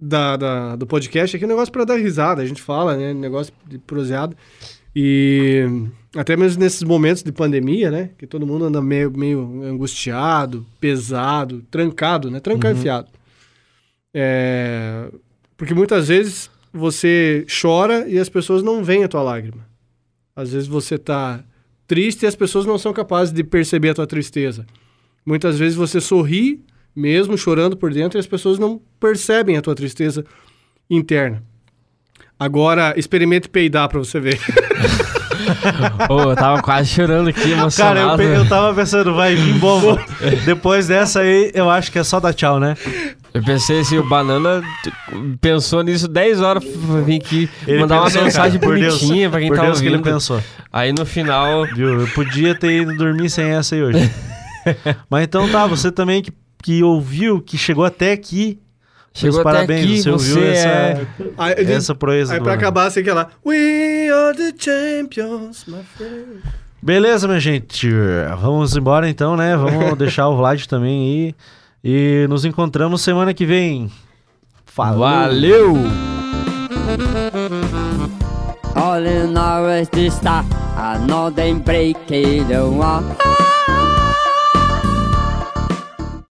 da, 0.00 0.36
da- 0.36 0.76
do 0.76 0.86
podcast 0.86 1.36
aqui, 1.36 1.44
é 1.44 1.46
um 1.46 1.50
negócio 1.50 1.72
pra 1.72 1.84
dar 1.84 1.96
risada. 1.96 2.40
A 2.42 2.46
gente 2.46 2.62
fala, 2.62 2.96
né? 2.96 3.12
Negócio 3.12 3.52
de 3.66 3.76
proseado. 3.78 4.34
E 4.94 5.64
até 6.14 6.36
mesmo 6.36 6.62
nesses 6.62 6.82
momentos 6.82 7.22
de 7.22 7.32
pandemia, 7.32 7.90
né? 7.90 8.10
Que 8.16 8.26
todo 8.26 8.46
mundo 8.46 8.66
anda 8.66 8.80
meio, 8.80 9.10
meio 9.10 9.62
angustiado, 9.64 10.64
pesado, 10.78 11.62
trancado, 11.70 12.30
né? 12.30 12.38
Trancanfiado. 12.38 13.08
É, 14.14 15.10
porque 15.56 15.74
muitas 15.74 16.08
vezes 16.08 16.48
você 16.72 17.44
chora 17.60 18.08
e 18.08 18.18
as 18.18 18.28
pessoas 18.28 18.62
não 18.62 18.84
veem 18.84 19.04
a 19.04 19.08
tua 19.08 19.22
lágrima. 19.22 19.66
Às 20.36 20.52
vezes 20.52 20.68
você 20.68 20.96
tá 20.96 21.44
triste 21.86 22.22
e 22.22 22.26
as 22.26 22.36
pessoas 22.36 22.64
não 22.64 22.78
são 22.78 22.92
capazes 22.92 23.32
de 23.32 23.42
perceber 23.42 23.90
a 23.90 23.94
tua 23.94 24.06
tristeza. 24.06 24.64
Muitas 25.26 25.58
vezes 25.58 25.76
você 25.76 26.00
sorri, 26.00 26.64
mesmo 26.94 27.36
chorando 27.36 27.76
por 27.76 27.92
dentro, 27.92 28.18
e 28.18 28.20
as 28.20 28.26
pessoas 28.26 28.58
não 28.58 28.80
percebem 29.00 29.56
a 29.56 29.62
tua 29.62 29.74
tristeza 29.74 30.24
interna. 30.88 31.42
Agora, 32.38 32.94
experimente 32.96 33.48
peidar 33.48 33.88
pra 33.88 33.98
você 33.98 34.18
ver. 34.20 34.38
Ô, 36.08 36.20
eu 36.30 36.36
tava 36.36 36.62
quase 36.62 36.88
chorando 36.88 37.28
aqui, 37.28 37.40
Cara, 37.40 37.50
eu, 37.52 37.58
emocionado. 37.58 38.22
eu 38.22 38.48
tava 38.48 38.74
pensando, 38.74 39.14
vai 39.14 39.34
vir 39.34 39.54
bomba. 39.54 40.02
Depois 40.44 40.86
dessa 40.86 41.20
aí, 41.20 41.50
eu 41.54 41.68
acho 41.70 41.92
que 41.92 41.98
é 41.98 42.04
só 42.04 42.18
dar 42.18 42.32
tchau, 42.32 42.58
né? 42.58 42.76
Eu 43.32 43.42
pensei 43.42 43.80
assim, 43.80 43.98
o 43.98 44.08
Banana 44.08 44.62
pensou 45.40 45.82
nisso 45.82 46.06
10 46.06 46.40
horas 46.40 46.64
pra 46.64 47.00
vir 47.00 47.16
aqui 47.20 47.50
Ele 47.66 47.80
mandar 47.80 47.96
uma 47.96 48.04
pensou, 48.04 48.22
mensagem 48.22 48.60
cara, 48.60 48.72
por 48.72 48.78
Deus, 48.78 49.00
bonitinha 49.00 49.28
pra 49.30 49.40
quem 49.40 49.48
por 49.48 49.56
tá 49.56 49.62
Deus 49.64 49.80
que 49.80 49.86
ele 49.86 49.96
ouvindo. 49.96 50.12
pensou. 50.12 50.40
Aí 50.72 50.92
no 50.92 51.04
final, 51.04 51.66
Viu? 51.74 52.00
Eu 52.00 52.08
podia 52.08 52.54
ter 52.54 52.82
ido 52.82 52.96
dormir 52.96 53.28
sem 53.28 53.46
essa 53.46 53.74
aí 53.74 53.82
hoje. 53.82 54.10
Mas 55.10 55.24
então 55.24 55.48
tá, 55.50 55.66
você 55.66 55.90
também 55.90 56.22
que, 56.22 56.32
que 56.62 56.82
ouviu, 56.82 57.40
que 57.40 57.58
chegou 57.58 57.84
até 57.84 58.12
aqui. 58.12 58.58
Chegou 59.14 59.36
meus 59.36 59.46
até 59.46 59.56
parabéns, 59.56 59.84
aqui, 59.84 60.02
você 60.02 60.10
ouviu 60.10 60.34
você 60.34 60.48
essa, 60.48 60.68
é... 60.68 61.06
Aí, 61.38 61.72
essa 61.72 61.94
proeza. 61.94 62.34
aí 62.34 62.38
do 62.40 62.44
pra 62.44 62.54
acabar, 62.54 62.90
você 62.90 63.02
quer 63.02 63.14
lá. 63.14 63.28
We 63.46 64.10
are 64.10 64.36
the 64.36 64.52
champions, 64.58 65.64
my 65.66 65.82
friend. 65.96 66.42
Beleza, 66.82 67.26
minha 67.26 67.40
gente. 67.40 67.88
Vamos 68.40 68.76
embora 68.76 69.08
então, 69.08 69.36
né? 69.36 69.56
Vamos 69.56 69.96
deixar 69.98 70.28
o 70.28 70.36
Vlad 70.36 70.66
também 70.66 71.00
aí. 71.00 71.34
E 71.82 72.26
nos 72.28 72.44
encontramos 72.44 73.00
semana 73.00 73.32
que 73.32 73.46
vem. 73.46 73.90
Falou! 74.66 74.98
Valeu! 74.98 75.76
All 78.74 79.06
in 79.06 79.34
is. 79.96 80.20
I 80.76 80.98
know 81.06 81.30
them 81.30 81.60
break 81.60 82.10
it 82.10 82.50
one. 82.50 83.43